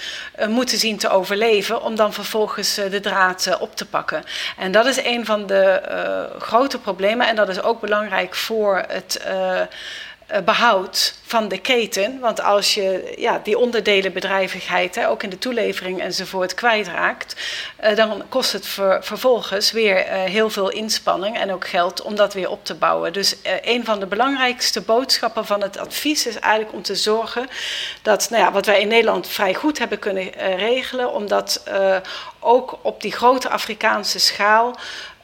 moeten 0.48 0.78
zien 0.78 0.98
te 0.98 1.10
overleven 1.10 1.82
om 1.82 1.96
dan 1.96 2.14
vervolgens 2.14 2.76
de 2.76 3.00
draad 3.00 3.58
op 3.60 3.76
te 3.76 3.86
pakken. 3.86 4.24
En 4.58 4.72
dat 4.72 4.86
is 4.86 5.04
een 5.04 5.26
van 5.26 5.48
de 5.48 5.82
grote 6.40 6.80
problemen 6.80 7.28
en 7.28 7.36
dat 7.36 7.50
is 7.50 7.62
ook 7.62 7.82
belangrijk 7.82 8.36
voor 8.36 8.84
het 8.88 9.20
behoud 10.46 11.14
van 11.26 11.48
de 11.48 11.58
keten. 11.58 12.20
Want 12.20 12.42
als 12.42 12.74
je 12.74 13.14
ja, 13.18 13.40
die 13.44 13.58
onderdelenbedrijvigheid, 13.58 14.96
hè, 14.96 15.10
ook 15.10 15.24
in 15.24 15.30
de 15.30 15.38
toelevering 15.38 16.02
enzovoort, 16.02 16.54
kwijtraakt, 16.54 17.36
uh, 17.84 17.96
dan 17.96 18.24
kost 18.30 18.52
het 18.52 18.68
ver, 18.68 19.04
vervolgens 19.04 19.72
weer 19.72 20.06
uh, 20.06 20.24
heel 20.24 20.50
veel 20.50 20.70
inspanning 20.70 21.38
en 21.38 21.54
ook 21.54 21.68
geld 21.68 22.02
om 22.02 22.16
dat 22.16 22.34
weer 22.34 22.50
op 22.50 22.66
te 22.66 22.76
bouwen. 22.76 23.14
Dus 23.14 23.36
een 23.62 23.86
van 23.86 24.00
de 24.00 24.06
belangrijkste 24.06 24.82
boodschappen 24.82 25.46
van 25.46 25.62
het 25.62 25.78
advies 25.78 26.28
is 26.28 26.40
eigenlijk 26.40 26.74
om 26.74 26.82
te 26.82 26.96
zorgen 26.96 27.48
dat, 28.02 28.28
nou 28.30 28.44
ja, 28.44 28.52
wat 28.52 28.66
wij 28.66 28.82
in 28.82 28.88
Nederland 28.88 29.28
vrij 29.28 29.54
goed 29.54 29.80
hebben 29.80 30.00
kunnen 30.00 30.32
regelen, 30.58 31.14
om 31.14 31.28
dat 31.28 31.64
ook 32.40 32.80
op 32.82 33.02
die 33.02 33.12
grote 33.12 33.50
Afrikaanse 33.50 34.20
schaal 34.20 34.76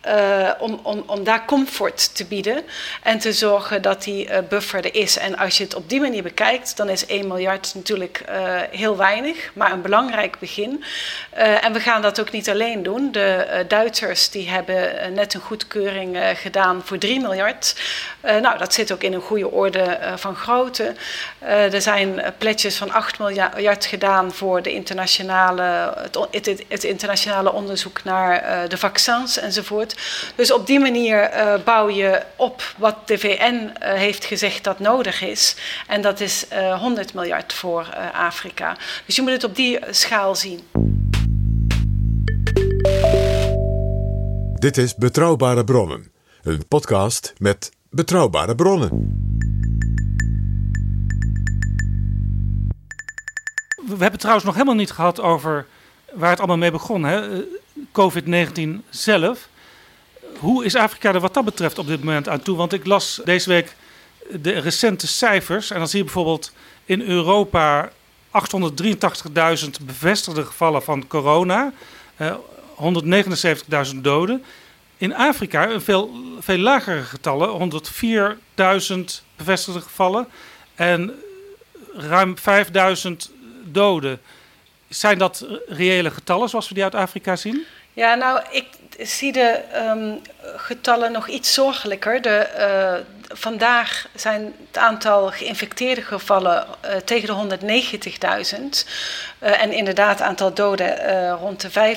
uh, 0.08 0.50
om, 0.60 0.80
om, 0.84 1.04
om 1.06 1.24
daar 1.24 1.46
comfort 1.46 2.16
te 2.16 2.26
bieden 2.26 2.64
en 3.04 3.20
te 3.20 3.34
zorgen 3.34 3.82
dat 3.82 4.04
die 4.04 4.30
uh, 4.30 4.38
buffer 4.50 4.86
er 4.86 4.96
is. 4.96 5.18
En 5.18 5.38
als 5.38 5.58
je 5.58 5.64
het 5.64 5.76
op 5.76 5.90
die 5.90 6.02
manier 6.02 6.24
bekijkt, 6.24 6.78
dan 6.78 6.90
is 6.90 7.06
1 7.06 7.28
miljard 7.28 7.72
natuurlijk 7.76 8.24
uh, 8.30 8.36
heel 8.72 8.98
weinig, 8.98 9.52
maar 9.54 9.72
een 9.72 9.82
belangrijk 9.82 10.40
begin. 10.40 10.84
en 11.32 11.74
we 11.74 11.80
gaan 11.80 12.02
dat 12.02 12.20
ook 12.20 12.32
niet 12.32 12.50
alleen 12.50 12.84
doen. 12.84 13.12
De 13.12 13.66
Duitsers 13.68 14.30
die 14.30 14.50
hebben 14.50 15.14
net 15.14 15.34
een 15.34 15.42
goedkeuring 15.42 16.18
gedaan 16.36 16.82
voor 16.84 16.98
3 16.98 17.20
miljard. 17.20 17.76
nou, 18.22 18.58
dat 18.58 18.74
zit 18.74 18.92
ook 18.92 19.04
in 19.04 19.14
een 19.14 19.22
goede 19.22 19.52
orde 19.52 20.00
van 20.16 20.36
grootte. 20.36 20.94
er 21.40 21.82
zijn 21.82 22.22
pledges 22.38 22.78
van 22.78 22.92
8 22.92 23.20
miljard 23.20 23.86
gedaan 23.86 24.32
voor 24.34 24.62
de 24.62 24.72
internationale, 24.72 25.94
het, 26.32 26.46
het, 26.46 26.64
het 26.68 26.84
internationale 26.84 27.54
onderzoek 27.54 28.04
naar 28.04 28.70
de 28.70 28.78
vaccins 28.78 29.38
enzovoort. 29.38 29.93
Dus 30.36 30.52
op 30.52 30.68
die 30.68 30.80
manier 30.80 31.34
uh, 31.34 31.54
bouw 31.64 31.90
je 31.90 32.22
op 32.36 32.64
wat 32.78 33.08
de 33.08 33.18
VN 33.18 33.30
uh, 33.30 33.70
eh, 33.80 33.98
heeft 33.98 34.26
gezegd 34.26 34.64
dat 34.64 34.80
nodig 34.80 35.22
is. 35.22 35.56
En 35.88 36.02
dat 36.02 36.20
is 36.20 36.46
uh, 36.52 36.72
eh, 36.72 36.80
100 36.80 37.14
miljard 37.14 37.54
voor 37.54 37.88
Afrika. 38.14 38.78
Dus 39.06 39.16
je 39.16 39.22
moet 39.22 39.32
het 39.32 39.44
op 39.44 39.56
die 39.56 39.80
schaal 39.90 40.36
zien. 40.36 40.60
Dit 44.54 44.78
is 44.78 44.96
Betrouwbare 44.96 45.64
Bronnen, 45.64 46.12
een 46.44 46.68
podcast 46.68 47.34
met 47.38 47.72
betrouwbare 47.90 48.56
bronnen. 48.56 48.90
We 53.88 53.98
hebben 53.98 54.20
trouwens 54.20 54.46
nog 54.46 54.54
helemaal 54.54 54.76
niet 54.76 54.92
gehad 54.92 55.22
over 55.22 55.66
waar 56.14 56.30
het 56.30 56.40
allemaal 56.40 56.58
mee 56.58 56.72
begon. 56.72 57.06
COVID-19 57.92 58.90
zelf 58.90 59.50
hoe 60.44 60.66
is 60.66 60.76
Afrika 60.76 61.14
er 61.14 61.20
wat 61.20 61.34
dat 61.34 61.46
betreft 61.46 61.78
op 61.78 61.88
dit 61.88 62.04
moment 62.04 62.30
aan 62.30 62.42
toe? 62.42 62.58
Want 62.58 62.74
ik 62.74 62.86
las 62.86 63.22
deze 63.24 63.50
week 63.50 63.76
de 64.30 64.52
recente 64.52 65.08
cijfers. 65.08 65.72
En 65.72 65.78
dan 65.78 65.88
zie 65.88 65.98
je 65.98 66.04
bijvoorbeeld 66.04 66.52
in 66.86 67.02
Europa 67.02 67.92
883.000 68.32 69.70
bevestigde 69.82 70.46
gevallen 70.46 70.84
van 70.84 71.08
corona. 71.08 71.74
Uh, 72.18 72.28
eh, 72.28 72.36
179.000 73.94 73.96
doden. 74.02 74.44
In 74.98 75.16
Afrika 75.16 75.70
een 75.70 75.82
veel, 75.82 76.12
veel 76.40 76.58
lagere 76.58 77.02
getallen. 77.02 77.50
104.000 77.50 79.24
bevestigde 79.36 79.82
gevallen. 79.82 80.28
En 80.76 81.14
ruim 81.94 82.36
5.000 82.38 83.12
doden. 83.64 84.22
Zijn 84.90 85.18
dat 85.18 85.46
reële 85.68 86.12
getallen 86.12 86.50
zoals 86.50 86.68
we 86.68 86.74
die 86.74 86.84
uit 86.84 86.96
Afrika 86.96 87.36
zien? 87.36 87.66
Ja, 87.94 88.16
nou, 88.16 88.42
ik 88.52 88.66
zie 89.00 89.32
de 89.32 89.60
um, 89.76 90.22
getallen 90.56 91.12
nog 91.12 91.28
iets 91.28 91.54
zorgelijker. 91.54 92.22
De, 92.22 92.50
uh, 92.58 93.38
vandaag 93.38 94.08
zijn 94.16 94.54
het 94.68 94.78
aantal 94.78 95.32
geïnfecteerde 95.32 96.02
gevallen 96.02 96.66
uh, 96.86 96.96
tegen 96.96 97.50
de 97.50 97.58
190.000. 97.58 98.90
Uh, 99.40 99.62
en 99.62 99.72
inderdaad, 99.72 100.20
het 100.20 100.28
aantal 100.28 100.54
doden 100.54 101.30
rond 101.30 101.62
de 101.62 101.96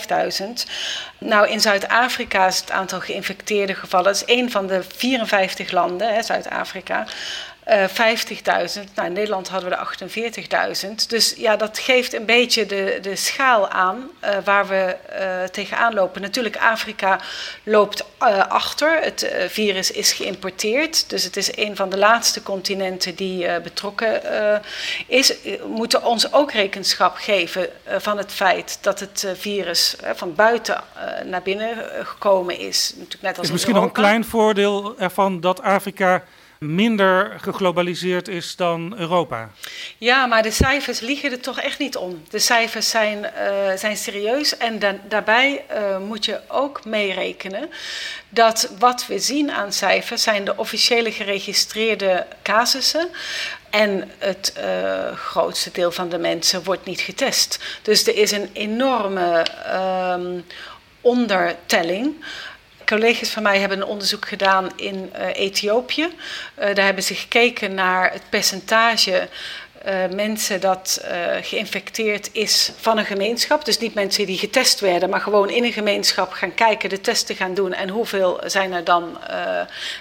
5.000. 0.66 0.70
Nou, 1.18 1.49
in 1.49 1.61
Zuid-Afrika 1.61 2.47
is 2.47 2.61
het 2.61 2.70
aantal 2.70 3.01
geïnfecteerde 3.01 3.74
gevallen. 3.74 4.07
Dat 4.07 4.14
is 4.14 4.24
één 4.24 4.51
van 4.51 4.66
de 4.66 4.82
54 4.97 5.70
landen, 5.70 6.24
Zuid-Afrika. 6.24 7.07
Uh, 7.69 7.85
eh, 7.85 7.91
50.000. 7.91 8.95
Nou, 8.95 9.09
in 9.09 9.12
Nederland 9.12 9.49
hadden 9.49 9.71
we 9.71 9.77
er 9.77 10.87
48.000. 10.89 11.07
Dus 11.09 11.35
ja, 11.37 11.57
dat 11.57 11.79
geeft 11.79 12.12
een 12.12 12.25
beetje 12.25 12.67
de, 12.67 12.99
de 13.03 13.17
schaal 13.17 13.69
aan 13.69 14.11
uh, 14.25 14.31
waar 14.45 14.67
we 14.67 14.97
uh, 15.21 15.49
tegenaan 15.49 15.95
lopen. 15.95 16.21
Natuurlijk, 16.21 16.57
Afrika 16.57 17.21
loopt 17.62 18.05
achter. 18.49 19.03
Het 19.03 19.33
virus 19.49 19.91
is 19.91 20.12
geïmporteerd. 20.12 21.11
Dus 21.11 21.25
het 21.25 21.37
is 21.37 21.57
een 21.57 21.77
van 21.77 21.89
de 21.91 21.99
laatste 21.99 22.43
continenten 22.43 23.14
die 23.14 23.61
betrokken 23.61 24.23
is. 25.07 25.43
We 25.43 25.67
moeten 25.69 26.05
ons 26.05 26.33
ook 26.33 26.53
rekenschap 26.53 27.17
geven 27.17 27.69
van 27.87 28.19
het 28.19 28.33
feit 28.33 28.79
dat 28.81 29.01
het 29.01 29.27
virus 29.35 29.97
van 30.14 30.35
buiten 30.35 30.83
naar 31.25 31.43
binnen 31.43 31.77
gekomen 32.05 32.59
is. 32.59 32.93
Natuurlijk 32.97 33.23
net 33.23 33.39
als 33.39 33.47
is 33.47 33.53
misschien 33.53 33.75
nog 33.75 33.85
een 33.85 33.93
klein 33.93 34.25
voordeel 34.25 34.95
ervan 34.99 35.41
dat 35.41 35.62
Afrika 35.62 36.25
minder 36.59 37.41
geglobaliseerd 37.41 38.29
is 38.29 38.57
dan 38.57 38.95
Europa. 38.99 39.51
Ja, 39.99 40.27
maar 40.27 40.43
de 40.43 40.51
cijfers 40.51 41.01
liegen 41.01 41.31
er 41.31 41.41
toch 41.41 41.61
echt 41.61 41.79
niet 41.79 41.97
om. 41.97 42.23
De 42.31 42.39
cijfers 42.39 42.91
zijn, 42.91 43.19
uh, 43.19 43.77
zijn 43.77 43.97
serieus 43.97 44.57
en 44.57 44.79
da 44.79 44.97
daarbij 45.09 45.65
uh, 45.71 45.99
moet 45.99 46.25
je 46.25 46.41
ook 46.49 46.85
meerekenen 46.85 47.71
dat 48.29 48.71
wat 48.79 49.07
we 49.07 49.19
zien 49.19 49.51
aan 49.51 49.73
cijfers 49.73 50.23
zijn 50.23 50.45
de 50.45 50.57
officiële 50.57 51.13
geregistreerde 51.13 52.27
casussen. 52.43 53.09
En 53.71 54.11
het 54.19 54.53
uh, 54.59 55.17
grootste 55.17 55.71
deel 55.73 55.93
van 55.93 56.09
de 56.09 56.19
mensen 56.19 56.65
wordt 56.65 56.85
niet 56.85 57.01
getest. 57.01 57.59
Dus 57.83 58.07
er 58.07 58.17
is 58.17 58.31
een 58.31 58.51
enorme 58.53 59.47
um, 60.15 60.45
ondertelling 61.01 62.25
collega's 62.87 63.30
van 63.30 63.43
mij 63.43 63.59
hebben 63.59 63.78
een 63.78 63.87
onderzoek 63.87 64.28
gedaan 64.28 64.70
in 64.76 65.12
uh, 65.16 65.26
Ethiopië. 65.32 66.03
Uh, 66.03 66.74
daar 66.74 66.84
hebben 66.84 67.03
ze 67.03 67.14
gekeken 67.14 67.74
naar 67.74 68.12
het 68.12 68.22
percentage 68.30 69.28
uh, 69.87 69.93
mensen 70.14 70.61
dat 70.61 71.05
geïnfecteerd 71.43 72.28
is 72.32 72.72
van 72.80 72.99
een 72.99 73.05
gemeenschap. 73.05 73.64
Dus 73.64 73.78
niet 73.78 73.95
mensen 73.95 74.26
die 74.26 74.39
getest 74.39 74.80
werden, 74.80 75.11
maar 75.11 75.20
gewoon 75.20 75.51
in 75.51 75.64
een 75.64 75.72
gemeenschap 75.72 76.32
gaan 76.32 76.55
kijken, 76.55 76.89
de 76.89 77.01
testen 77.01 77.37
gaan 77.37 77.55
doen 77.55 77.72
en 77.72 77.89
hoeveel 77.89 78.41
zijn 78.47 78.72
er 78.72 78.84
dan 78.84 79.18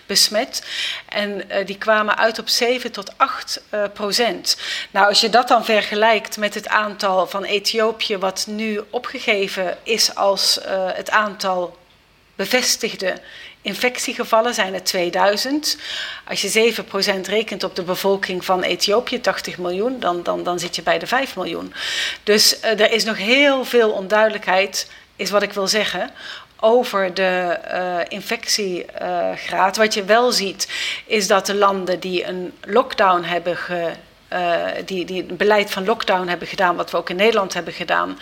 besmet. 0.05 0.63
En 1.09 1.41
die 1.65 1.77
kwamen 1.77 2.17
uit 2.17 2.39
op 2.39 2.49
7 2.49 2.91
tot 2.91 3.17
8 3.17 3.61
procent. 3.93 4.57
Nou, 4.91 5.07
als 5.07 5.21
je 5.21 5.29
dat 5.29 5.47
dan 5.47 5.65
vergelijkt 5.65 6.37
met 6.37 6.53
het 6.53 6.67
aantal 6.67 7.27
van 7.27 7.43
Ethiopië, 7.43 8.17
wat 8.17 8.45
nu 8.49 8.81
opgegeven 8.89 9.77
is 9.83 10.15
als 10.15 10.59
het 10.93 11.09
aantal 11.09 11.77
bevestigde 12.35 13.13
infectiegevallen 13.61 14.53
zijn 14.53 14.73
er 14.73 14.83
2000. 14.83 15.77
Als 16.27 16.41
je 16.41 16.73
7% 17.25 17.29
rekent 17.29 17.63
op 17.63 17.75
de 17.75 17.83
bevolking 17.83 18.45
van 18.45 18.63
Ethiopië, 18.63 19.21
80 19.21 19.57
miljoen, 19.57 19.99
dan, 19.99 20.23
dan, 20.23 20.43
dan 20.43 20.59
zit 20.59 20.75
je 20.75 20.81
bij 20.81 20.99
de 20.99 21.07
5 21.07 21.35
miljoen. 21.35 21.73
Dus 22.23 22.57
uh, 22.63 22.79
er 22.79 22.91
is 22.91 23.03
nog 23.03 23.17
heel 23.17 23.65
veel 23.65 23.91
onduidelijkheid, 23.91 24.91
is 25.15 25.29
wat 25.29 25.41
ik 25.41 25.53
wil 25.53 25.67
zeggen, 25.67 26.11
over 26.59 27.13
de 27.13 27.59
uh, 27.71 27.97
infectiegraad. 28.07 29.77
Wat 29.77 29.93
je 29.93 30.03
wel 30.03 30.31
ziet, 30.31 30.67
is 31.05 31.27
dat 31.27 31.45
de 31.45 31.55
landen 31.55 31.99
die 31.99 32.25
een 32.25 32.53
lockdown 32.61 33.23
hebben 33.23 33.57
ge, 33.57 33.91
uh, 34.33 34.65
die, 34.85 35.05
die 35.05 35.23
beleid 35.23 35.71
van 35.71 35.85
lockdown 35.85 36.27
hebben 36.27 36.47
gedaan, 36.47 36.75
wat 36.75 36.91
we 36.91 36.97
ook 36.97 37.09
in 37.09 37.15
Nederland 37.15 37.53
hebben 37.53 37.73
gedaan, 37.73 38.19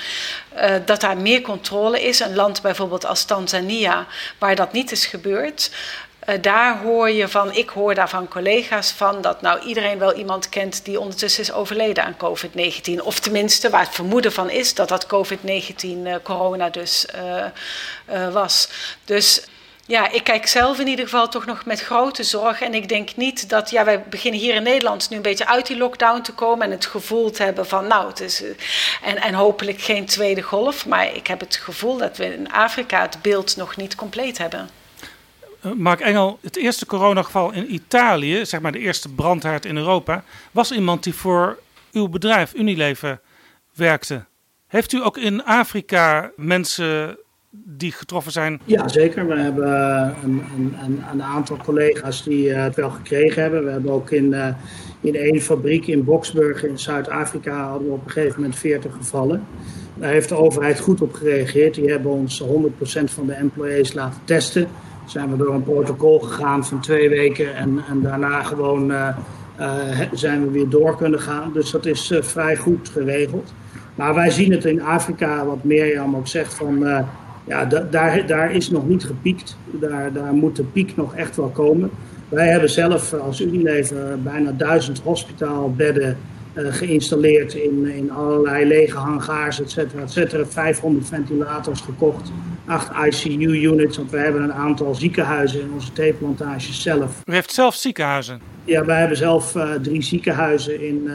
uh, 0.55 0.75
dat 0.85 1.01
daar 1.01 1.17
meer 1.17 1.41
controle 1.41 2.01
is. 2.01 2.19
Een 2.19 2.35
land 2.35 2.61
bijvoorbeeld 2.61 3.05
als 3.05 3.23
Tanzania, 3.23 4.05
waar 4.37 4.55
dat 4.55 4.71
niet 4.71 4.91
is 4.91 5.05
gebeurd. 5.05 5.71
Uh, 6.29 6.35
daar 6.41 6.79
hoor 6.79 7.09
je 7.09 7.27
van, 7.27 7.53
ik 7.53 7.69
hoor 7.69 7.95
daar 7.95 8.09
van 8.09 8.27
collega's 8.27 8.91
van, 8.91 9.21
dat 9.21 9.41
nou 9.41 9.59
iedereen 9.65 9.99
wel 9.99 10.13
iemand 10.13 10.49
kent 10.49 10.85
die 10.85 10.99
ondertussen 10.99 11.43
is 11.43 11.51
overleden 11.51 12.03
aan 12.03 12.17
COVID-19. 12.17 13.03
Of 13.03 13.19
tenminste, 13.19 13.69
waar 13.69 13.83
het 13.83 13.95
vermoeden 13.95 14.31
van 14.31 14.49
is 14.49 14.73
dat 14.73 14.89
dat 14.89 15.07
COVID-19 15.07 16.21
corona 16.23 16.69
dus 16.69 17.05
was. 18.31 18.69
Dus 19.05 19.43
ja, 19.85 20.11
ik 20.11 20.23
kijk 20.23 20.47
zelf 20.47 20.79
in 20.79 20.87
ieder 20.87 21.05
geval 21.05 21.29
toch 21.29 21.45
nog 21.45 21.65
met 21.65 21.81
grote 21.81 22.23
zorg. 22.23 22.61
En 22.61 22.73
ik 22.73 22.89
denk 22.89 23.15
niet 23.15 23.49
dat, 23.49 23.69
ja, 23.69 23.85
wij 23.85 24.03
beginnen 24.03 24.39
hier 24.39 24.55
in 24.55 24.63
Nederland 24.63 25.09
nu 25.09 25.15
een 25.15 25.21
beetje 25.21 25.47
uit 25.47 25.67
die 25.67 25.77
lockdown 25.77 26.21
te 26.21 26.33
komen. 26.33 26.65
En 26.65 26.71
het 26.71 26.85
gevoel 26.85 27.31
te 27.31 27.43
hebben 27.43 27.67
van, 27.67 27.87
nou, 27.87 28.07
het 28.07 28.19
is. 28.19 28.43
Eh, 28.43 28.49
en, 29.01 29.21
en 29.21 29.33
hopelijk 29.33 29.81
geen 29.81 30.05
tweede 30.05 30.41
golf. 30.41 30.85
Maar 30.85 31.15
ik 31.15 31.27
heb 31.27 31.39
het 31.39 31.55
gevoel 31.55 31.97
dat 31.97 32.17
we 32.17 32.33
in 32.33 32.51
Afrika 32.51 33.01
het 33.01 33.17
beeld 33.21 33.57
nog 33.57 33.75
niet 33.75 33.95
compleet 33.95 34.37
hebben. 34.37 34.69
Eh, 35.61 35.71
Mark 35.71 35.99
Engel, 35.99 36.39
het 36.41 36.55
eerste 36.55 36.85
coronageval 36.85 37.51
in 37.51 37.73
Italië, 37.73 38.45
zeg 38.45 38.61
maar 38.61 38.71
de 38.71 38.79
eerste 38.79 39.09
brandhaard 39.09 39.65
in 39.65 39.77
Europa, 39.77 40.23
was 40.51 40.71
iemand 40.71 41.03
die 41.03 41.13
voor 41.13 41.59
uw 41.91 42.07
bedrijf 42.07 42.53
Unilever 42.53 43.21
werkte. 43.73 44.25
Heeft 44.67 44.93
u 44.93 45.03
ook 45.03 45.17
in 45.17 45.43
Afrika 45.43 46.31
mensen 46.35 47.17
die 47.55 47.91
getroffen 47.91 48.31
zijn? 48.31 48.59
Ja, 48.65 48.87
zeker. 48.87 49.27
We 49.27 49.39
hebben 49.39 49.67
een, 50.23 50.43
een, 50.83 51.03
een 51.11 51.23
aantal 51.23 51.57
collega's 51.57 52.23
die 52.23 52.49
het 52.49 52.75
wel 52.75 52.89
gekregen 52.89 53.41
hebben. 53.41 53.63
We 53.63 53.71
hebben 53.71 53.91
ook 53.91 54.11
in, 54.11 54.35
in 55.01 55.15
één 55.15 55.41
fabriek 55.41 55.87
in 55.87 56.03
Boksburg 56.03 56.63
in 56.63 56.79
Zuid-Afrika 56.79 57.67
hadden 57.67 57.87
we 57.87 57.93
op 57.93 58.05
een 58.05 58.11
gegeven 58.11 58.35
moment 58.35 58.59
40 58.59 58.93
gevallen. 58.93 59.43
Daar 59.95 60.11
heeft 60.11 60.29
de 60.29 60.35
overheid 60.35 60.79
goed 60.79 61.01
op 61.01 61.13
gereageerd. 61.13 61.75
Die 61.75 61.89
hebben 61.89 62.11
ons 62.11 62.43
100% 62.43 62.45
van 63.03 63.25
de 63.25 63.33
employees 63.33 63.93
laten 63.93 64.21
testen. 64.23 64.67
Zijn 65.05 65.31
we 65.31 65.37
door 65.37 65.53
een 65.53 65.63
protocol 65.63 66.19
gegaan 66.19 66.65
van 66.65 66.79
twee 66.79 67.09
weken 67.09 67.55
en, 67.55 67.83
en 67.89 68.01
daarna 68.01 68.43
gewoon 68.43 68.93
zijn 70.11 70.45
we 70.45 70.51
weer 70.51 70.69
door 70.69 70.97
kunnen 70.97 71.19
gaan. 71.19 71.51
Dus 71.53 71.71
dat 71.71 71.85
is 71.85 72.13
vrij 72.19 72.55
goed 72.55 72.89
geregeld. 72.89 73.53
Maar 73.95 74.13
wij 74.13 74.29
zien 74.29 74.51
het 74.51 74.65
in 74.65 74.81
Afrika, 74.81 75.45
wat 75.45 75.63
Mirjam 75.63 76.15
ook 76.15 76.27
zegt, 76.27 76.53
van 76.53 77.05
ja, 77.43 77.65
daar, 77.65 78.27
daar 78.27 78.51
is 78.51 78.69
nog 78.69 78.87
niet 78.87 79.03
gepiekt. 79.03 79.57
Daar, 79.71 80.13
daar 80.13 80.33
moet 80.33 80.55
de 80.55 80.63
piek 80.63 80.95
nog 80.95 81.15
echt 81.15 81.35
wel 81.35 81.49
komen. 81.49 81.89
Wij 82.29 82.47
hebben 82.47 82.69
zelf 82.69 83.13
als 83.13 83.41
Unilever 83.41 84.21
bijna 84.21 84.51
duizend 84.51 84.99
hospitaalbedden 84.99 86.17
geïnstalleerd 86.55 87.53
in, 87.53 87.85
in 87.85 88.11
allerlei 88.11 88.65
lege 88.65 88.97
hangaars, 88.97 89.61
et 89.61 89.71
cetera, 89.71 90.01
et 90.01 90.11
cetera. 90.11 90.45
500 90.45 91.07
ventilators 91.07 91.81
gekocht, 91.81 92.31
8 92.65 92.91
ICU-units, 93.05 93.97
want 93.97 94.11
we 94.11 94.17
hebben 94.17 94.43
een 94.43 94.53
aantal 94.53 94.95
ziekenhuizen 94.95 95.61
in 95.61 95.71
onze 95.73 95.91
theeplantages 95.91 96.81
zelf. 96.81 97.21
U 97.25 97.33
heeft 97.33 97.53
zelf 97.53 97.75
ziekenhuizen? 97.75 98.41
Ja, 98.65 98.85
wij 98.85 98.99
hebben 98.99 99.17
zelf 99.17 99.55
uh, 99.55 99.73
drie 99.73 100.01
ziekenhuizen 100.01 100.87
in 100.87 101.01
uh, 101.05 101.13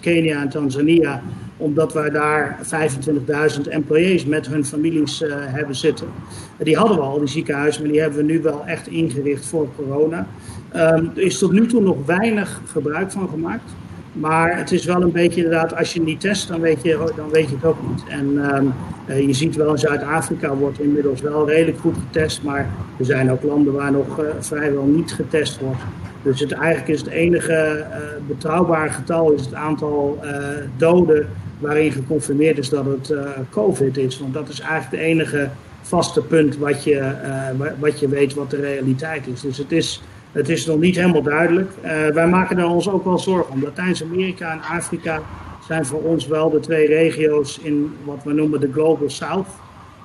Kenia 0.00 0.40
en 0.40 0.48
Tanzania, 0.48 1.22
omdat 1.56 1.92
wij 1.92 2.10
daar 2.10 2.58
25.000 3.56 3.60
employees 3.68 4.24
met 4.24 4.46
hun 4.46 4.64
families 4.64 5.22
hebben 5.28 5.74
zitten. 5.74 6.06
die 6.58 6.76
hadden 6.76 6.96
we 6.96 7.02
al, 7.02 7.18
die 7.18 7.28
ziekenhuizen, 7.28 7.82
maar 7.82 7.92
die 7.92 8.00
hebben 8.00 8.18
we 8.18 8.32
nu 8.32 8.42
wel 8.42 8.66
echt 8.66 8.86
ingericht 8.86 9.46
voor 9.46 9.68
corona. 9.76 10.26
Um, 10.76 11.12
er 11.16 11.22
is 11.22 11.38
tot 11.38 11.52
nu 11.52 11.66
toe 11.66 11.80
nog 11.80 11.96
weinig 12.06 12.60
gebruik 12.66 13.12
van 13.12 13.28
gemaakt. 13.28 13.72
Maar 14.12 14.56
het 14.56 14.72
is 14.72 14.84
wel 14.84 15.02
een 15.02 15.12
beetje 15.12 15.42
inderdaad, 15.44 15.76
als 15.76 15.92
je 15.92 16.02
niet 16.02 16.20
test, 16.20 16.48
dan 16.48 16.60
weet 16.60 16.82
je, 16.82 17.12
dan 17.16 17.30
weet 17.30 17.48
je 17.48 17.54
het 17.54 17.64
ook 17.64 17.88
niet. 17.88 18.04
En 18.08 18.54
um, 18.56 18.72
je 19.26 19.34
ziet 19.34 19.56
wel 19.56 19.70
in 19.70 19.78
Zuid-Afrika 19.78 20.54
wordt 20.54 20.80
inmiddels 20.80 21.20
wel 21.20 21.48
redelijk 21.48 21.78
goed 21.78 21.96
getest. 22.06 22.42
Maar 22.42 22.70
er 22.98 23.04
zijn 23.04 23.30
ook 23.30 23.42
landen 23.42 23.72
waar 23.72 23.92
nog 23.92 24.20
uh, 24.20 24.28
vrijwel 24.40 24.84
niet 24.84 25.12
getest 25.12 25.60
wordt. 25.60 25.80
Dus 26.22 26.40
het, 26.40 26.52
eigenlijk 26.52 26.88
is 26.88 27.00
het 27.00 27.08
enige 27.08 27.86
uh, 27.90 27.96
betrouwbare 28.26 28.90
getal 28.90 29.30
is 29.30 29.44
het 29.44 29.54
aantal 29.54 30.20
doden 30.76 31.28
waarin 31.58 31.92
geconfirmeerd 31.92 32.58
is 32.58 32.68
dat 32.68 32.84
het 32.84 33.14
COVID 33.50 33.96
is. 33.96 34.20
Want 34.20 34.34
dat 34.34 34.48
is 34.48 34.60
eigenlijk 34.60 34.90
het 34.90 35.00
enige 35.00 35.48
vaste 35.82 36.22
punt 36.22 36.56
wat 36.56 36.84
je, 36.84 37.12
wat 37.78 38.00
je 38.00 38.08
weet 38.08 38.34
wat 38.34 38.50
de 38.50 38.60
realiteit 38.60 39.26
is. 39.26 39.40
Dus 39.40 39.58
het 39.58 39.72
is 39.72 40.02
het 40.32 40.48
is 40.48 40.66
nog 40.66 40.78
niet 40.78 40.96
helemaal 40.96 41.22
duidelijk. 41.22 41.70
Uh, 41.84 42.06
wij 42.06 42.26
maken 42.28 42.58
er 42.58 42.66
ons 42.66 42.88
ook 42.88 43.04
wel 43.04 43.18
zorgen 43.18 43.52
om. 43.52 43.62
Latijns-Amerika 43.62 44.52
en 44.52 44.62
Afrika 44.62 45.22
zijn 45.66 45.86
voor 45.86 46.02
ons 46.02 46.26
wel 46.26 46.50
de 46.50 46.60
twee 46.60 46.86
regio's 46.86 47.58
in 47.58 47.96
wat 48.04 48.24
we 48.24 48.32
noemen 48.32 48.60
de 48.60 48.72
Global 48.72 49.10
South. 49.10 49.48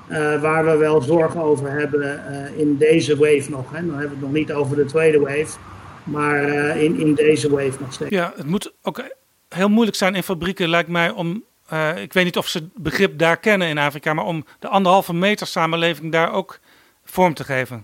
Uh, 0.10 0.42
waar 0.42 0.66
we 0.66 0.78
wel 0.78 1.02
zorgen 1.02 1.42
over 1.42 1.72
hebben 1.72 2.24
uh, 2.30 2.60
in 2.60 2.78
deze 2.78 3.18
wave 3.18 3.50
nog. 3.50 3.72
Hè. 3.72 3.86
Dan 3.86 3.90
hebben 3.90 4.02
we 4.02 4.16
het 4.16 4.22
nog 4.22 4.32
niet 4.32 4.54
over 4.54 4.76
de 4.76 4.86
tweede 4.86 5.20
wave. 5.20 5.58
Maar 6.04 6.44
in, 6.78 7.00
in 7.00 7.14
deze 7.14 7.50
wave 7.50 7.74
nog 7.80 7.94
steeds. 7.94 8.10
Ja, 8.10 8.34
het 8.36 8.46
moet 8.46 8.74
ook 8.82 9.04
heel 9.50 9.70
moeilijk 9.70 9.98
zijn 9.98 10.16
in 10.16 10.24
fabrieken, 10.24 10.70
lijkt 10.70 10.90
mij, 10.90 11.10
om. 11.10 11.44
ik 11.96 12.14
weet 12.14 12.24
niet 12.24 12.38
of 12.38 12.48
ze 12.48 12.58
het 12.58 12.74
begrip 12.74 13.18
daar 13.18 13.38
kennen 13.38 13.68
in 13.68 13.78
Afrika, 13.78 14.14
maar 14.14 14.26
om 14.26 14.46
de 14.60 14.68
anderhalve 14.68 15.14
meter 15.14 15.48
samenleving 15.48 16.12
daar 16.12 16.32
ook 16.32 16.60
vorm 17.04 17.34
te 17.34 17.44
geven. 17.44 17.84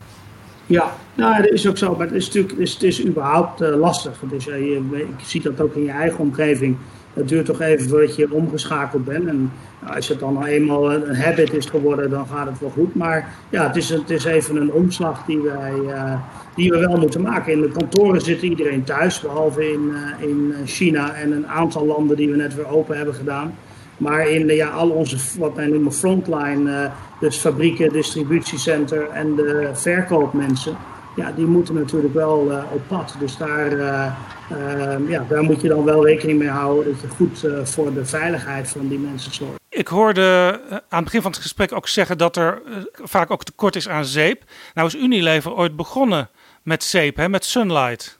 Ja, 0.65 0.93
nou, 1.13 1.41
dat 1.41 1.51
is 1.51 1.67
ook 1.67 1.77
zo. 1.77 1.95
Maar 1.95 2.07
het 2.07 2.15
is 2.15 2.25
natuurlijk 2.25 2.53
het 2.53 2.61
is, 2.61 2.73
het 2.73 2.83
is 2.83 3.05
überhaupt 3.05 3.61
uh, 3.61 3.75
lastig. 3.75 4.19
Dus, 4.29 4.45
je, 4.45 4.83
je 4.91 5.05
ziet 5.23 5.43
dat 5.43 5.61
ook 5.61 5.75
in 5.75 5.83
je 5.83 5.91
eigen 5.91 6.19
omgeving. 6.19 6.77
Het 7.13 7.27
duurt 7.27 7.45
toch 7.45 7.61
even 7.61 7.89
voordat 7.89 8.15
je 8.15 8.31
omgeschakeld 8.31 9.05
bent. 9.05 9.27
En 9.27 9.51
nou, 9.81 9.95
als 9.95 10.07
het 10.07 10.19
dan 10.19 10.45
eenmaal 10.45 10.93
een 10.93 11.15
habit 11.15 11.53
is 11.53 11.65
geworden, 11.65 12.09
dan 12.09 12.27
gaat 12.27 12.47
het 12.47 12.59
wel 12.59 12.69
goed. 12.69 12.95
Maar 12.95 13.33
ja, 13.49 13.67
het 13.67 13.75
is, 13.75 13.89
het 13.89 14.09
is 14.09 14.23
even 14.23 14.55
een 14.55 14.71
omslag 14.71 15.25
die, 15.25 15.39
wij, 15.39 15.73
uh, 15.85 16.13
die 16.55 16.69
we 16.69 16.77
wel 16.77 16.97
moeten 16.97 17.21
maken. 17.21 17.53
In 17.53 17.61
de 17.61 17.71
kantoren 17.71 18.21
zit 18.21 18.41
iedereen 18.41 18.83
thuis, 18.83 19.19
behalve 19.19 19.71
in, 19.71 19.91
in 20.19 20.53
China 20.65 21.13
en 21.13 21.31
een 21.31 21.47
aantal 21.47 21.85
landen 21.85 22.17
die 22.17 22.29
we 22.29 22.35
net 22.35 22.55
weer 22.55 22.67
open 22.67 22.97
hebben 22.97 23.15
gedaan. 23.15 23.53
Maar 24.01 24.27
in 24.27 24.47
ja, 24.47 24.69
al 24.69 24.89
onze, 24.89 25.17
wat 25.39 25.55
wij 25.55 25.67
noemen 25.67 25.93
frontline, 25.93 26.71
uh, 26.71 26.91
dus 27.19 27.37
fabrieken, 27.37 27.93
distributiecenter 27.93 29.09
en 29.09 29.35
de 29.35 29.69
verkoopmensen, 29.73 30.77
ja, 31.15 31.31
die 31.31 31.45
moeten 31.45 31.73
natuurlijk 31.73 32.13
wel 32.13 32.51
uh, 32.51 32.63
op 32.73 32.81
pad. 32.87 33.15
Dus 33.19 33.37
daar, 33.37 33.71
uh, 33.71 35.09
ja, 35.09 35.25
daar 35.29 35.43
moet 35.43 35.61
je 35.61 35.67
dan 35.67 35.83
wel 35.83 36.05
rekening 36.05 36.39
mee 36.39 36.49
houden 36.49 36.91
dat 36.91 37.01
je 37.01 37.07
goed 37.07 37.47
voor 37.63 37.93
de 37.93 38.05
veiligheid 38.05 38.69
van 38.69 38.87
die 38.87 38.99
mensen 38.99 39.33
zorgt. 39.33 39.59
Ik 39.69 39.87
hoorde 39.87 40.59
aan 40.69 40.79
het 40.89 41.03
begin 41.03 41.21
van 41.21 41.31
het 41.31 41.41
gesprek 41.41 41.73
ook 41.73 41.87
zeggen 41.87 42.17
dat 42.17 42.37
er 42.37 42.61
vaak 43.03 43.31
ook 43.31 43.43
tekort 43.43 43.75
is 43.75 43.89
aan 43.89 44.05
zeep. 44.05 44.43
Nou 44.73 44.87
is 44.87 44.95
Unilever 44.95 45.53
ooit 45.53 45.75
begonnen 45.75 46.29
met 46.63 46.83
zeep, 46.83 47.15
hè, 47.15 47.29
met 47.29 47.45
Sunlight. 47.45 48.19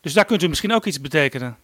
Dus 0.00 0.12
daar 0.12 0.24
kunt 0.24 0.42
u 0.42 0.48
misschien 0.48 0.72
ook 0.72 0.84
iets 0.84 1.00
betekenen. 1.00 1.56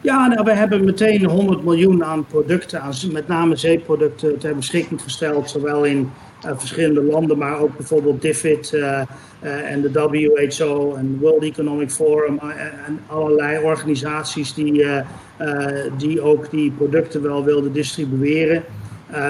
Ja, 0.00 0.26
nou, 0.26 0.44
we 0.44 0.52
hebben 0.52 0.84
meteen 0.84 1.24
100 1.24 1.64
miljoen 1.64 2.04
aan 2.04 2.26
producten, 2.26 2.82
met 3.12 3.28
name 3.28 3.56
zeeproducten, 3.56 4.38
ter 4.38 4.56
beschikking 4.56 5.02
gesteld. 5.02 5.50
Zowel 5.50 5.84
in 5.84 6.10
uh, 6.46 6.50
verschillende 6.56 7.02
landen, 7.02 7.38
maar 7.38 7.58
ook 7.58 7.76
bijvoorbeeld 7.76 8.22
DFID 8.22 8.72
uh, 8.74 8.80
uh, 8.80 9.70
en 9.70 9.80
de 9.80 9.92
WHO 9.92 10.94
en 10.94 11.18
World 11.20 11.42
Economic 11.42 11.90
Forum 11.90 12.38
en 12.86 13.00
allerlei 13.06 13.64
organisaties 13.64 14.54
die, 14.54 14.84
die 15.96 16.20
ook 16.20 16.50
die 16.50 16.70
producten 16.70 17.22
wel 17.22 17.44
wilden 17.44 17.72
distribueren. 17.72 18.64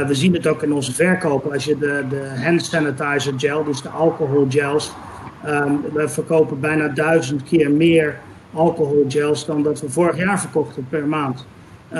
we 0.07 0.14
zien 0.14 0.34
het 0.34 0.47
ook 0.47 0.62
in 0.62 0.72
onze 0.72 0.93
verkopen. 0.93 1.53
Als 1.53 1.64
je 1.64 1.78
de, 1.78 2.05
de 2.09 2.43
hand 2.45 2.64
sanitizer 2.64 3.32
gel, 3.36 3.64
dus 3.64 3.82
de 3.82 3.88
alcoholgels, 3.88 4.93
um, 5.47 5.80
we 5.93 6.09
verkopen 6.09 6.61
bijna 6.61 6.88
duizend 6.88 7.43
keer 7.43 7.70
meer 7.70 8.18
alcoholgels 8.53 9.46
dan 9.46 9.62
dat 9.62 9.80
we 9.80 9.90
vorig 9.90 10.16
jaar 10.16 10.40
verkochten 10.40 10.86
per 10.88 11.07
maand. 11.07 11.46
Um, 11.94 11.98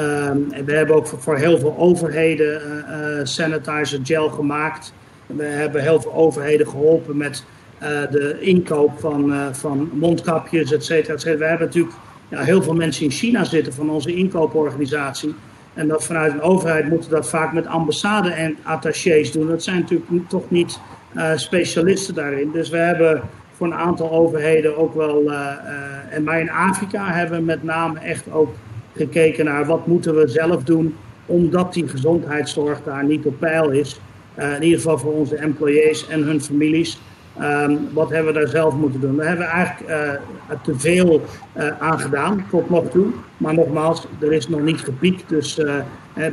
en 0.51 0.65
we 0.65 0.73
hebben 0.73 0.97
ook 0.97 1.07
voor, 1.07 1.37
heel 1.37 1.59
veel 1.59 1.75
overheden 1.79 2.61
uh, 2.63 3.21
sanitizer 3.23 4.01
gel 4.03 4.29
gemaakt. 4.29 4.93
We 5.27 5.45
hebben 5.45 5.83
heel 5.83 6.01
veel 6.01 6.15
overheden 6.15 6.69
geholpen 6.69 7.17
met 7.17 7.45
uh, 7.83 7.89
de 8.11 8.37
inkoop 8.41 9.01
van, 9.01 9.33
van 9.53 9.91
mondkapjes, 9.93 10.73
et 10.73 10.85
cetera, 10.85 11.15
et 11.15 11.21
cetera. 11.21 11.39
We 11.39 11.45
hebben 11.45 11.67
natuurlijk 11.67 11.95
ja, 12.29 12.41
heel 12.41 12.63
veel 12.63 12.75
mensen 12.75 13.05
in 13.05 13.11
China 13.11 13.45
zitten 13.45 13.73
van 13.73 13.91
onze 13.91 14.15
inkooporganisatie. 14.15 15.35
En 15.75 15.89
dat 15.89 16.05
vanuit 16.05 16.33
een 16.33 16.41
overheid 16.41 16.89
moeten 16.89 17.11
dat 17.11 17.29
vaak 17.29 17.53
met 17.53 17.67
ambassade 17.67 18.31
en 18.31 18.57
attachés 18.63 19.33
doen. 19.33 19.49
Dat 19.49 19.63
zijn 19.63 19.81
natuurlijk 19.81 20.29
toch 20.29 20.51
niet 20.51 20.81
specialisten 21.35 22.15
daarin. 22.15 22.51
Dus 22.53 22.69
we 22.69 22.77
hebben 22.77 23.23
voor 23.63 23.71
een 23.71 23.79
aantal 23.79 24.11
overheden 24.11 24.77
ook 24.77 24.95
wel. 24.95 25.23
Uh, 25.23 25.31
uh, 25.31 26.17
en 26.17 26.23
maar 26.23 26.41
in 26.41 26.51
Afrika 26.51 27.13
hebben 27.13 27.39
we 27.39 27.45
met 27.45 27.63
name 27.63 27.99
echt 27.99 28.33
ook 28.33 28.55
gekeken 28.95 29.45
naar 29.45 29.67
wat 29.67 29.87
moeten 29.87 30.17
we 30.17 30.29
zelf 30.29 30.65
doen, 30.65 30.97
omdat 31.27 31.73
die 31.73 31.89
gezondheidszorg 31.89 32.83
daar 32.85 33.05
niet 33.05 33.25
op 33.25 33.39
peil 33.39 33.71
is. 33.71 34.01
Uh, 34.39 34.55
in 34.55 34.63
ieder 34.63 34.79
geval 34.79 34.99
voor 34.99 35.13
onze 35.13 35.37
employees 35.37 36.09
en 36.09 36.23
hun 36.23 36.41
families. 36.41 36.99
Um, 37.41 37.89
wat 37.93 38.11
hebben 38.11 38.33
we 38.33 38.39
daar 38.41 38.49
zelf 38.49 38.75
moeten 38.75 39.01
doen? 39.01 39.17
Daar 39.17 39.27
hebben 39.27 39.47
we 39.47 39.53
eigenlijk 39.53 40.21
te 40.63 40.79
veel 40.79 41.25
aan 41.79 42.01
gedaan 42.01 42.47
tot 42.51 42.71
nog 42.71 42.91
toe. 42.91 43.07
Maar 43.37 43.55
nogmaals, 43.55 44.07
er 44.21 44.33
is 44.33 44.49
nog 44.49 44.61
niet 44.61 44.81
gepiekt. 44.81 45.29
Dus 45.29 45.61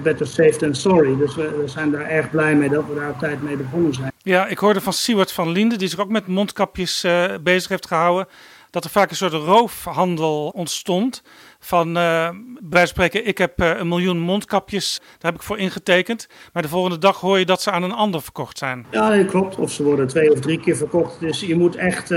better 0.04 0.28
safe 0.28 0.56
than 0.58 0.76
sorry. 0.76 1.18
Dus 1.18 1.36
we, 1.36 1.58
we 1.62 1.68
zijn 1.68 1.92
daar 1.92 2.08
erg 2.10 2.30
blij 2.30 2.56
mee 2.56 2.70
dat 2.70 2.84
we 2.90 2.96
daar 2.96 3.18
tijd 3.18 3.44
mee 3.44 3.58
begonnen 3.58 3.94
zijn. 3.94 4.12
Ja, 4.24 4.48
ik 4.48 4.58
hoorde 4.58 4.82
van 4.82 4.94
Siewert 4.94 5.32
van 5.32 5.52
Linden, 5.52 5.78
die 5.78 5.88
zich 5.88 6.00
ook 6.00 6.10
met 6.10 6.28
mondkapjes 6.28 7.04
uh, 7.04 7.24
bezig 7.42 7.70
heeft 7.70 7.88
gehouden, 7.88 8.28
dat 8.70 8.84
er 8.84 8.90
vaak 8.90 9.10
een 9.10 9.16
soort 9.16 9.34
roofhandel 9.34 10.52
ontstond. 10.56 11.22
Van, 11.60 11.98
uh, 11.98 12.30
bij 12.62 12.86
spreken, 12.86 13.28
ik 13.28 13.38
heb 13.38 13.62
uh, 13.62 13.78
een 13.78 13.88
miljoen 13.88 14.20
mondkapjes, 14.20 15.00
daar 15.00 15.32
heb 15.32 15.36
ik 15.36 15.48
voor 15.48 15.58
ingetekend. 15.58 16.28
Maar 16.54 16.62
de 16.62 16.70
volgende 16.70 16.98
dag 16.98 17.20
hoor 17.20 17.40
je 17.40 17.46
dat 17.46 17.62
ze 17.62 17.72
aan 17.72 17.84
een 17.84 17.92
ander 17.92 18.22
verkocht 18.22 18.58
zijn. 18.58 18.86
Ja, 18.92 19.16
dat 19.16 19.26
klopt. 19.26 19.56
Of 19.56 19.72
ze 19.72 19.84
worden 19.84 20.08
twee 20.08 20.32
of 20.32 20.40
drie 20.40 20.60
keer 20.60 20.78
verkocht. 20.78 21.20
Dus 21.20 21.40
je 21.40 21.56
moet 21.56 21.76
echt, 21.76 22.10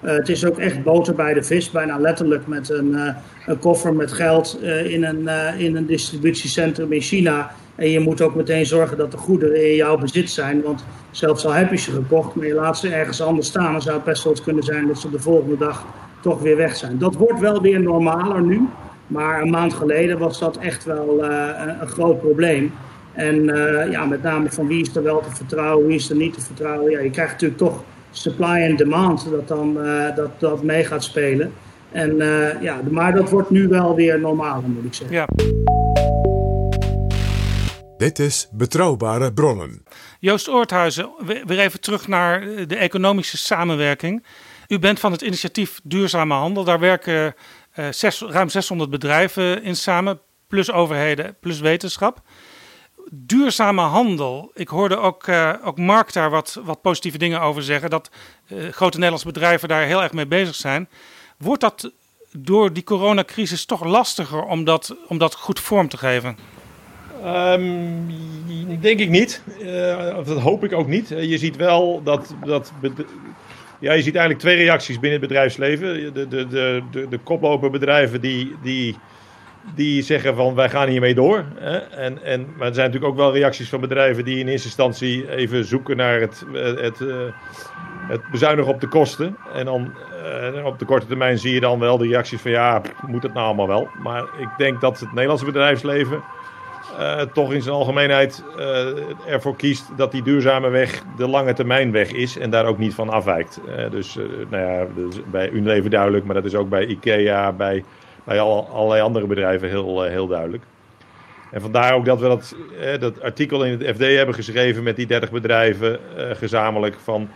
het 0.00 0.28
is 0.28 0.44
ook 0.44 0.58
echt 0.58 0.82
boter 0.82 1.14
bij 1.14 1.34
de 1.34 1.42
vis, 1.42 1.70
bijna 1.70 1.98
letterlijk 1.98 2.46
met 2.46 2.68
een, 2.68 3.14
een 3.46 3.58
koffer 3.58 3.94
met 3.94 4.12
geld 4.12 4.62
in, 4.62 5.04
een, 5.04 5.28
in 5.58 5.76
een 5.76 5.86
distributiecentrum 5.86 6.92
in 6.92 7.00
China 7.00 7.54
en 7.78 7.90
je 7.90 8.00
moet 8.00 8.20
ook 8.20 8.34
meteen 8.34 8.66
zorgen 8.66 8.96
dat 8.96 9.10
de 9.10 9.16
goederen 9.16 9.68
in 9.68 9.74
jouw 9.74 9.98
bezit 9.98 10.30
zijn. 10.30 10.62
Want 10.62 10.84
zelfs 11.10 11.46
al 11.46 11.52
heb 11.52 11.70
je 11.70 11.76
ze 11.76 11.90
gekocht, 11.90 12.34
maar 12.34 12.46
je 12.46 12.54
laat 12.54 12.78
ze 12.78 12.88
ergens 12.88 13.22
anders 13.22 13.46
staan, 13.46 13.72
dan 13.72 13.82
zou 13.82 13.96
het 13.96 14.04
best 14.04 14.22
wel 14.22 14.32
eens 14.32 14.42
kunnen 14.42 14.62
zijn 14.62 14.86
dat 14.86 14.98
ze 14.98 15.10
de 15.10 15.20
volgende 15.20 15.56
dag 15.56 15.84
toch 16.20 16.40
weer 16.40 16.56
weg 16.56 16.76
zijn. 16.76 16.98
Dat 16.98 17.14
wordt 17.14 17.40
wel 17.40 17.60
weer 17.60 17.80
normaler 17.80 18.42
nu. 18.42 18.68
Maar 19.06 19.42
een 19.42 19.50
maand 19.50 19.74
geleden 19.74 20.18
was 20.18 20.38
dat 20.38 20.56
echt 20.56 20.84
wel 20.84 21.24
uh, 21.24 21.48
een 21.80 21.88
groot 21.88 22.20
probleem. 22.20 22.72
En 23.12 23.44
ja, 23.90 24.04
met 24.04 24.22
name 24.22 24.50
van 24.50 24.66
wie 24.66 24.80
is 24.80 24.96
er 24.96 25.02
wel 25.02 25.20
te 25.20 25.34
vertrouwen, 25.34 25.86
wie 25.86 25.96
is 25.96 26.10
er 26.10 26.16
niet 26.16 26.34
te 26.34 26.40
vertrouwen. 26.40 26.90
Ja, 26.90 27.00
je 27.00 27.10
krijgt 27.10 27.32
natuurlijk 27.32 27.60
toch 27.60 27.82
supply 28.10 28.62
en 28.62 28.76
demand 28.76 29.28
dat 29.30 29.48
dan 29.48 29.78
dat, 30.16 30.30
dat 30.38 30.62
mee 30.62 30.84
gaat 30.84 31.04
spelen. 31.04 31.52
En, 31.92 32.16
ja, 32.60 32.80
maar 32.90 33.14
dat 33.14 33.30
wordt 33.30 33.50
nu 33.50 33.68
wel 33.68 33.94
weer 33.94 34.20
normaal, 34.20 34.62
moet 34.66 34.84
ik 34.84 34.94
zeggen. 34.94 35.16
Ja. 35.16 35.26
Dit 37.98 38.18
is 38.18 38.48
Betrouwbare 38.52 39.32
Bronnen. 39.32 39.84
Joost 40.20 40.48
Oorthuizen, 40.48 41.10
weer 41.24 41.58
even 41.58 41.80
terug 41.80 42.08
naar 42.08 42.66
de 42.66 42.76
economische 42.76 43.36
samenwerking. 43.36 44.24
U 44.68 44.78
bent 44.78 45.00
van 45.00 45.12
het 45.12 45.20
initiatief 45.20 45.80
Duurzame 45.82 46.34
Handel. 46.34 46.64
Daar 46.64 46.78
werken 46.78 47.34
zes, 47.90 48.20
ruim 48.20 48.48
600 48.48 48.90
bedrijven 48.90 49.62
in 49.62 49.76
samen, 49.76 50.20
plus 50.46 50.72
overheden, 50.72 51.36
plus 51.40 51.60
wetenschap. 51.60 52.20
Duurzame 53.10 53.82
handel. 53.82 54.50
Ik 54.54 54.68
hoorde 54.68 54.96
ook, 54.96 55.26
uh, 55.26 55.54
ook 55.64 55.78
Mark 55.78 56.12
daar 56.12 56.30
wat, 56.30 56.60
wat 56.64 56.82
positieve 56.82 57.18
dingen 57.18 57.40
over 57.40 57.62
zeggen. 57.62 57.90
Dat 57.90 58.10
grote 58.70 58.96
Nederlandse 58.96 59.32
bedrijven 59.32 59.68
daar 59.68 59.82
heel 59.82 60.02
erg 60.02 60.12
mee 60.12 60.26
bezig 60.26 60.54
zijn. 60.54 60.88
Wordt 61.38 61.60
dat 61.60 61.92
door 62.32 62.72
die 62.72 62.84
coronacrisis 62.84 63.64
toch 63.64 63.84
lastiger 63.84 64.42
om 64.42 64.64
dat, 64.64 64.96
om 65.06 65.18
dat 65.18 65.34
goed 65.34 65.60
vorm 65.60 65.88
te 65.88 65.96
geven? 65.96 66.57
Um, 67.24 68.06
denk 68.80 69.00
ik 69.00 69.08
niet. 69.08 69.42
Uh, 69.62 70.16
dat 70.24 70.38
hoop 70.38 70.64
ik 70.64 70.72
ook 70.72 70.86
niet. 70.86 71.08
je 71.08 71.38
ziet 71.38 71.56
wel 71.56 72.02
dat, 72.04 72.34
dat 72.44 72.72
ja, 73.78 73.92
je 73.92 74.02
ziet 74.02 74.14
eigenlijk 74.14 74.44
twee 74.44 74.56
reacties 74.56 74.98
binnen 74.98 75.20
het 75.20 75.28
bedrijfsleven. 75.28 76.14
De, 76.14 76.28
de, 76.28 76.46
de, 76.46 76.82
de, 76.90 77.08
de 77.08 77.18
koploperbedrijven 77.18 78.20
die, 78.20 78.56
die, 78.62 78.96
die 79.74 80.02
zeggen 80.02 80.36
van 80.36 80.54
wij 80.54 80.70
gaan 80.70 80.88
hiermee 80.88 81.14
door. 81.14 81.44
Hè? 81.54 81.76
En, 81.76 82.24
en, 82.24 82.46
maar 82.56 82.68
er 82.68 82.74
zijn 82.74 82.86
natuurlijk 82.86 83.12
ook 83.12 83.18
wel 83.18 83.32
reacties 83.32 83.68
van 83.68 83.80
bedrijven 83.80 84.24
die 84.24 84.38
in 84.38 84.48
eerste 84.48 84.66
instantie 84.66 85.36
even 85.36 85.64
zoeken 85.64 85.96
naar 85.96 86.20
het, 86.20 86.44
het, 86.52 86.80
het, 86.80 87.00
eh, 87.00 87.16
het 88.08 88.20
bezuinigen 88.30 88.72
op 88.72 88.80
de 88.80 88.88
kosten. 88.88 89.36
En 89.54 89.64
dan 89.64 89.92
op 90.64 90.78
de 90.78 90.84
korte 90.84 91.06
termijn 91.06 91.38
zie 91.38 91.54
je 91.54 91.60
dan 91.60 91.78
wel 91.78 91.98
de 91.98 92.06
reacties 92.06 92.40
van 92.40 92.50
ja, 92.50 92.82
moet 93.06 93.22
het 93.22 93.34
nou 93.34 93.46
allemaal 93.46 93.68
wel. 93.68 93.88
Maar 94.02 94.22
ik 94.22 94.48
denk 94.56 94.80
dat 94.80 95.00
het 95.00 95.12
Nederlandse 95.12 95.44
bedrijfsleven 95.44 96.22
uh, 96.98 97.20
toch 97.20 97.52
in 97.52 97.62
zijn 97.62 97.74
algemeenheid 97.74 98.44
uh, 98.58 98.86
ervoor 99.26 99.56
kiest 99.56 99.90
dat 99.96 100.12
die 100.12 100.22
duurzame 100.22 100.68
weg 100.68 101.02
de 101.16 101.28
lange 101.28 101.52
termijn 101.52 101.92
weg 101.92 102.12
is 102.12 102.38
en 102.38 102.50
daar 102.50 102.66
ook 102.66 102.78
niet 102.78 102.94
van 102.94 103.08
afwijkt. 103.08 103.60
Uh, 103.68 103.90
dus 103.90 104.18
nou 104.48 104.64
ja, 104.64 104.86
bij 105.30 105.50
Unilever 105.50 105.90
duidelijk, 105.90 106.24
maar 106.24 106.34
dat 106.34 106.44
is 106.44 106.54
ook 106.54 106.68
bij 106.68 106.86
IKEA, 106.86 107.52
bij, 107.52 107.84
bij 108.24 108.40
al, 108.40 108.68
allerlei 108.68 109.02
andere 109.02 109.26
bedrijven 109.26 109.68
heel, 109.68 110.02
heel 110.02 110.26
duidelijk. 110.26 110.62
En 111.50 111.60
vandaar 111.60 111.94
ook 111.94 112.04
dat 112.04 112.20
we 112.20 112.26
dat, 112.26 112.56
dat 113.00 113.22
artikel 113.22 113.64
in 113.64 113.72
het 113.72 113.96
FD 113.96 114.00
hebben 114.00 114.34
geschreven 114.34 114.82
met 114.82 114.96
die 114.96 115.06
30 115.06 115.30
bedrijven 115.30 115.98
gezamenlijk 116.16 116.96
van 117.02 117.28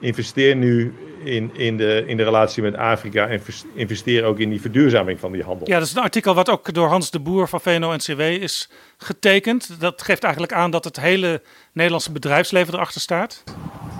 investeer 0.00 0.56
nu 0.56 0.94
in, 1.24 1.50
in, 1.52 1.76
de, 1.76 2.04
in 2.06 2.16
de 2.16 2.22
relatie 2.22 2.62
met 2.62 2.76
Afrika 2.76 3.26
en 3.26 3.40
investeer 3.74 4.24
ook 4.24 4.38
in 4.38 4.50
die 4.50 4.60
verduurzaming 4.60 5.20
van 5.20 5.32
die 5.32 5.42
handel. 5.42 5.68
Ja, 5.68 5.78
dat 5.78 5.86
is 5.86 5.94
een 5.94 6.02
artikel 6.02 6.34
wat 6.34 6.50
ook 6.50 6.74
door 6.74 6.88
Hans 6.88 7.10
de 7.10 7.20
Boer 7.20 7.48
van 7.48 7.60
VNO-NCW 7.60 8.20
is 8.20 8.70
getekend. 8.96 9.80
Dat 9.80 10.02
geeft 10.02 10.22
eigenlijk 10.22 10.52
aan 10.54 10.70
dat 10.70 10.84
het 10.84 11.00
hele 11.00 11.42
Nederlandse 11.72 12.12
bedrijfsleven 12.12 12.74
erachter 12.74 13.00
staat. 13.00 13.44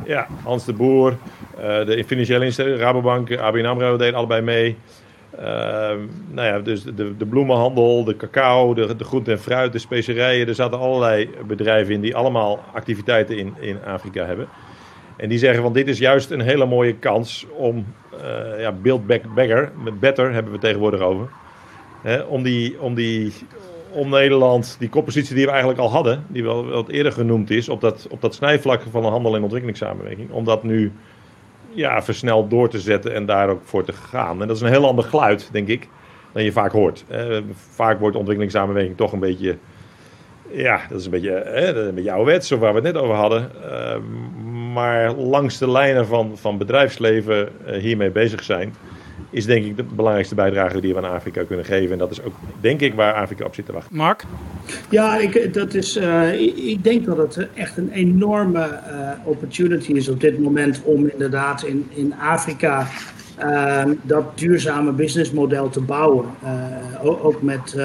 Ja, 0.05 0.27
Hans 0.43 0.65
de 0.65 0.73
Boer, 0.73 1.17
uh, 1.59 1.63
de 1.63 2.05
financiële 2.07 2.45
instelling, 2.45 2.79
Rabobank, 2.79 3.37
ABN 3.37 3.65
AMRO 3.65 3.97
deden 3.97 4.15
allebei 4.15 4.41
mee. 4.41 4.77
Uh, 5.39 5.47
nou 6.29 6.49
ja, 6.49 6.59
dus 6.59 6.83
de, 6.83 7.17
de 7.17 7.27
bloemenhandel, 7.27 8.05
de 8.05 8.17
cacao, 8.17 8.75
de, 8.75 8.97
de 8.97 9.05
groente 9.05 9.31
en 9.31 9.41
fruit, 9.41 9.73
de 9.73 9.79
specerijen. 9.79 10.49
Er 10.49 10.55
zaten 10.55 10.79
allerlei 10.79 11.31
bedrijven 11.47 11.95
in 11.95 12.01
die 12.01 12.17
allemaal 12.17 12.65
activiteiten 12.73 13.39
in, 13.39 13.55
in 13.61 13.85
Afrika 13.85 14.25
hebben. 14.25 14.49
En 15.21 15.29
die 15.29 15.39
zeggen 15.39 15.63
van 15.63 15.73
dit 15.73 15.89
is 15.89 15.99
juist 15.99 16.31
een 16.31 16.41
hele 16.41 16.67
mooie 16.67 16.95
kans 16.95 17.47
om, 17.57 17.87
uh, 18.15 18.61
ja, 18.61 18.73
build 18.73 19.07
back 19.07 19.35
better, 19.35 19.73
better 20.01 20.33
hebben 20.33 20.53
we 20.53 20.59
tegenwoordig 20.59 21.01
over. 21.01 21.29
Hè, 22.03 22.21
om, 22.21 22.43
die, 22.43 22.81
om, 22.81 22.95
die, 22.95 23.33
om 23.91 24.09
Nederland, 24.09 24.77
die 24.79 24.89
koppositie 24.89 25.35
die 25.35 25.45
we 25.45 25.51
eigenlijk 25.51 25.81
al 25.81 25.91
hadden, 25.91 26.25
die 26.29 26.43
wel 26.43 26.67
wat 26.67 26.89
eerder 26.89 27.13
genoemd 27.13 27.51
is, 27.51 27.69
op 27.69 27.81
dat, 27.81 28.07
op 28.11 28.21
dat 28.21 28.35
snijvlak 28.35 28.83
van 28.91 29.03
de 29.03 29.09
handel 29.09 29.37
en 29.37 29.43
ontwikkelingssamenwerking, 29.43 30.31
om 30.31 30.45
dat 30.45 30.63
nu 30.63 30.93
ja, 31.71 32.03
versneld 32.03 32.51
door 32.51 32.69
te 32.69 32.81
zetten 32.81 33.15
en 33.15 33.27
daar 33.27 33.49
ook 33.49 33.63
voor 33.65 33.85
te 33.85 33.93
gaan. 33.93 34.41
En 34.41 34.47
dat 34.47 34.57
is 34.57 34.63
een 34.63 34.69
heel 34.69 34.87
ander 34.87 35.05
geluid, 35.05 35.49
denk 35.53 35.69
ik, 35.69 35.89
dan 36.33 36.45
je 36.45 36.53
vaak 36.53 36.73
hoort. 36.73 37.05
Vaak 37.53 38.01
wordt 38.01 38.17
ontwikkelingssamenwerking 38.17 38.97
toch 38.97 39.13
een 39.13 39.19
beetje 39.19 39.57
ja, 40.53 40.81
dat 40.89 40.99
is 40.99 41.05
een 41.05 41.11
beetje, 41.11 41.43
hè, 41.45 41.87
een 41.87 41.95
beetje 41.95 42.13
ouderwets, 42.13 42.49
zo 42.49 42.59
waar 42.59 42.75
we 42.75 42.81
het 42.81 42.93
net 42.93 43.03
over 43.03 43.15
hadden. 43.15 43.51
Uh, 43.65 43.97
maar 44.75 45.13
langs 45.13 45.59
de 45.59 45.71
lijnen 45.71 46.07
van, 46.07 46.33
van 46.35 46.59
bedrijfsleven 46.59 47.49
uh, 47.67 47.77
hiermee 47.77 48.11
bezig 48.11 48.43
zijn, 48.43 48.75
is 49.31 49.47
denk 49.47 49.65
ik 49.65 49.77
de 49.77 49.83
belangrijkste 49.83 50.35
bijdrage 50.35 50.81
die 50.81 50.95
we 50.95 51.03
aan 51.03 51.13
Afrika 51.13 51.45
kunnen 51.45 51.65
geven. 51.65 51.93
En 51.93 51.99
dat 51.99 52.11
is 52.11 52.23
ook, 52.23 52.35
denk 52.61 52.81
ik, 52.81 52.95
waar 52.95 53.15
Afrika 53.15 53.45
op 53.45 53.55
zit 53.55 53.67
te 53.67 53.73
wachten. 53.73 53.97
Mark? 53.97 54.25
Ja, 54.89 55.19
ik, 55.19 55.55
dat 55.55 55.75
is, 55.75 55.97
uh, 55.97 56.41
ik 56.69 56.85
denk 56.85 57.07
dat 57.07 57.17
het 57.17 57.49
echt 57.55 57.77
een 57.77 57.91
enorme 57.93 58.81
opportunity 59.25 59.93
is 59.93 60.09
op 60.09 60.21
dit 60.21 60.39
moment 60.39 60.81
om 60.85 61.09
inderdaad 61.09 61.63
in, 61.63 61.89
in 61.95 62.15
Afrika 62.15 62.87
dat 64.03 64.39
duurzame 64.39 64.93
businessmodel 64.93 65.69
te 65.69 65.81
bouwen. 65.81 66.25
ook 67.03 67.43
met, 67.43 67.77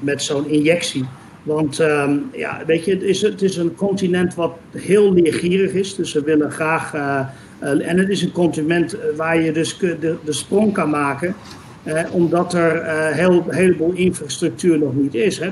met 0.00 0.22
zo'n 0.22 0.48
injectie. 0.48 1.04
Want 1.46 1.78
um, 1.78 2.30
ja, 2.32 2.62
weet 2.66 2.84
je, 2.84 2.90
het 2.90 3.02
is, 3.02 3.22
het 3.22 3.42
is 3.42 3.56
een 3.56 3.74
continent 3.74 4.34
wat 4.34 4.52
heel 4.70 5.12
leergierig 5.12 5.72
is. 5.72 5.94
Dus 5.94 6.12
we 6.12 6.22
willen 6.22 6.50
graag. 6.50 6.94
Uh, 6.94 7.20
uh, 7.62 7.88
en 7.88 7.98
het 7.98 8.08
is 8.08 8.22
een 8.22 8.32
continent 8.32 8.96
waar 9.16 9.40
je 9.40 9.52
dus 9.52 9.78
de, 9.78 10.16
sprong 10.28 10.72
kan 10.72 10.90
maken. 10.90 11.34
Omdat 12.10 12.54
er 12.54 12.84
heel, 13.14 13.44
een 13.48 13.54
heleboel 13.54 13.92
infrastructuur 13.92 14.78
nog 14.78 14.94
niet 14.94 15.14
is. 15.14 15.38
Hè. 15.38 15.50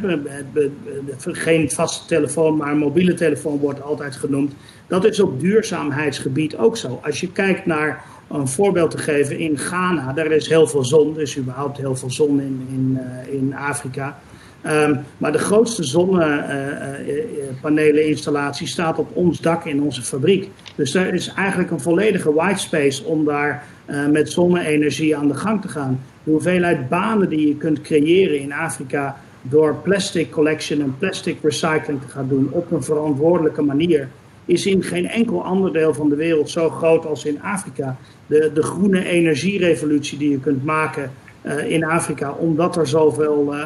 Geen 1.16 1.70
vaste 1.70 2.06
telefoon, 2.06 2.56
maar 2.56 2.70
een 2.70 2.78
mobiele 2.78 3.14
telefoon 3.14 3.58
wordt 3.58 3.82
altijd 3.82 4.16
genoemd. 4.16 4.52
Dat 4.86 5.04
is 5.04 5.20
op 5.20 5.40
duurzaamheidsgebied 5.40 6.56
ook 6.56 6.76
zo. 6.76 7.00
Als 7.02 7.20
je 7.20 7.32
kijkt 7.32 7.66
naar 7.66 8.04
een 8.30 8.48
voorbeeld 8.48 8.90
te 8.90 8.98
geven 8.98 9.38
in 9.38 9.58
Ghana, 9.58 10.12
daar 10.12 10.32
is 10.32 10.48
heel 10.48 10.66
veel 10.66 10.84
zon. 10.84 11.20
Is 11.20 11.38
überhaupt 11.38 11.78
heel 11.78 11.96
veel 11.96 12.10
zon 12.10 12.40
in, 12.40 12.66
in, 12.70 12.98
in 13.30 13.54
Afrika. 13.54 14.18
Um, 14.66 15.00
maar 15.18 15.32
de 15.32 15.38
grootste 15.38 15.84
zonnepaneleninstallatie 15.84 18.66
staat 18.66 18.98
op 18.98 19.16
ons 19.16 19.40
dak 19.40 19.64
in 19.64 19.82
onze 19.82 20.02
fabriek. 20.02 20.48
Dus 20.74 20.94
er 20.94 21.14
is 21.14 21.32
eigenlijk 21.36 21.70
een 21.70 21.80
volledige 21.80 22.32
white 22.32 22.60
space 22.60 23.04
om 23.04 23.24
daar 23.24 23.64
uh, 23.86 24.06
met 24.06 24.30
zonne-energie 24.30 25.16
aan 25.16 25.28
de 25.28 25.34
gang 25.34 25.62
te 25.62 25.68
gaan. 25.68 26.00
De 26.22 26.30
hoeveelheid 26.30 26.88
banen 26.88 27.28
die 27.28 27.48
je 27.48 27.56
kunt 27.56 27.80
creëren 27.80 28.40
in 28.40 28.52
Afrika 28.52 29.20
door 29.42 29.74
plastic 29.74 30.30
collection 30.30 30.80
en 30.80 30.94
plastic 30.98 31.36
recycling 31.42 32.00
te 32.00 32.08
gaan 32.08 32.28
doen 32.28 32.48
op 32.50 32.70
een 32.70 32.82
verantwoordelijke 32.82 33.62
manier, 33.62 34.08
is 34.44 34.66
in 34.66 34.82
geen 34.82 35.08
enkel 35.08 35.44
ander 35.44 35.72
deel 35.72 35.94
van 35.94 36.08
de 36.08 36.16
wereld 36.16 36.50
zo 36.50 36.70
groot 36.70 37.06
als 37.06 37.24
in 37.24 37.42
Afrika. 37.42 37.96
De, 38.26 38.50
de 38.54 38.62
groene 38.62 39.04
energierevolutie 39.04 40.18
die 40.18 40.30
je 40.30 40.40
kunt 40.40 40.64
maken 40.64 41.10
uh, 41.46 41.70
in 41.70 41.84
Afrika, 41.84 42.32
omdat 42.32 42.76
er 42.76 42.86
zoveel 42.86 43.54
uh, 43.54 43.60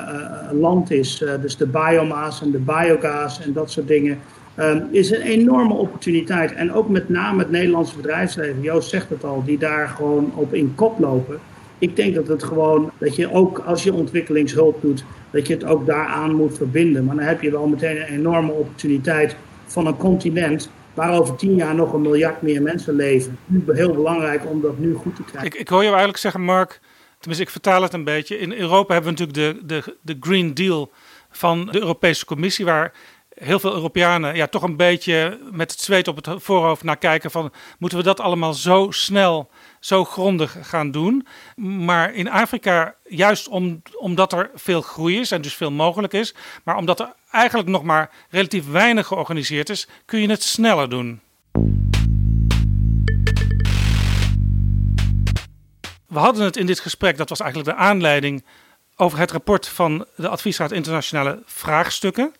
land 0.52 0.90
is. 0.90 1.24
dus 1.40 1.56
de 1.56 1.66
biomass 1.66 2.42
en 2.42 2.50
de 2.50 2.58
biogas 2.58 3.40
en 3.40 3.52
dat 3.52 3.70
soort 3.70 3.88
dingen. 3.88 4.18
is 4.90 5.10
een 5.10 5.20
enorme 5.20 5.74
opportuniteit. 5.74 6.52
En 6.52 6.72
ook 6.72 6.88
met 6.88 7.08
name 7.08 7.38
het 7.38 7.50
Nederlandse 7.50 7.96
bedrijfsleven, 7.96 8.62
Joost 8.62 8.88
zegt 8.88 9.08
het 9.08 9.24
al, 9.24 9.44
die 9.44 9.58
daar 9.58 9.88
gewoon 9.88 10.32
op 10.34 10.54
in 10.54 10.74
kop 10.74 10.98
lopen. 10.98 11.38
Ik 11.78 11.96
denk 11.96 12.14
dat 12.14 12.28
het 12.28 12.42
gewoon, 12.42 12.90
dat 12.98 13.16
je 13.16 13.32
ook 13.32 13.58
als 13.58 13.82
je 13.82 13.94
ontwikkelingshulp 13.94 14.80
doet, 14.80 15.04
dat 15.30 15.46
je 15.46 15.54
het 15.54 15.64
ook 15.64 15.86
daaraan 15.86 16.34
moet 16.34 16.56
verbinden. 16.56 17.04
Maar 17.04 17.16
dan 17.16 17.24
heb 17.24 17.42
je 17.42 17.50
wel 17.50 17.66
meteen 17.66 17.96
een 17.96 18.06
enorme 18.06 18.52
opportuniteit 18.52 19.36
van 19.66 19.86
een 19.86 19.96
continent 19.96 20.70
waar 20.94 21.18
over 21.18 21.36
tien 21.36 21.54
jaar 21.54 21.74
nog 21.74 21.92
een 21.92 22.00
miljard 22.00 22.42
meer 22.42 22.62
mensen 22.62 22.94
leven. 22.94 23.38
Heel 23.66 23.94
belangrijk 23.94 24.50
om 24.50 24.60
dat 24.60 24.78
nu 24.78 24.94
goed 24.94 25.16
te 25.16 25.22
krijgen. 25.22 25.50
Ik, 25.50 25.54
ik 25.54 25.68
hoor 25.68 25.82
je 25.82 25.88
eigenlijk 25.88 26.18
zeggen, 26.18 26.40
Mark, 26.40 26.80
tenminste 27.18 27.44
ik 27.44 27.50
vertaal 27.50 27.82
het 27.82 27.92
een 27.92 28.04
beetje. 28.04 28.38
In 28.38 28.52
Europa 28.52 28.92
hebben 28.92 29.14
we 29.14 29.24
natuurlijk 29.24 29.60
de, 29.60 29.66
de, 29.66 29.96
de 30.02 30.16
Green 30.20 30.54
Deal 30.54 30.92
van 31.30 31.66
de 31.66 31.78
Europese 31.78 32.24
Commissie, 32.24 32.64
waar 32.64 32.92
heel 33.38 33.58
veel 33.58 33.72
Europeanen 33.72 34.36
ja, 34.36 34.46
toch 34.46 34.62
een 34.62 34.76
beetje 34.76 35.40
met 35.52 35.70
het 35.70 35.80
zweet 35.80 36.08
op 36.08 36.16
het 36.16 36.28
voorhoofd 36.36 36.82
naar 36.82 36.96
kijken 36.96 37.30
van 37.30 37.52
moeten 37.78 37.98
we 37.98 38.04
dat 38.04 38.20
allemaal 38.20 38.54
zo 38.54 38.86
snel, 38.90 39.50
zo 39.80 40.04
grondig 40.04 40.56
gaan 40.60 40.90
doen. 40.90 41.26
Maar 41.56 42.14
in 42.14 42.30
Afrika, 42.30 42.94
juist 43.04 43.48
om, 43.48 43.82
omdat 43.94 44.32
er 44.32 44.50
veel 44.54 44.80
groei 44.80 45.18
is 45.18 45.30
en 45.30 45.40
dus 45.40 45.54
veel 45.54 45.70
mogelijk 45.70 46.12
is, 46.12 46.34
maar 46.64 46.76
omdat 46.76 47.00
er 47.00 47.12
eigenlijk 47.30 47.68
nog 47.68 47.82
maar 47.82 48.10
relatief 48.30 48.70
weinig 48.70 49.06
georganiseerd 49.06 49.68
is, 49.70 49.88
kun 50.04 50.20
je 50.20 50.30
het 50.30 50.42
sneller 50.42 50.88
doen. 50.88 51.20
We 56.08 56.18
hadden 56.18 56.44
het 56.44 56.56
in 56.56 56.66
dit 56.66 56.80
gesprek, 56.80 57.16
dat 57.16 57.28
was 57.28 57.40
eigenlijk 57.40 57.70
de 57.70 57.82
aanleiding, 57.84 58.44
over 58.96 59.18
het 59.18 59.30
rapport 59.30 59.68
van 59.68 60.06
de 60.16 60.28
Adviesraad 60.28 60.72
Internationale 60.72 61.42
Vraagstukken. 61.44 62.34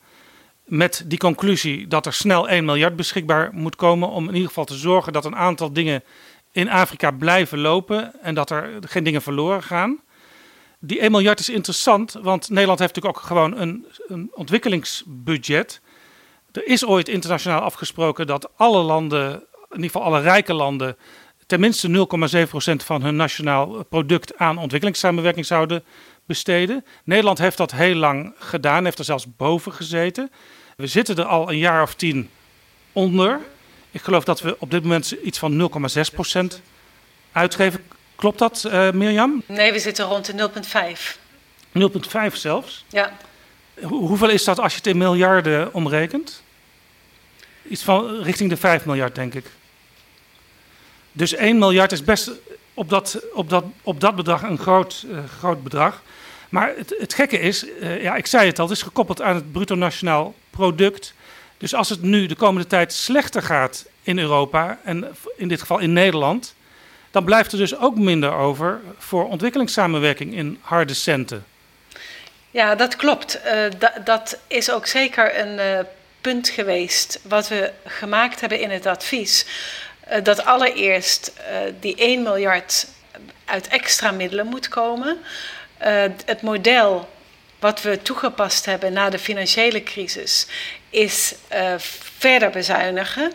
met 0.64 1.02
die 1.06 1.18
conclusie 1.18 1.86
dat 1.86 2.06
er 2.06 2.12
snel 2.12 2.48
1 2.48 2.64
miljard 2.64 2.96
beschikbaar 2.96 3.50
moet 3.52 3.76
komen 3.76 4.08
om 4.08 4.28
in 4.28 4.34
ieder 4.34 4.48
geval 4.48 4.64
te 4.64 4.76
zorgen 4.76 5.12
dat 5.12 5.24
een 5.24 5.36
aantal 5.36 5.72
dingen 5.72 6.02
in 6.52 6.70
Afrika 6.70 7.10
blijven 7.10 7.58
lopen 7.58 8.22
en 8.22 8.34
dat 8.34 8.50
er 8.50 8.78
geen 8.80 9.04
dingen 9.04 9.22
verloren 9.22 9.62
gaan. 9.62 10.00
Die 10.78 11.00
1 11.00 11.10
miljard 11.10 11.40
is 11.40 11.48
interessant, 11.48 12.12
want 12.12 12.48
Nederland 12.48 12.78
heeft 12.78 12.94
natuurlijk 12.94 13.16
ook 13.22 13.26
gewoon 13.26 13.56
een, 13.56 13.86
een 14.06 14.30
ontwikkelingsbudget. 14.34 15.80
Er 16.52 16.66
is 16.66 16.84
ooit 16.84 17.08
internationaal 17.08 17.60
afgesproken 17.60 18.26
dat 18.26 18.50
alle 18.56 18.82
landen, 18.82 19.32
in 19.70 19.76
ieder 19.76 19.90
geval 19.90 20.02
alle 20.02 20.20
rijke 20.20 20.54
landen, 20.54 20.96
tenminste 21.48 21.88
0,7% 21.88 22.84
van 22.84 23.02
hun 23.02 23.16
nationaal 23.16 23.82
product 23.84 24.36
aan 24.36 24.58
ontwikkelingssamenwerking 24.58 25.46
zouden 25.46 25.84
besteden. 26.26 26.84
Nederland 27.04 27.38
heeft 27.38 27.56
dat 27.56 27.72
heel 27.72 27.94
lang 27.94 28.34
gedaan, 28.38 28.84
heeft 28.84 28.98
er 28.98 29.04
zelfs 29.04 29.36
boven 29.36 29.72
gezeten. 29.72 30.30
We 30.76 30.86
zitten 30.86 31.16
er 31.16 31.24
al 31.24 31.50
een 31.50 31.58
jaar 31.58 31.82
of 31.82 31.94
tien 31.94 32.30
onder. 32.92 33.40
Ik 33.90 34.00
geloof 34.00 34.24
dat 34.24 34.40
we 34.40 34.56
op 34.58 34.70
dit 34.70 34.82
moment 34.82 35.10
iets 35.10 35.38
van 35.38 35.70
0,6% 36.54 36.60
uitgeven. 37.32 37.84
Klopt 38.16 38.38
dat, 38.38 38.64
uh, 38.66 38.90
Mirjam? 38.90 39.42
Nee, 39.46 39.72
we 39.72 39.78
zitten 39.78 40.04
rond 40.04 40.26
de 40.26 40.50
0,5. 40.92 41.18
0,5 42.30 42.34
zelfs? 42.36 42.84
Ja. 42.88 43.16
hoeveel 43.82 44.28
is 44.28 44.44
dat 44.44 44.58
als 44.58 44.72
je 44.72 44.78
het 44.78 44.86
in 44.86 44.96
miljarden 44.96 45.74
omrekent? 45.74 46.42
Iets 47.68 47.82
van 47.82 48.22
richting 48.22 48.50
de 48.50 48.56
5 48.56 48.84
miljard, 48.84 49.14
denk 49.14 49.34
ik. 49.34 49.44
Dus 51.12 51.34
1 51.34 51.58
miljard 51.58 51.92
is 51.92 52.04
best 52.04 52.30
op 52.74 52.88
dat, 52.88 53.20
op 53.32 53.50
dat, 53.50 53.64
op 53.82 54.00
dat 54.00 54.16
bedrag 54.16 54.42
een 54.42 54.58
groot, 54.58 55.04
uh, 55.10 55.18
groot 55.38 55.62
bedrag. 55.62 56.02
Maar 56.48 56.72
het, 56.76 56.94
het 56.98 57.14
gekke 57.14 57.40
is, 57.40 57.66
uh, 57.80 58.02
ja, 58.02 58.16
ik 58.16 58.26
zei 58.26 58.46
het 58.46 58.58
al, 58.58 58.68
het 58.68 58.76
is 58.76 58.82
gekoppeld 58.82 59.22
aan 59.22 59.34
het 59.34 59.52
bruto 59.52 59.74
nationaal 59.74 60.34
product. 60.50 61.14
Dus 61.58 61.74
als 61.74 61.88
het 61.88 62.02
nu 62.02 62.26
de 62.26 62.34
komende 62.34 62.68
tijd 62.68 62.92
slechter 62.92 63.42
gaat 63.42 63.86
in 64.02 64.18
Europa 64.18 64.78
en 64.84 65.16
in 65.36 65.48
dit 65.48 65.60
geval 65.60 65.78
in 65.78 65.92
Nederland, 65.92 66.54
dan 67.10 67.24
blijft 67.24 67.52
er 67.52 67.58
dus 67.58 67.78
ook 67.78 67.96
minder 67.96 68.32
over 68.32 68.80
voor 68.98 69.28
ontwikkelingssamenwerking 69.28 70.34
in 70.34 70.58
harde 70.60 70.94
centen. 70.94 71.44
Ja, 72.50 72.74
dat 72.74 72.96
klopt. 72.96 73.40
Uh, 73.46 73.64
dat 74.04 74.38
is 74.46 74.70
ook 74.70 74.86
zeker 74.86 75.38
een 75.38 75.86
punt 76.20 76.48
geweest 76.48 77.20
wat 77.22 77.48
we 77.48 77.72
gemaakt 77.84 78.40
hebben 78.40 78.60
in 78.60 78.70
het 78.70 78.86
advies. 78.86 79.46
Uh, 80.10 80.16
dat 80.22 80.44
allereerst 80.44 81.32
die 81.80 81.94
1 81.96 82.22
miljard 82.22 82.86
uit 83.44 83.68
extra 83.68 84.10
middelen 84.10 84.46
moet 84.46 84.68
komen. 84.68 85.18
het 86.24 86.42
model 86.42 87.08
wat 87.58 87.82
we 87.82 88.02
toegepast 88.02 88.64
hebben 88.64 88.92
na 88.92 89.10
de 89.10 89.18
financiële 89.18 89.82
crisis 89.82 90.46
is 90.90 91.34
verder 92.18 92.50
bezuinigen. 92.50 93.32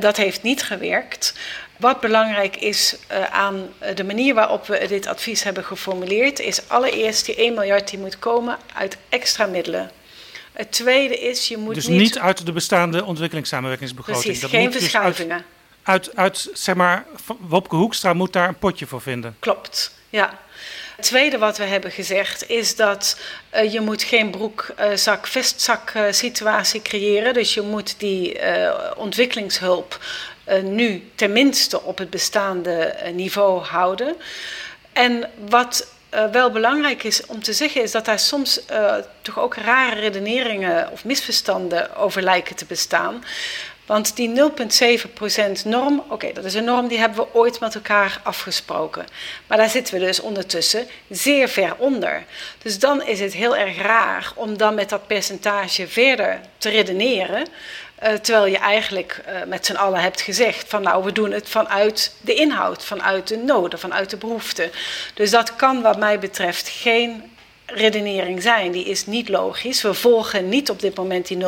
dat 0.00 0.16
heeft 0.16 0.42
niet 0.42 0.62
gewerkt. 0.62 1.34
Wat 1.76 2.00
belangrijk 2.00 2.56
is 2.56 2.96
aan 3.30 3.68
de 3.94 4.04
manier 4.04 4.34
waarop 4.34 4.66
we 4.66 4.86
dit 4.88 5.06
advies 5.06 5.42
hebben 5.42 5.64
geformuleerd, 5.64 6.40
is 6.40 6.68
allereerst 6.68 7.26
die 7.26 7.34
1 7.34 7.54
miljard 7.54 7.90
die 7.90 7.98
moet 7.98 8.18
komen 8.18 8.58
uit 8.74 8.96
extra 9.08 9.46
middelen. 9.46 9.90
Het 10.52 10.72
tweede 10.72 11.18
is, 11.18 11.48
je 11.48 11.56
moet 11.56 11.74
dus 11.74 11.86
niet... 11.86 12.00
niet 12.00 12.18
uit 12.18 12.46
de 12.46 12.52
bestaande 12.52 13.04
ontwikkelingssamenwerkingsbegroting. 13.04 14.24
Precies, 14.24 14.42
Dat 14.42 14.50
geen 14.50 14.62
moet 14.62 14.72
verschuivingen. 14.72 15.36
Dus 15.36 15.46
uit, 15.46 15.61
uit, 15.82 16.16
uit, 16.16 16.48
zeg 16.52 16.74
maar, 16.74 17.06
Wopke 17.38 17.76
Hoekstra 17.76 18.12
moet 18.12 18.32
daar 18.32 18.48
een 18.48 18.58
potje 18.58 18.86
voor 18.86 19.00
vinden. 19.00 19.36
Klopt, 19.38 19.94
ja. 20.10 20.40
Het 20.96 21.10
tweede 21.10 21.38
wat 21.38 21.58
we 21.58 21.64
hebben 21.64 21.90
gezegd 21.90 22.48
is 22.48 22.76
dat 22.76 23.20
uh, 23.54 23.72
je 23.72 23.80
moet 23.80 24.02
geen 24.02 24.30
broekzak-vestzak 24.30 25.92
uh, 25.94 26.04
situatie 26.10 26.82
creëren. 26.82 27.34
Dus 27.34 27.54
je 27.54 27.62
moet 27.62 27.94
die 27.98 28.40
uh, 28.40 28.70
ontwikkelingshulp 28.96 29.98
uh, 30.48 30.62
nu 30.62 31.10
tenminste 31.14 31.82
op 31.82 31.98
het 31.98 32.10
bestaande 32.10 32.96
uh, 33.04 33.12
niveau 33.12 33.62
houden. 33.62 34.16
En 34.92 35.30
wat 35.48 35.86
uh, 36.14 36.24
wel 36.30 36.50
belangrijk 36.50 37.02
is 37.02 37.26
om 37.26 37.42
te 37.42 37.52
zeggen, 37.52 37.82
is 37.82 37.90
dat 37.90 38.04
daar 38.04 38.18
soms 38.18 38.60
toch 39.22 39.38
ook 39.38 39.54
rare 39.54 40.00
redeneringen 40.00 40.90
of 40.90 41.04
misverstanden 41.04 41.96
over 41.96 42.22
lijken 42.22 42.56
te 42.56 42.64
bestaan. 42.64 43.24
Want 43.86 44.16
die 44.16 44.50
0,7% 45.60 45.64
norm, 45.64 46.04
oké, 46.08 46.32
dat 46.32 46.44
is 46.44 46.54
een 46.54 46.64
norm 46.64 46.88
die 46.88 46.98
hebben 46.98 47.18
we 47.18 47.34
ooit 47.34 47.60
met 47.60 47.74
elkaar 47.74 48.20
afgesproken. 48.22 49.06
Maar 49.46 49.58
daar 49.58 49.68
zitten 49.68 49.94
we 49.94 50.00
dus 50.00 50.20
ondertussen 50.20 50.86
zeer 51.10 51.48
ver 51.48 51.74
onder. 51.78 52.24
Dus 52.62 52.78
dan 52.78 53.02
is 53.06 53.20
het 53.20 53.32
heel 53.32 53.56
erg 53.56 53.76
raar 53.76 54.32
om 54.34 54.56
dan 54.56 54.74
met 54.74 54.88
dat 54.88 55.06
percentage 55.06 55.88
verder 55.88 56.40
te 56.58 56.68
redeneren. 56.68 57.46
Uh, 58.02 58.12
terwijl 58.12 58.46
je 58.46 58.58
eigenlijk 58.58 59.20
uh, 59.28 59.42
met 59.46 59.66
z'n 59.66 59.74
allen 59.74 60.00
hebt 60.00 60.20
gezegd 60.20 60.68
van 60.68 60.82
nou 60.82 61.04
we 61.04 61.12
doen 61.12 61.32
het 61.32 61.48
vanuit 61.48 62.14
de 62.20 62.34
inhoud, 62.34 62.84
vanuit 62.84 63.28
de 63.28 63.36
noden, 63.36 63.78
vanuit 63.78 64.10
de 64.10 64.16
behoeften. 64.16 64.70
Dus 65.14 65.30
dat 65.30 65.56
kan 65.56 65.82
wat 65.82 65.98
mij 65.98 66.18
betreft 66.18 66.68
geen 66.68 67.31
redenering 67.74 68.42
zijn. 68.42 68.72
Die 68.72 68.84
is 68.84 69.06
niet 69.06 69.28
logisch. 69.28 69.82
We 69.82 69.94
volgen 69.94 70.48
niet 70.48 70.70
op 70.70 70.80
dit 70.80 70.96
moment 70.96 71.26
die 71.26 71.36
0,7. 71.36 71.44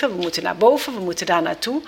We 0.00 0.14
moeten 0.20 0.42
naar 0.42 0.56
boven, 0.56 0.94
we 0.94 1.00
moeten 1.00 1.26
daar 1.26 1.42
naartoe. 1.42 1.82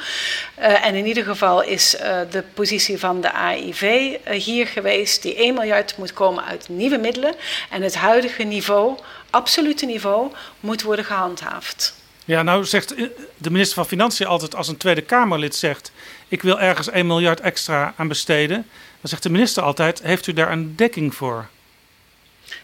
Uh, 0.58 0.86
en 0.86 0.94
in 0.94 1.06
ieder 1.06 1.24
geval 1.24 1.62
is 1.62 1.96
de 2.30 2.44
positie 2.54 2.98
van 2.98 3.20
de 3.20 3.32
AIV 3.32 4.14
hier 4.30 4.66
geweest. 4.66 5.22
Die 5.22 5.36
1 5.36 5.54
miljard 5.54 5.96
moet 5.96 6.12
komen 6.12 6.44
uit 6.44 6.68
nieuwe 6.68 6.98
middelen. 6.98 7.34
En 7.70 7.82
het 7.82 7.94
huidige 7.94 8.42
niveau, 8.42 8.98
absolute 9.30 9.86
niveau, 9.86 10.30
moet 10.60 10.82
worden 10.82 11.04
gehandhaafd. 11.04 11.94
Ja, 12.28 12.42
nou 12.42 12.64
zegt 12.64 12.94
de 13.36 13.50
minister 13.50 13.74
van 13.74 13.86
Financiën 13.86 14.26
altijd 14.26 14.54
als 14.54 14.68
een 14.68 14.76
Tweede 14.76 15.02
Kamerlid 15.02 15.54
zegt... 15.54 15.92
ik 16.28 16.42
wil 16.42 16.60
ergens 16.60 16.88
1 16.88 17.06
miljard 17.06 17.40
extra 17.40 17.94
aan 17.96 18.08
besteden... 18.08 18.54
dan 19.00 19.10
zegt 19.10 19.22
de 19.22 19.30
minister 19.30 19.62
altijd, 19.62 20.02
heeft 20.02 20.26
u 20.26 20.32
daar 20.32 20.52
een 20.52 20.76
dekking 20.76 21.14
voor? 21.14 21.48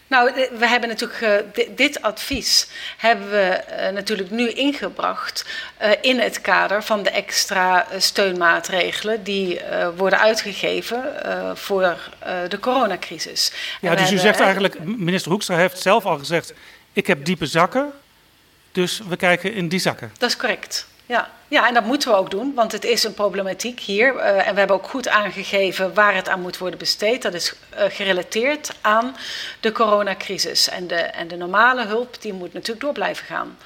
Nou, 0.07 0.47
we 0.57 0.67
hebben 0.67 0.89
natuurlijk 0.89 1.21
uh, 1.21 1.65
dit 1.75 2.01
advies 2.01 2.67
hebben 2.97 3.29
we 3.29 3.63
uh, 3.69 3.89
natuurlijk 3.89 4.31
nu 4.31 4.49
ingebracht 4.49 5.45
in 6.01 6.19
het 6.19 6.41
kader 6.41 6.83
van 6.83 7.03
de 7.03 7.09
extra 7.09 7.87
steunmaatregelen 7.97 9.23
die 9.23 9.59
worden 9.95 10.19
uitgegeven 10.19 11.03
voor 11.53 11.97
de 12.47 12.59
coronacrisis. 12.59 13.51
Ja, 13.81 13.95
dus 13.95 14.11
u 14.11 14.17
zegt 14.17 14.39
eigenlijk, 14.39 14.83
minister 14.83 15.31
Hoekstra 15.31 15.55
heeft 15.55 15.79
zelf 15.81 16.05
al 16.05 16.17
gezegd, 16.17 16.53
ik 16.93 17.07
heb 17.07 17.25
diepe 17.25 17.45
zakken. 17.45 17.91
Dus 18.71 19.01
we 19.07 19.15
kijken 19.15 19.53
in 19.53 19.67
die 19.67 19.79
zakken. 19.79 20.11
Dat 20.17 20.29
is 20.29 20.37
correct. 20.37 20.87
Ja. 21.05 21.29
ja, 21.47 21.67
en 21.67 21.73
dat 21.73 21.85
moeten 21.85 22.09
we 22.09 22.15
ook 22.15 22.31
doen, 22.31 22.53
want 22.53 22.71
het 22.71 22.85
is 22.85 23.03
een 23.03 23.13
problematiek 23.13 23.79
hier. 23.79 24.15
Uh, 24.15 24.47
en 24.47 24.53
we 24.53 24.59
hebben 24.59 24.75
ook 24.75 24.87
goed 24.87 25.07
aangegeven 25.07 25.93
waar 25.93 26.15
het 26.15 26.29
aan 26.29 26.41
moet 26.41 26.57
worden 26.57 26.79
besteed. 26.79 27.21
Dat 27.21 27.33
is 27.33 27.53
uh, 27.73 27.83
gerelateerd 27.89 28.71
aan 28.81 29.15
de 29.59 29.71
coronacrisis. 29.71 30.69
En 30.69 30.87
de, 30.87 30.95
en 30.95 31.27
de 31.27 31.35
normale 31.35 31.85
hulp, 31.85 32.21
die 32.21 32.33
moet 32.33 32.53
natuurlijk 32.53 32.81
door 32.81 32.93
blijven 32.93 33.25
gaan. 33.25 33.57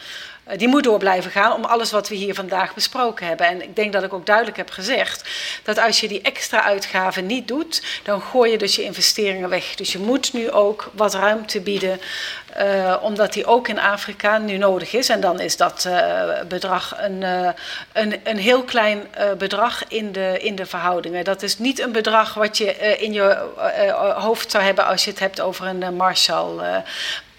Uh, 0.50 0.58
die 0.58 0.68
moet 0.68 0.84
door 0.84 1.00
blijven 1.00 1.32
gaan 1.32 1.54
om 1.54 1.64
alles 1.64 1.92
wat 1.92 2.08
we 2.10 2.16
hier 2.16 2.34
vandaag 2.34 2.74
besproken 2.74 3.28
hebben. 3.28 3.48
En 3.48 3.62
ik 3.62 3.76
denk 3.76 3.94
dat 3.94 4.04
ik 4.04 4.14
ook 4.14 4.26
duidelijk 4.26 4.58
heb 4.58 4.70
gezegd 4.70 5.30
dat 5.64 5.78
als 5.78 6.00
je 6.00 6.08
die 6.08 6.22
extra 6.22 6.64
uitgaven 6.64 7.26
niet 7.26 7.48
doet, 7.48 7.84
dan 8.04 8.22
gooi 8.22 8.52
je 8.52 8.58
dus 8.58 8.76
je 8.76 8.84
investeringen 8.84 9.50
weg. 9.50 9.76
Dus 9.76 9.92
je 9.92 10.00
moet 10.00 10.34
nu 10.34 10.52
ook 10.52 10.92
wat 10.94 11.14
ruimte 11.14 11.62
bieden 11.62 12.00
uh, 12.58 12.96
omdat 13.02 13.34
die 13.34 13.46
ook 13.46 13.68
in 13.68 13.80
Afrika 13.80 14.38
nu 14.38 14.58
nodig 14.58 14.94
is. 14.94 15.10
En 15.10 15.22
dan 15.22 15.40
is 15.40 15.58
dat 15.58 15.86
uh, 15.88 16.24
bedrag 16.48 16.96
een, 16.98 17.22
een, 17.94 18.20
een 18.24 18.38
heel 18.38 18.64
klein 18.64 19.08
bedrag 19.38 19.84
in 19.88 20.12
de, 20.12 20.40
in 20.40 20.56
de 20.56 20.66
verhoudingen. 20.66 21.24
Dat 21.24 21.42
is 21.42 21.58
niet 21.58 21.80
een 21.80 21.92
bedrag 21.92 22.34
wat 22.34 22.58
je 22.58 22.98
in 22.98 23.14
je 23.14 23.38
hoofd 24.16 24.52
zou 24.52 24.64
hebben 24.64 24.86
als 24.86 25.04
je 25.04 25.10
het 25.10 25.20
hebt 25.20 25.42
over 25.42 25.66
een 25.66 25.96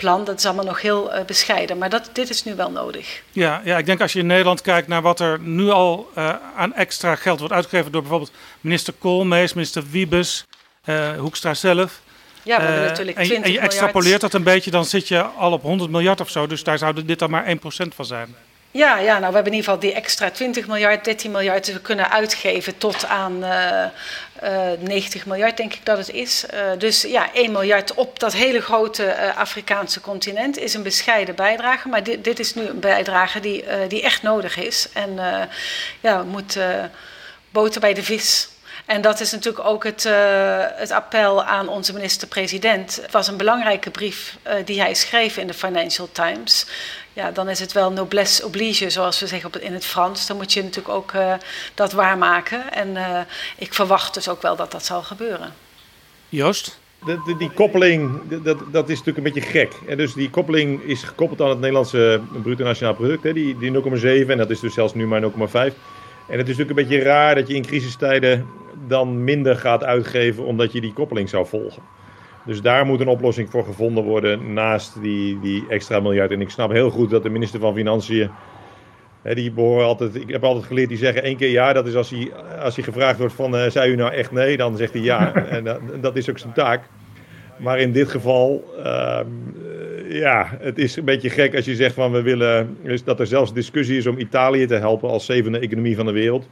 Marshall-plan. 0.02 0.24
dat 0.24 0.38
is 0.38 0.46
allemaal 0.46 0.64
nog 0.64 0.80
heel 0.80 1.10
bescheiden. 1.26 1.78
Maar 1.78 1.90
dat, 1.90 2.10
dit 2.12 2.30
is 2.30 2.44
nu 2.44 2.54
wel 2.54 2.70
nodig. 2.70 3.22
Ja, 3.32 3.60
ja, 3.64 3.78
ik 3.78 3.86
denk 3.86 4.00
als 4.00 4.12
je 4.12 4.18
in 4.18 4.26
Nederland 4.26 4.60
kijkt 4.60 4.88
naar 4.88 5.02
wat 5.02 5.20
er 5.20 5.40
nu 5.40 5.70
al 5.70 6.08
aan 6.56 6.74
extra 6.74 7.14
geld 7.14 7.38
wordt 7.38 7.54
uitgegeven 7.54 7.92
door 7.92 8.00
bijvoorbeeld 8.00 8.32
minister 8.60 8.94
Koolmees, 8.98 9.54
minister 9.54 9.82
Wiebes, 9.90 10.46
Hoekstra 11.18 11.54
zelf. 11.54 12.00
Ja, 12.42 12.56
we 12.56 12.62
hebben 12.62 12.84
natuurlijk 12.84 13.16
20 13.16 13.36
en, 13.36 13.44
en 13.44 13.52
je 13.52 13.60
extrapoleert 13.60 14.20
dat 14.20 14.34
een 14.34 14.42
beetje, 14.42 14.70
dan 14.70 14.84
zit 14.84 15.08
je 15.08 15.22
al 15.22 15.52
op 15.52 15.62
100 15.62 15.90
miljard 15.90 16.20
of 16.20 16.30
zo. 16.30 16.46
Dus 16.46 16.62
daar 16.64 16.78
zou 16.78 17.04
dit 17.04 17.18
dan 17.18 17.30
maar 17.30 17.56
1% 17.56 17.58
van 17.94 18.04
zijn. 18.04 18.34
Ja, 18.72 18.98
ja, 18.98 19.18
nou 19.18 19.28
we 19.28 19.34
hebben 19.34 19.52
in 19.52 19.58
ieder 19.58 19.64
geval 19.64 19.78
die 19.78 19.92
extra 19.92 20.30
20 20.30 20.66
miljard, 20.66 21.04
13 21.04 21.30
miljard 21.30 21.64
die 21.64 21.74
we 21.74 21.80
kunnen 21.80 22.10
uitgeven 22.10 22.78
tot 22.78 23.06
aan 23.06 23.44
uh, 23.44 23.84
uh, 24.42 24.70
90 24.78 25.26
miljard, 25.26 25.56
denk 25.56 25.74
ik 25.74 25.84
dat 25.84 25.98
het 25.98 26.10
is. 26.10 26.44
Uh, 26.54 26.60
dus 26.78 27.02
ja, 27.02 27.32
1 27.32 27.52
miljard 27.52 27.94
op 27.94 28.18
dat 28.18 28.32
hele 28.32 28.60
grote 28.60 29.34
Afrikaanse 29.34 30.00
continent 30.00 30.58
is 30.58 30.74
een 30.74 30.82
bescheiden 30.82 31.34
bijdrage. 31.34 31.88
Maar 31.88 32.02
dit, 32.02 32.24
dit 32.24 32.38
is 32.38 32.54
nu 32.54 32.66
een 32.66 32.80
bijdrage 32.80 33.40
die, 33.40 33.64
die 33.88 34.02
echt 34.02 34.22
nodig 34.22 34.56
is. 34.56 34.88
En 34.92 35.18
ja, 36.00 36.18
we 36.18 36.24
moeten 36.24 36.92
boter 37.50 37.80
bij 37.80 37.94
de 37.94 38.02
vis 38.02 38.48
En 38.86 39.00
dat 39.00 39.20
is 39.20 39.32
natuurlijk 39.32 39.64
ook 39.64 39.84
het, 39.84 40.04
het 40.76 40.90
appel 40.90 41.44
aan 41.44 41.68
onze 41.68 41.92
minister-president. 41.92 42.96
Het 43.02 43.12
was 43.12 43.28
een 43.28 43.36
belangrijke 43.36 43.90
brief 43.90 44.36
die 44.64 44.80
hij 44.80 44.94
schreef 44.94 45.36
in 45.36 45.46
de 45.46 45.54
Financial 45.54 46.08
Times. 46.12 46.66
Ja, 47.20 47.30
dan 47.30 47.48
is 47.48 47.60
het 47.60 47.72
wel 47.72 47.92
noblesse 47.92 48.44
oblige, 48.44 48.90
zoals 48.90 49.20
we 49.20 49.26
zeggen 49.26 49.62
in 49.62 49.72
het 49.72 49.84
Frans. 49.84 50.26
Dan 50.26 50.36
moet 50.36 50.52
je 50.52 50.62
natuurlijk 50.62 50.94
ook 50.94 51.12
uh, 51.12 51.34
dat 51.74 51.92
waarmaken. 51.92 52.72
En 52.72 52.96
ik 53.58 53.74
verwacht 53.74 54.14
dus 54.14 54.28
ook 54.28 54.42
wel 54.42 54.56
dat 54.56 54.70
dat 54.70 54.84
zal 54.84 55.02
gebeuren. 55.02 55.52
Joost? 56.28 56.78
De, 57.04 57.22
de, 57.24 57.36
die 57.36 57.50
koppeling, 57.50 58.20
dat, 58.42 58.58
dat 58.72 58.88
is 58.88 58.98
natuurlijk 58.98 59.16
een 59.16 59.32
beetje 59.32 59.50
gek. 59.50 59.72
En 59.88 59.96
dus 59.96 60.12
die 60.12 60.30
koppeling 60.30 60.82
is 60.82 61.02
gekoppeld 61.02 61.40
aan 61.40 61.48
het 61.48 61.58
Nederlandse 61.58 62.20
bruto 62.42 62.64
nationaal 62.64 62.94
product, 62.94 63.22
hè, 63.22 63.32
die, 63.32 63.58
die 63.58 63.72
0,7 64.24 64.28
en 64.28 64.38
dat 64.38 64.50
is 64.50 64.60
dus 64.60 64.74
zelfs 64.74 64.94
nu 64.94 65.06
maar 65.06 65.22
0,5. 65.22 65.28
En 66.30 66.38
het 66.38 66.48
is 66.48 66.56
natuurlijk 66.56 66.70
een 66.70 66.86
beetje 66.86 67.02
raar 67.02 67.34
dat 67.34 67.48
je 67.48 67.54
in 67.54 67.66
crisistijden 67.66 68.46
dan 68.88 69.24
minder 69.24 69.56
gaat 69.56 69.84
uitgeven 69.84 70.44
omdat 70.44 70.72
je 70.72 70.80
die 70.80 70.92
koppeling 70.92 71.28
zou 71.28 71.46
volgen. 71.46 71.82
Dus 72.46 72.62
daar 72.62 72.86
moet 72.86 73.00
een 73.00 73.08
oplossing 73.08 73.50
voor 73.50 73.64
gevonden 73.64 74.04
worden 74.04 74.52
naast 74.52 75.02
die, 75.02 75.40
die 75.40 75.64
extra 75.68 76.00
miljard. 76.00 76.30
En 76.30 76.40
ik 76.40 76.50
snap 76.50 76.70
heel 76.70 76.90
goed 76.90 77.10
dat 77.10 77.22
de 77.22 77.28
minister 77.28 77.60
van 77.60 77.74
Financiën 77.74 78.30
die 79.22 79.52
behoren 79.52 79.86
altijd, 79.86 80.14
ik 80.14 80.28
heb 80.28 80.44
altijd 80.44 80.64
geleerd, 80.64 80.88
die 80.88 80.98
zeggen 80.98 81.22
één 81.22 81.36
keer 81.36 81.50
ja. 81.50 81.72
Dat 81.72 81.86
is 81.86 81.94
als 81.94 82.10
hij, 82.10 82.32
als 82.62 82.74
hij 82.74 82.84
gevraagd 82.84 83.18
wordt 83.18 83.34
van, 83.34 83.54
uh, 83.54 83.70
zei 83.70 83.92
u 83.92 83.96
nou 83.96 84.12
echt 84.12 84.32
nee? 84.32 84.56
Dan 84.56 84.76
zegt 84.76 84.92
hij 84.92 85.02
ja. 85.02 85.34
en 85.56 85.64
dat, 85.64 85.80
dat 86.00 86.16
is 86.16 86.30
ook 86.30 86.38
zijn 86.38 86.52
taak. 86.52 86.82
Maar 87.56 87.78
in 87.78 87.92
dit 87.92 88.08
geval, 88.08 88.74
uh, 88.78 89.20
ja, 90.08 90.48
het 90.58 90.78
is 90.78 90.96
een 90.96 91.04
beetje 91.04 91.30
gek 91.30 91.54
als 91.56 91.64
je 91.64 91.74
zegt 91.74 91.94
van 91.94 92.12
we 92.12 92.22
willen, 92.22 92.76
dus 92.82 93.04
dat 93.04 93.20
er 93.20 93.26
zelfs 93.26 93.52
discussie 93.52 93.96
is 93.96 94.06
om 94.06 94.18
Italië 94.18 94.66
te 94.66 94.74
helpen 94.74 95.08
als 95.08 95.26
zevende 95.26 95.58
economie 95.58 95.96
van 95.96 96.06
de 96.06 96.12
wereld. 96.12 96.48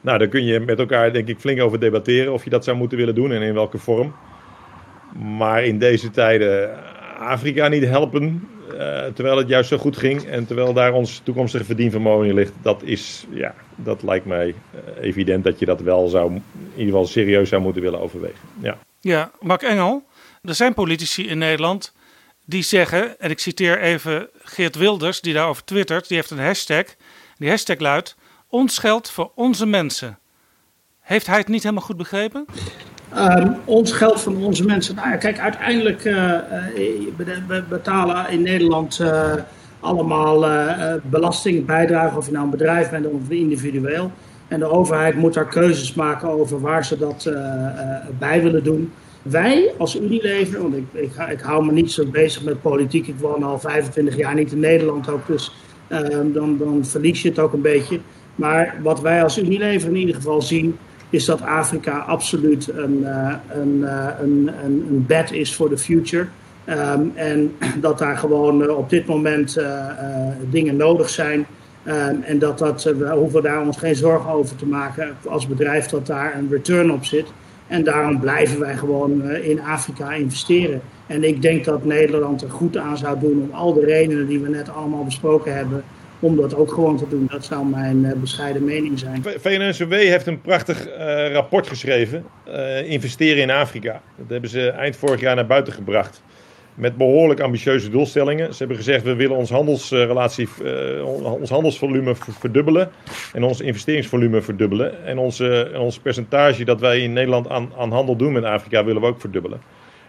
Nou, 0.00 0.18
daar 0.18 0.28
kun 0.28 0.44
je 0.44 0.60
met 0.60 0.78
elkaar 0.78 1.12
denk 1.12 1.28
ik 1.28 1.38
flink 1.38 1.60
over 1.60 1.80
debatteren 1.80 2.32
of 2.32 2.44
je 2.44 2.50
dat 2.50 2.64
zou 2.64 2.76
moeten 2.76 2.98
willen 2.98 3.14
doen 3.14 3.32
en 3.32 3.42
in 3.42 3.54
welke 3.54 3.78
vorm. 3.78 4.14
Maar 5.12 5.64
in 5.64 5.78
deze 5.78 6.10
tijden 6.10 6.78
Afrika 7.18 7.68
niet 7.68 7.84
helpen, 7.84 8.48
uh, 8.72 9.04
terwijl 9.14 9.36
het 9.36 9.48
juist 9.48 9.68
zo 9.68 9.78
goed 9.78 9.96
ging 9.96 10.24
en 10.24 10.46
terwijl 10.46 10.72
daar 10.72 10.92
ons 10.92 11.20
toekomstige 11.24 11.64
verdienvermogen 11.64 12.26
in 12.26 12.34
ligt, 12.34 12.52
dat 12.62 12.82
is, 12.82 13.26
ja, 13.30 13.54
dat 13.76 14.02
lijkt 14.02 14.26
mij 14.26 14.46
uh, 14.48 15.04
evident 15.04 15.44
dat 15.44 15.58
je 15.58 15.66
dat 15.66 15.80
wel 15.80 16.08
zou, 16.08 16.32
in 16.32 16.42
ieder 16.70 16.84
geval 16.84 17.06
serieus 17.06 17.48
zou 17.48 17.62
moeten 17.62 17.82
willen 17.82 18.00
overwegen. 18.00 18.38
Ja, 18.60 18.78
ja 19.00 19.30
Mark 19.40 19.62
Engel, 19.62 20.04
er 20.42 20.54
zijn 20.54 20.74
politici 20.74 21.28
in 21.28 21.38
Nederland 21.38 21.94
die 22.44 22.62
zeggen, 22.62 23.20
en 23.20 23.30
ik 23.30 23.38
citeer 23.38 23.80
even 23.80 24.28
Geert 24.42 24.76
Wilders, 24.76 25.20
die 25.20 25.34
daarover 25.34 25.64
twittert, 25.64 26.08
die 26.08 26.16
heeft 26.16 26.30
een 26.30 26.38
hashtag, 26.38 26.84
die 27.38 27.48
hashtag 27.48 27.78
luidt, 27.78 28.16
ons 28.48 28.78
geld 28.78 29.10
voor 29.10 29.30
onze 29.34 29.66
mensen. 29.66 30.18
Heeft 31.00 31.26
hij 31.26 31.38
het 31.38 31.48
niet 31.48 31.62
helemaal 31.62 31.84
goed 31.84 31.96
begrepen? 31.96 32.46
Um, 33.16 33.56
ons 33.64 33.92
geld 33.92 34.20
van 34.20 34.36
onze 34.36 34.64
mensen. 34.64 34.94
Nou 34.94 35.16
kijk, 35.16 35.38
uiteindelijk 35.38 36.04
uh, 36.04 36.14
we 37.46 37.62
betalen 37.68 38.30
in 38.30 38.42
Nederland 38.42 38.98
uh, 39.02 39.32
allemaal 39.80 40.44
belasting, 41.02 41.66
bijdragen, 41.66 42.16
of 42.16 42.26
je 42.26 42.32
nou 42.32 42.44
een 42.44 42.50
bedrijf 42.50 42.90
bent 42.90 43.06
of 43.06 43.28
individueel. 43.28 44.10
En 44.48 44.58
de 44.58 44.70
overheid 44.70 45.14
moet 45.14 45.34
daar 45.34 45.48
keuzes 45.48 45.94
maken 45.94 46.28
over 46.28 46.60
waar 46.60 46.84
ze 46.84 46.98
dat 46.98 47.32
bij 48.18 48.42
willen 48.42 48.64
doen. 48.64 48.92
Wij 49.22 49.72
als 49.78 50.00
Unilever, 50.00 50.62
want 50.62 50.76
ik, 50.76 50.84
ik, 50.92 51.12
ik, 51.30 51.40
hou 51.40 51.64
me 51.64 51.72
niet 51.72 51.92
zo 51.92 52.06
bezig 52.06 52.42
met 52.42 52.62
politiek, 52.62 53.06
ik 53.06 53.18
woon 53.18 53.42
al 53.42 53.58
25 53.58 54.16
jaar 54.16 54.34
niet 54.34 54.52
in 54.52 54.60
Nederland 54.60 55.08
ook, 55.08 55.26
dus 55.26 55.52
ehm, 55.88 56.32
dan, 56.32 56.58
dan 56.58 56.84
verlies 56.84 57.22
je 57.22 57.28
het 57.28 57.38
ook 57.38 57.52
een 57.52 57.62
beetje. 57.62 58.00
Maar 58.34 58.74
wat 58.82 59.00
wij 59.00 59.22
als 59.22 59.38
Unilever 59.38 59.88
in 59.88 59.96
ieder 59.96 60.14
geval 60.14 60.42
zien, 60.42 60.78
is 61.12 61.24
dat 61.24 61.42
Afrika 61.42 61.98
absoluut 61.98 62.68
een, 62.68 63.06
een, 63.48 63.78
uh, 63.78 64.06
een, 64.20 64.50
een, 64.64 64.86
een 64.88 65.04
bed 65.06 65.32
is 65.32 65.54
voor 65.54 65.68
de 65.68 65.78
future. 65.78 66.26
Um, 66.68 67.12
en 67.14 67.54
dat 67.80 67.98
daar 67.98 68.16
gewoon 68.16 68.62
uh, 68.62 68.76
op 68.76 68.90
dit 68.90 69.06
moment 69.06 69.58
dingen 70.50 70.76
nodig 70.76 71.08
zijn. 71.08 71.46
Um, 71.86 72.22
en 72.22 72.38
dat 72.38 72.58
dat, 72.58 72.82
we 72.82 73.08
hoeven 73.08 73.42
daar 73.42 73.66
ons 73.66 73.76
geen 73.76 73.96
zorgen 73.96 74.30
over 74.30 74.56
te 74.56 74.66
maken 74.66 75.16
als 75.28 75.46
bedrijf 75.46 75.86
dat 75.86 76.06
daar 76.06 76.34
een 76.36 76.48
return 76.50 76.92
op 76.92 77.04
zit. 77.04 77.26
En 77.66 77.84
daarom 77.84 78.20
blijven 78.20 78.60
wij 78.60 78.76
gewoon 78.76 79.30
in 79.30 79.60
Afrika 79.60 80.12
investeren. 80.12 80.80
En 81.06 81.24
ik 81.24 81.42
denk 81.42 81.64
dat 81.64 81.84
Nederland 81.84 82.42
er 82.42 82.50
goed 82.50 82.76
aan 82.76 82.96
zou 82.96 83.18
doen 83.20 83.42
om 83.42 83.54
al 83.54 83.72
de 83.72 83.84
redenen 83.84 84.26
die 84.26 84.40
we 84.40 84.48
net 84.48 84.74
allemaal 84.74 85.04
besproken 85.04 85.56
hebben, 85.56 85.84
om 86.22 86.36
dat 86.36 86.54
ook 86.54 86.72
gewoon 86.72 86.96
te 86.96 87.08
doen. 87.08 87.26
Dat 87.30 87.44
zou 87.44 87.66
mijn 87.66 88.04
uh, 88.04 88.12
bescheiden 88.12 88.64
mening 88.64 88.98
zijn. 88.98 89.22
VNSW 89.22 89.92
heeft 89.92 90.26
een 90.26 90.40
prachtig 90.40 90.88
uh, 90.88 91.32
rapport 91.32 91.66
geschreven, 91.66 92.24
uh, 92.48 92.90
Investeren 92.90 93.42
in 93.42 93.50
Afrika. 93.50 94.02
Dat 94.16 94.28
hebben 94.28 94.50
ze 94.50 94.68
eind 94.68 94.96
vorig 94.96 95.20
jaar 95.20 95.34
naar 95.34 95.46
buiten 95.46 95.72
gebracht. 95.72 96.22
Met 96.74 96.96
behoorlijk 96.96 97.40
ambitieuze 97.40 97.90
doelstellingen. 97.90 98.52
Ze 98.52 98.58
hebben 98.58 98.76
gezegd, 98.76 99.04
we 99.04 99.14
willen 99.14 99.36
ons, 99.36 99.50
handelsrelatie, 99.50 100.48
ons 101.40 101.50
handelsvolume 101.50 102.14
verdubbelen. 102.14 102.90
En 103.32 103.42
ons 103.42 103.60
investeringsvolume 103.60 104.42
verdubbelen. 104.42 105.04
En 105.04 105.18
onze, 105.18 105.70
ons 105.78 105.98
percentage 105.98 106.64
dat 106.64 106.80
wij 106.80 107.00
in 107.00 107.12
Nederland 107.12 107.48
aan 107.48 107.92
handel 107.92 108.16
doen 108.16 108.32
met 108.32 108.44
Afrika 108.44 108.84
willen 108.84 109.00
we 109.00 109.06
ook 109.06 109.20
verdubbelen. 109.20 109.60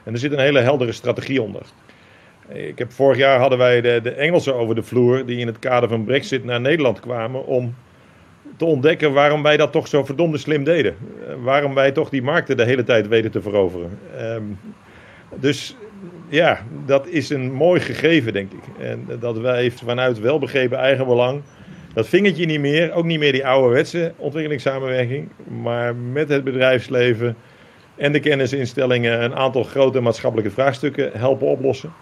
En 0.03 0.14
er 0.14 0.20
zit 0.20 0.32
een 0.32 0.39
hele 0.39 0.59
heldere 0.59 0.91
strategie 0.91 1.41
onder. 1.41 1.61
Ik 2.54 2.78
heb, 2.78 2.91
vorig 2.91 3.18
jaar 3.18 3.39
hadden 3.39 3.58
wij 3.58 3.82
de, 3.82 3.99
de 4.04 4.12
Engelsen 4.12 4.56
over 4.56 4.76
de 4.76 4.84
vloer 4.84 5.26
die 5.26 5.38
in 5.38 5.47
het 5.47 5.60
kader 5.60 5.89
van 5.89 6.04
Brexit 6.04 6.43
naar 6.43 6.62
Nederland 6.62 6.99
kwamen 6.99 7.45
om 7.45 7.76
te 8.58 8.66
ontdekken 8.66 9.14
waarom 9.14 9.43
wij 9.43 9.58
dat 9.58 9.72
toch 9.72 9.88
zo 9.88 10.04
verdomde 10.04 10.38
slim 10.38 10.64
deden. 10.64 10.95
Uh, 11.28 11.34
waarom 11.43 11.74
wij 11.74 11.91
toch 11.91 12.10
die 12.10 12.22
markten 12.22 12.58
de 12.58 12.64
hele 12.64 12.84
tijd 12.84 13.08
weten 13.08 13.32
te 13.32 13.41
veroveren. 13.41 13.99
Um, 14.22 14.60
dus 15.36 15.76
ja, 16.30 16.66
dat 16.86 17.08
is 17.08 17.30
een 17.30 17.51
mooi 17.51 17.80
gegeven, 17.80 18.34
denk 18.34 18.51
ik. 18.51 18.86
En 18.86 19.08
dat 19.20 19.38
wij 19.38 19.72
vanuit 19.72 20.20
welbegrepen 20.20 20.78
eigenbelang 20.78 21.41
dat 21.93 22.08
vingertje 22.08 22.45
niet 22.45 22.60
meer, 22.60 22.93
ook 22.93 23.06
niet 23.06 23.20
meer 23.20 23.32
die 23.32 23.47
ouderwetse 23.47 24.14
ontwikkelingssamenwerking, 24.18 25.30
maar 25.62 25.95
met 25.95 26.30
het 26.30 26.43
bedrijfsleven 26.43 27.36
en 27.95 28.12
de 28.12 28.20
kennisinstellingen 28.20 29.24
een 29.24 29.36
aantal 29.36 29.64
grote 29.64 29.99
maatschappelijke 29.99 30.51
vraagstukken 30.51 31.12
helpen 31.14 31.47
oplossen. 31.47 31.93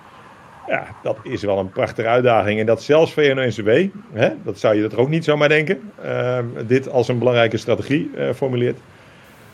Ja, 0.68 0.88
dat 1.04 1.18
is 1.24 1.42
wel 1.42 1.60
een 1.60 1.70
prachtige 1.70 2.08
uitdaging. 2.08 2.60
En 2.60 2.66
dat 2.66 2.84
zelfs 2.84 3.14
VNO-NCW, 3.14 3.70
dat 4.44 4.60
zou 4.60 4.76
je 4.76 4.90
er 4.90 5.00
ook 5.00 5.10
niet 5.10 5.24
zomaar 5.24 5.50
denken, 5.50 5.92
uh, 6.06 6.38
dit 6.68 6.90
als 6.90 7.08
een 7.08 7.18
belangrijke 7.18 7.58
strategie 7.58 8.12
uh, 8.16 8.30
formuleert. 8.34 8.78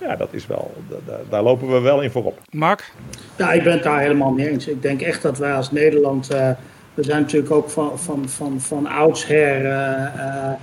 Ja, 0.01 0.16
dat 0.16 0.30
is 0.32 0.47
wel, 0.47 0.74
daar, 1.05 1.20
daar 1.30 1.43
lopen 1.43 1.72
we 1.72 1.80
wel 1.80 2.01
in 2.01 2.12
voorop. 2.12 2.39
Mark? 2.49 2.91
Ja, 3.36 3.51
ik 3.51 3.64
ben 3.64 3.74
het 3.74 3.84
daar 3.84 3.99
helemaal 3.99 4.32
mee 4.32 4.49
eens. 4.49 4.68
Ik 4.68 4.82
denk 4.82 5.01
echt 5.01 5.22
dat 5.22 5.38
wij 5.38 5.53
als 5.53 5.72
Nederland, 5.72 6.32
uh, 6.32 6.49
we 6.93 7.03
zijn 7.03 7.22
natuurlijk 7.22 7.51
ook 7.51 7.70
van, 7.70 7.99
van, 7.99 8.30
van, 8.30 8.62
van 8.62 8.88
oudsher 8.88 9.66
uh, 9.66 10.53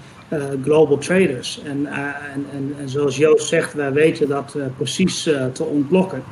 global 0.62 0.98
traders. 0.98 1.62
En, 1.64 1.86
en, 1.86 2.46
en, 2.52 2.74
en, 2.80 2.88
zoals 2.88 3.16
Joost 3.16 3.48
zegt, 3.48 3.72
wij 3.72 3.92
weten 3.92 4.28
dat 4.28 4.56
precies 4.76 5.22
te 5.52 5.64
ontlokken. 5.64 6.22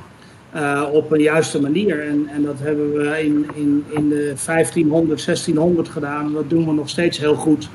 Uh, 0.57 0.89
op 0.93 1.13
een 1.13 1.21
juiste 1.21 1.61
manier. 1.61 2.01
En, 2.01 2.29
en 2.29 2.43
dat 2.43 2.59
hebben 2.59 2.93
we 2.93 3.25
in, 3.25 3.47
in, 3.55 3.85
in 3.89 4.09
de 4.09 4.35
1500, 4.47 5.25
1600 5.25 5.89
gedaan. 5.89 6.33
Dat 6.33 6.51
doen 6.51 6.67
we 6.67 6.73
nog 6.73 6.89
steeds 6.89 7.19
heel 7.19 7.35
goed. 7.35 7.69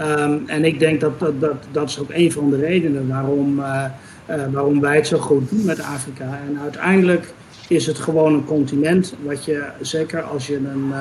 Um, 0.00 0.42
en 0.46 0.64
ik 0.64 0.78
denk 0.78 1.00
dat 1.00 1.20
dat, 1.20 1.40
dat 1.40 1.56
dat 1.72 1.88
is 1.88 2.00
ook 2.00 2.10
een 2.10 2.32
van 2.32 2.50
de 2.50 2.56
redenen 2.56 3.08
waarom, 3.08 3.58
uh, 3.58 3.84
uh, 4.30 4.36
waarom 4.52 4.80
wij 4.80 4.96
het 4.96 5.06
zo 5.06 5.18
goed 5.18 5.50
doen 5.50 5.64
met 5.64 5.82
Afrika. 5.82 6.40
En 6.48 6.58
uiteindelijk 6.62 7.32
is 7.68 7.86
het 7.86 7.98
gewoon 7.98 8.34
een 8.34 8.44
continent 8.44 9.14
wat 9.22 9.44
je, 9.44 9.64
zeker 9.80 10.22
als 10.22 10.46
je 10.46 10.56
een, 10.56 10.92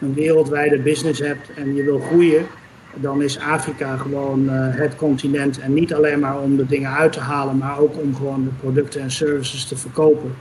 een 0.00 0.14
wereldwijde 0.14 0.78
business 0.78 1.20
hebt 1.20 1.50
en 1.56 1.74
je 1.74 1.82
wil 1.82 1.98
groeien, 1.98 2.46
dan 2.94 3.22
is 3.22 3.38
Afrika 3.38 3.96
gewoon 3.96 4.48
het 4.48 4.96
continent. 4.96 5.60
En 5.60 5.74
niet 5.74 5.94
alleen 5.94 6.20
maar 6.20 6.40
om 6.40 6.56
de 6.56 6.66
dingen 6.66 6.90
uit 6.90 7.12
te 7.12 7.20
halen, 7.20 7.58
maar 7.58 7.78
ook 7.78 8.02
om 8.02 8.14
gewoon 8.14 8.44
de 8.44 8.50
producten 8.60 9.00
en 9.00 9.10
services 9.10 9.64
te 9.64 9.76
verkopen. 9.76 10.34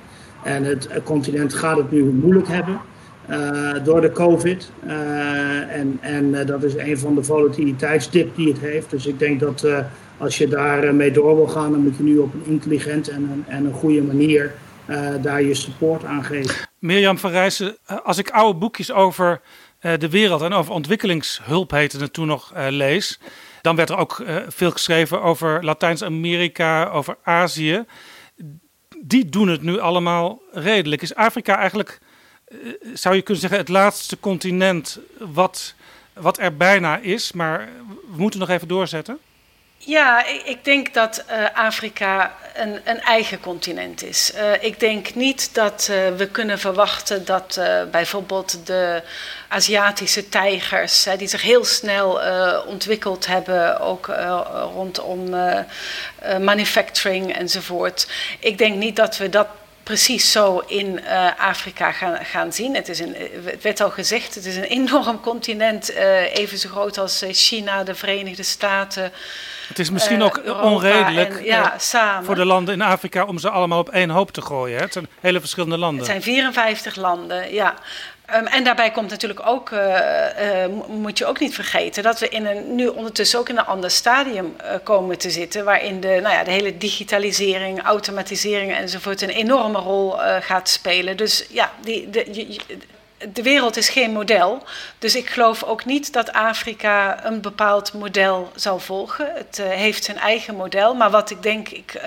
En 0.44 0.64
het 0.64 0.89
continent 1.04 1.54
gaat 1.54 1.78
het 1.78 1.91
nu 1.91 2.04
moeilijk 2.04 2.48
hebben 2.48 2.80
uh, 3.30 3.74
door 3.84 4.02
de 4.02 4.12
COVID. 4.12 4.72
Uh, 4.88 4.91
en 5.76 5.98
en 6.02 6.46
dat 6.46 6.64
is 6.64 6.76
een 6.76 6.98
van 6.98 7.16
de 7.16 7.24
volatiliteitsdip 7.24 8.36
die 8.36 8.48
het 8.48 8.60
heeft. 8.60 8.89
Dus 8.89 9.06
ik 9.06 9.20
denk 9.20 9.39
dat 9.39 9.68
als 10.18 10.38
je 10.38 10.48
daar 10.48 10.96
mee 10.96 11.12
door 11.12 11.36
wil 11.36 11.48
gaan, 11.48 11.72
dan 11.72 11.82
moet 11.82 11.98
je 11.98 12.04
nu 12.04 12.18
op 12.18 12.34
een 12.34 12.46
intelligente 12.46 13.12
en 13.12 13.24
een, 13.24 13.44
en 13.48 13.66
een 13.66 13.74
goede 13.74 14.02
manier 14.02 14.52
daar 15.22 15.41
je 15.44 15.54
support 15.54 16.06
aan 16.06 16.24
geven. 16.24 16.56
Mirjam 16.80 17.18
van 17.18 17.32
Rijssen, 17.32 17.78
als 18.04 18.18
ik 18.18 18.30
oude 18.30 18.60
boekjes 18.60 18.91
over 18.91 19.41
de 19.80 20.10
wereld 20.10 20.41
en 20.41 20.54
over 20.54 20.74
ontwikkelingshulp 20.74 21.72
heette 21.72 21.98
het 21.98 22.14
toen 22.14 22.28
nog 22.28 22.52
lees, 22.70 23.20
dan 23.62 23.76
werd 23.76 23.89
er 23.89 23.98
ook 23.98 24.24
veel 24.48 24.72
geschreven 24.72 25.22
over 25.22 25.64
Latijns-Amerika, 25.64 26.89
over 26.89 27.18
Azië 27.24 27.86
die 29.06 29.30
doen 29.30 29.47
het 29.47 29.62
nu 29.62 29.80
allemaal 29.80 30.41
redelijk. 30.51 31.01
Is 31.01 31.16
Afrika 31.16 31.58
eigenlijk, 31.58 31.99
eh, 32.47 32.58
zou 32.93 33.16
je 33.16 33.22
kunnen 33.22 33.41
zeggen, 33.41 33.60
het 33.60 33.70
laatste 33.70 34.20
continent 34.20 34.99
wat, 35.18 35.74
wat 36.14 36.39
er 36.39 36.58
bijna 36.58 36.97
is, 36.97 37.32
maar 37.32 37.70
we 37.88 38.18
moeten 38.18 38.39
nog 38.39 38.49
even 38.49 38.68
doorzetten? 38.68 39.18
Ja, 39.78 40.26
ik 40.26 40.58
denk 40.64 40.93
dat 40.93 41.26
uh, 41.30 41.45
Afrika 41.54 42.36
een, 42.56 42.80
een, 42.84 42.99
eigen 42.99 43.39
continent 43.39 44.04
is. 44.04 44.34
Uh, 44.36 44.64
ik 44.64 44.80
denk 44.80 45.16
niet 45.16 45.54
dat 45.54 45.91
we 46.18 46.30
kunnen 46.32 46.60
verwachten 46.60 47.26
dat 47.26 47.62
bijvoorbeeld 47.91 48.66
de 48.66 49.04
Aziatische 49.54 50.30
tijgers, 50.30 51.08
die 51.18 51.28
zich 51.28 51.41
heel 51.41 51.66
snel 51.66 52.20
ontwikkeld 52.66 53.28
hebben, 53.28 53.80
ook 53.80 54.08
rondom 54.74 55.30
manufacturing 56.41 57.36
enzovoort. 57.36 58.08
Ik 58.39 58.58
denk 58.58 58.76
niet 58.76 58.95
dat 58.95 59.18
we 59.18 59.30
dat 59.30 59.47
precies 59.84 60.32
zo 60.32 60.64
in 60.68 61.01
Afrika 61.38 61.91
gaan, 61.91 62.26
gaan 62.26 62.54
zien. 62.54 62.76
Het, 62.76 62.89
is 62.89 62.99
een, 62.99 63.16
het 63.45 63.62
werd 63.62 63.82
al 63.82 63.89
gezegd, 63.89 64.36
het 64.36 64.45
is 64.45 64.56
een 64.56 64.64
enorm 64.80 65.20
continent, 65.20 65.89
even 66.34 66.58
zo 66.58 66.70
groot 66.70 66.97
als 66.97 67.24
China, 67.28 67.84
de 67.84 67.95
Verenigde 67.95 68.43
Staten. 68.43 69.12
Het 69.68 69.80
is 69.80 69.89
misschien 69.89 70.22
ook 70.22 70.38
Europa 70.38 70.61
onredelijk 70.61 71.36
en, 71.36 71.43
ja, 71.43 71.74
samen. 71.78 72.26
voor 72.26 72.36
de 72.36 72.45
landen 72.45 72.74
in 72.74 72.82
Afrika 72.82 73.26
om 73.26 73.38
ze 73.38 73.49
allemaal 73.49 73.80
op 73.80 73.89
één 73.89 74.09
hoop 74.09 74.32
te 74.32 74.41
gooien. 74.41 74.76
Hè? 74.78 74.84
Het 74.84 74.93
zijn 74.93 75.07
hele 75.20 75.39
verschillende 75.39 75.78
landen. 75.78 75.97
Het 75.97 76.07
zijn 76.07 76.22
54 76.22 76.95
landen, 76.95 77.53
ja. 77.53 77.74
Um, 78.36 78.47
en 78.47 78.64
daarbij 78.64 78.91
komt 78.91 79.09
natuurlijk 79.09 79.47
ook, 79.47 79.70
uh, 79.70 79.80
uh, 79.80 80.66
moet 80.88 81.18
je 81.18 81.26
ook 81.26 81.39
niet 81.39 81.53
vergeten, 81.53 82.03
dat 82.03 82.20
we 82.20 82.30
in 82.30 82.45
een, 82.45 82.76
nu 82.76 82.88
ondertussen 82.88 83.39
ook 83.39 83.49
in 83.49 83.57
een 83.57 83.66
ander 83.66 83.91
stadium 83.91 84.55
uh, 84.61 84.72
komen 84.84 85.18
te 85.18 85.30
zitten, 85.30 85.66
waarin 85.66 85.99
de, 85.99 86.20
nou 86.22 86.36
ja, 86.36 86.43
de 86.43 86.51
hele 86.51 86.78
digitalisering, 86.78 87.82
automatisering 87.82 88.74
enzovoort 88.74 89.22
een 89.22 89.30
enorme 89.30 89.80
rol 89.80 90.16
gaat 90.41 90.70
spelen. 90.70 91.18
Dus 91.18 91.45
ja, 91.49 91.72
die, 91.82 92.09
de, 92.09 92.47
de 93.34 93.43
wereld 93.43 93.78
is 93.78 93.89
geen 93.89 94.11
model. 94.11 94.63
Dus 94.99 95.15
ik 95.15 95.30
geloof 95.30 95.63
ook 95.63 95.86
niet 95.86 96.13
dat 96.13 96.34
Afrika 96.34 97.26
een 97.26 97.41
bepaald 97.41 97.93
model 97.93 98.51
zal 98.55 98.80
volgen. 98.80 99.32
Het 99.34 99.61
heeft 99.63 100.03
zijn 100.03 100.17
eigen 100.17 100.55
model. 100.55 100.93
Maar 100.93 101.09
wat 101.09 101.30
ik 101.30 101.43
denk 101.43 101.69
ik 101.69 102.01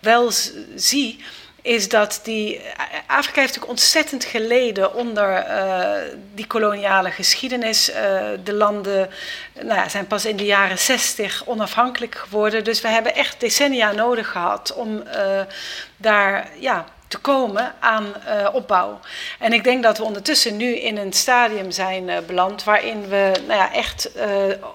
wel 0.00 0.30
zie 0.74 1.24
is 1.62 1.88
dat 1.88 2.20
die. 2.22 2.60
Afrika 3.06 3.40
heeft 3.40 3.58
ook 3.58 3.68
ontzettend 3.68 4.24
geleden 4.24 4.94
onder 4.94 5.46
die 6.34 6.46
koloniale 6.46 7.10
geschiedenis. 7.10 7.84
De 8.44 8.52
landen 8.52 9.10
nou 9.54 9.74
ja, 9.74 9.88
zijn 9.88 10.06
pas 10.06 10.24
in 10.24 10.36
de 10.36 10.44
jaren 10.44 10.78
zestig 10.78 11.42
onafhankelijk 11.46 12.14
geworden. 12.14 12.64
Dus 12.64 12.80
we 12.80 12.88
hebben 12.88 13.14
echt 13.14 13.40
decennia 13.40 13.92
nodig 13.92 14.30
gehad 14.30 14.74
om 14.74 15.02
daar. 15.96 16.48
Ja, 16.58 16.84
te 17.08 17.18
komen 17.18 17.74
aan 17.80 18.14
uh, 18.26 18.48
opbouw. 18.52 19.00
En 19.38 19.52
ik 19.52 19.64
denk 19.64 19.82
dat 19.82 19.98
we 19.98 20.04
ondertussen 20.04 20.56
nu 20.56 20.76
in 20.76 20.96
een 20.96 21.12
stadium 21.12 21.70
zijn 21.70 22.08
uh, 22.08 22.16
beland 22.26 22.64
waarin 22.64 23.08
we 23.08 23.32
nou 23.46 23.58
ja, 23.58 23.72
echt 23.72 24.10
uh, 24.16 24.24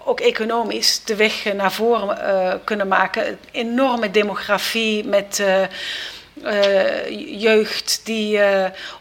ook 0.05 0.19
economisch 0.19 1.03
de 1.03 1.15
weg 1.15 1.53
naar 1.53 1.71
voren 1.71 2.61
kunnen 2.63 2.88
maken. 2.88 3.39
Enorme 3.51 4.11
demografie 4.11 5.05
met 5.05 5.43
jeugd 7.38 8.01
die 8.03 8.39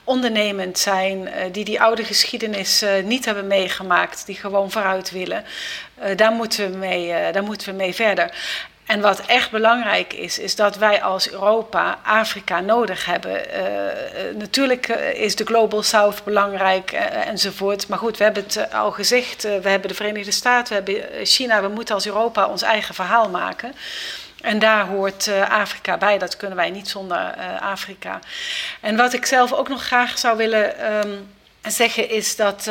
ondernemend 0.04 0.78
zijn, 0.78 1.28
die 1.52 1.64
die 1.64 1.80
oude 1.80 2.04
geschiedenis 2.04 2.84
niet 3.04 3.24
hebben 3.24 3.46
meegemaakt, 3.46 4.26
die 4.26 4.34
gewoon 4.34 4.70
vooruit 4.70 5.10
willen. 5.10 5.44
daar, 6.16 6.32
moeten 6.32 6.70
we 6.70 6.76
mee, 6.76 7.32
daar 7.32 7.42
moeten 7.42 7.68
we 7.68 7.74
mee 7.74 7.94
verder. 7.94 8.34
En 8.92 9.00
wat 9.00 9.20
echt 9.26 9.50
belangrijk 9.50 10.12
is, 10.12 10.38
is 10.38 10.56
dat 10.56 10.76
wij 10.76 11.02
als 11.02 11.30
Europa 11.30 11.98
Afrika 12.02 12.60
nodig 12.60 13.04
hebben. 13.04 13.40
natuurlijk 14.38 14.88
is 15.14 15.36
de 15.36 15.44
Global 15.44 15.82
South 15.82 16.24
belangrijk 16.24 16.92
enzovoort. 16.92 17.88
Maar 17.88 17.98
goed, 17.98 18.16
we 18.16 18.24
hebben 18.24 18.42
het 18.42 18.72
al 18.72 18.90
gezegd. 18.90 19.42
we 19.42 19.68
hebben 19.68 19.88
de 19.88 19.94
Verenigde 19.94 20.30
Staten, 20.30 20.84
we 20.84 20.92
hebben 20.92 21.26
China. 21.26 21.62
We 21.62 21.68
moeten 21.68 21.94
als 21.94 22.06
Europa 22.06 22.46
ons 22.46 22.62
eigen 22.62 22.94
verhaal 22.94 23.28
maken. 23.28 23.74
En 24.40 24.58
daar 24.58 24.86
hoort 24.86 25.30
Afrika 25.48 25.96
bij. 25.96 26.18
Dat 26.18 26.36
kunnen 26.36 26.56
wij 26.56 26.70
niet 26.70 26.88
zonder 26.88 27.34
Afrika. 27.60 28.18
En 28.80 28.96
wat 28.96 29.12
ik 29.12 29.26
zelf 29.26 29.52
ook 29.52 29.68
nog 29.68 29.82
graag 29.84 30.18
zou 30.18 30.36
willen 30.36 30.94
um, 30.94 31.32
zeggen 31.62 32.10
is 32.10 32.36
dat. 32.36 32.70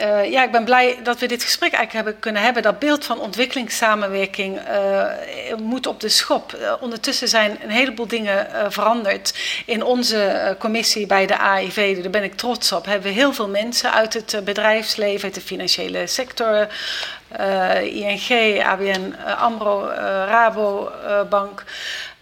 Uh, 0.00 0.30
ja, 0.30 0.44
ik 0.44 0.50
ben 0.50 0.64
blij 0.64 0.98
dat 1.02 1.18
we 1.18 1.26
dit 1.26 1.42
gesprek 1.42 1.72
eigenlijk 1.72 2.04
hebben 2.04 2.22
kunnen 2.22 2.42
hebben. 2.42 2.62
Dat 2.62 2.78
beeld 2.78 3.04
van 3.04 3.20
ontwikkelingssamenwerking 3.20 4.60
uh, 4.68 5.04
moet 5.62 5.86
op 5.86 6.00
de 6.00 6.08
schop. 6.08 6.56
Uh, 6.60 6.72
ondertussen 6.80 7.28
zijn 7.28 7.58
een 7.62 7.70
heleboel 7.70 8.06
dingen 8.06 8.72
veranderd. 8.72 9.34
In 9.66 9.84
onze 9.84 10.56
commissie 10.58 11.06
bij 11.06 11.26
de 11.26 11.38
AIV, 11.38 12.02
daar 12.02 12.10
ben 12.10 12.22
ik 12.22 12.34
trots 12.34 12.72
op, 12.72 12.84
hebben 12.84 13.08
we 13.08 13.18
heel 13.18 13.32
veel 13.32 13.48
mensen 13.48 13.92
uit 13.92 14.14
het 14.14 14.40
bedrijfsleven, 14.44 15.24
uit 15.24 15.34
de 15.34 15.40
financiële 15.40 16.06
sector, 16.06 16.68
ING, 17.82 18.62
ABN 18.62 19.14
AMRO, 19.38 19.88
Rabobank. 20.26 21.64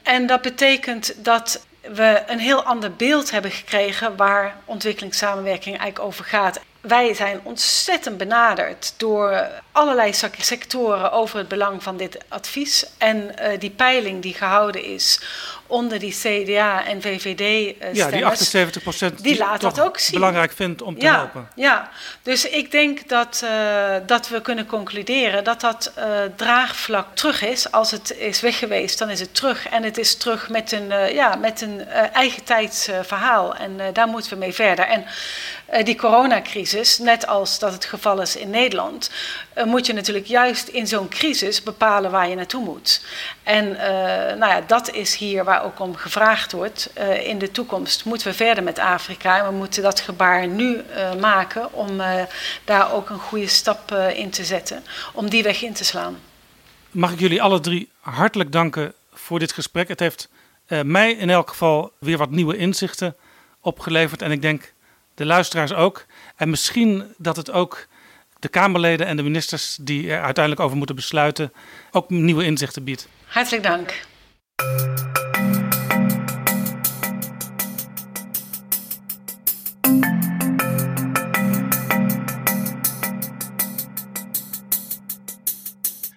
En 0.02 0.26
dat 0.26 0.42
betekent 0.42 1.24
dat 1.24 1.66
we 1.80 2.22
een 2.26 2.38
heel 2.38 2.62
ander 2.62 2.92
beeld 2.92 3.30
hebben 3.30 3.50
gekregen 3.50 4.16
waar 4.16 4.56
ontwikkelingssamenwerking 4.64 5.78
eigenlijk 5.78 6.06
over 6.06 6.24
gaat 6.24 6.60
wij 6.80 7.14
zijn 7.14 7.40
ontzettend 7.42 8.16
benaderd 8.18 8.94
door 8.96 9.48
allerlei 9.72 10.12
sectoren 10.38 11.12
over 11.12 11.38
het 11.38 11.48
belang 11.48 11.82
van 11.82 11.96
dit 11.96 12.18
advies. 12.28 12.86
En 12.98 13.16
uh, 13.16 13.58
die 13.58 13.70
peiling 13.70 14.22
die 14.22 14.34
gehouden 14.34 14.84
is 14.84 15.20
onder 15.66 15.98
die 15.98 16.12
CDA 16.12 16.86
en 16.86 17.02
VVD-stemmers... 17.02 17.98
Ja, 17.98 18.10
die 18.10 18.26
78 18.26 18.82
procent 18.82 19.22
die 19.22 19.38
laat 19.38 19.60
dat 19.60 19.80
ook 19.80 19.98
zien. 19.98 20.14
belangrijk 20.14 20.52
vindt 20.52 20.82
om 20.82 20.98
te 20.98 21.04
ja, 21.04 21.14
helpen. 21.14 21.48
Ja, 21.54 21.90
dus 22.22 22.48
ik 22.48 22.70
denk 22.70 23.08
dat, 23.08 23.40
uh, 23.44 23.94
dat 24.06 24.28
we 24.28 24.40
kunnen 24.40 24.66
concluderen 24.66 25.44
dat 25.44 25.60
dat 25.60 25.92
uh, 25.98 26.04
draagvlak 26.36 27.16
terug 27.16 27.42
is. 27.42 27.72
Als 27.72 27.90
het 27.90 28.16
is 28.18 28.40
weg 28.40 28.58
geweest, 28.58 28.98
dan 28.98 29.10
is 29.10 29.20
het 29.20 29.34
terug. 29.34 29.68
En 29.68 29.82
het 29.82 29.98
is 29.98 30.16
terug 30.16 30.48
met 30.48 30.72
een, 30.72 31.14
ja, 31.14 31.34
met 31.34 31.60
een 31.60 31.86
eigen 32.12 32.44
tijds 32.44 32.88
verhaal. 33.02 33.54
En 33.54 33.80
daar 33.92 34.08
moeten 34.08 34.30
we 34.30 34.38
mee 34.38 34.54
verder. 34.54 34.84
En 34.84 35.04
die 35.84 35.96
coronacrisis, 35.96 36.98
net 36.98 37.26
als 37.26 37.58
dat 37.58 37.72
het 37.72 37.84
geval 37.84 38.20
is 38.20 38.36
in 38.36 38.50
Nederland, 38.50 39.10
uh, 39.58 39.64
moet 39.64 39.86
je 39.86 39.92
natuurlijk 39.92 40.26
juist 40.26 40.68
in 40.68 40.86
zo'n 40.86 41.08
crisis 41.08 41.62
bepalen 41.62 42.10
waar 42.10 42.28
je 42.28 42.34
naartoe 42.34 42.64
moet. 42.64 43.04
En 43.42 43.66
uh, 43.66 43.78
nou 44.38 44.46
ja, 44.46 44.60
dat 44.66 44.90
is 44.90 45.16
hier 45.16 45.44
waar 45.44 45.64
ook 45.64 45.80
om 45.80 45.96
gevraagd 45.96 46.52
wordt. 46.52 46.90
In 47.22 47.38
de 47.38 47.50
toekomst 47.50 48.04
moeten 48.04 48.28
we 48.28 48.34
verder 48.34 48.64
met 48.64 48.78
Afrika 48.78 49.38
en 49.38 49.46
we 49.46 49.54
moeten 49.54 49.82
dat 49.82 50.00
gebaar 50.00 50.48
nu 50.48 50.82
maken 51.20 51.72
om 51.72 52.02
daar 52.64 52.92
ook 52.92 53.10
een 53.10 53.18
goede 53.18 53.46
stap 53.46 53.92
in 54.14 54.30
te 54.30 54.44
zetten, 54.44 54.84
om 55.12 55.30
die 55.30 55.42
weg 55.42 55.62
in 55.62 55.72
te 55.72 55.84
slaan. 55.84 56.18
Mag 56.90 57.12
ik 57.12 57.20
jullie 57.20 57.42
alle 57.42 57.60
drie 57.60 57.90
hartelijk 58.00 58.52
danken 58.52 58.94
voor 59.12 59.38
dit 59.38 59.52
gesprek. 59.52 59.88
Het 59.88 60.00
heeft 60.00 60.28
mij 60.84 61.12
in 61.12 61.30
elk 61.30 61.48
geval 61.48 61.92
weer 61.98 62.18
wat 62.18 62.30
nieuwe 62.30 62.56
inzichten 62.56 63.16
opgeleverd 63.60 64.22
en 64.22 64.30
ik 64.30 64.42
denk 64.42 64.72
de 65.20 65.26
luisteraars 65.26 65.72
ook. 65.72 66.06
En 66.36 66.50
misschien 66.50 67.14
dat 67.16 67.36
het 67.36 67.50
ook 67.50 67.86
de 68.38 68.48
Kamerleden 68.48 69.06
en 69.06 69.16
de 69.16 69.22
ministers 69.22 69.78
die 69.80 70.10
er 70.10 70.22
uiteindelijk 70.22 70.64
over 70.64 70.76
moeten 70.76 70.96
besluiten 70.96 71.52
ook 71.90 72.10
nieuwe 72.10 72.44
inzichten 72.44 72.84
biedt. 72.84 73.08
Hartelijk 73.26 73.62
dank. 73.62 74.00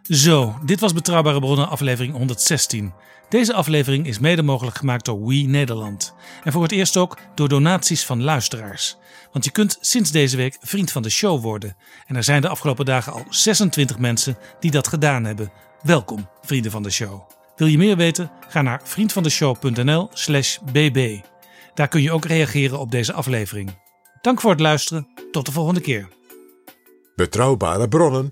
Zo, 0.04 0.60
dit 0.66 0.80
was 0.80 0.93
Betrouwbare 0.93 1.39
Bronnen 1.39 1.70
aflevering 1.70 2.14
116. 2.14 2.93
Deze 3.30 3.54
aflevering 3.54 4.08
is 4.08 4.20
mede 4.20 4.41
mogelijk 4.41 4.78
gemaakt 4.78 5.06
door 5.06 5.28
We 5.28 5.36
Nederland. 5.36 6.14
En 6.43 6.51
voor 6.51 6.62
het 6.62 6.72
eerst 6.72 6.97
ook 6.97 7.18
door 7.36 7.49
donaties 7.49 8.06
van 8.06 8.24
luisteraars. 8.24 8.97
Want 9.32 9.45
je 9.45 9.51
kunt 9.51 9.78
sinds 9.82 10.12
deze 10.12 10.38
week 10.38 10.58
vriend 10.62 10.91
van 10.91 11.01
de 11.01 11.10
show 11.10 11.41
worden. 11.41 11.76
En 12.06 12.16
er 12.16 12.24
zijn 12.24 12.41
de 12.41 12.47
afgelopen 12.47 12.86
dagen 12.86 13.14
al 13.14 13.26
26 13.30 13.97
mensen 13.97 14.38
die 14.60 14.72
dat 14.72 14.88
gedaan 14.88 15.24
hebben. 15.24 15.51
Welkom, 15.82 16.30
vrienden 16.41 16.72
van 16.72 16.84
de 16.84 16.91
show. 16.91 17.22
Wil 17.56 17.68
je 17.68 17.78
meer 17.78 17.97
weten? 17.97 18.32
Ga 18.47 18.62
naar 18.62 18.82
vriendvandeshow.nl/slash 18.84 20.58
bb. 20.72 21.20
Daar 21.74 21.88
kun 21.88 22.01
je 22.01 22.12
ook 22.12 22.26
reageren 22.26 22.80
op 22.80 22.91
deze 22.91 23.14
aflevering. 23.14 23.70
Dank 24.22 24.41
voor 24.41 24.51
het 24.51 24.60
luisteren. 24.60 25.08
Tot 25.32 25.45
de 25.45 25.51
volgende 25.51 25.82
keer. 25.82 26.08
Betrouwbare 27.16 27.88
bronnen 27.88 28.32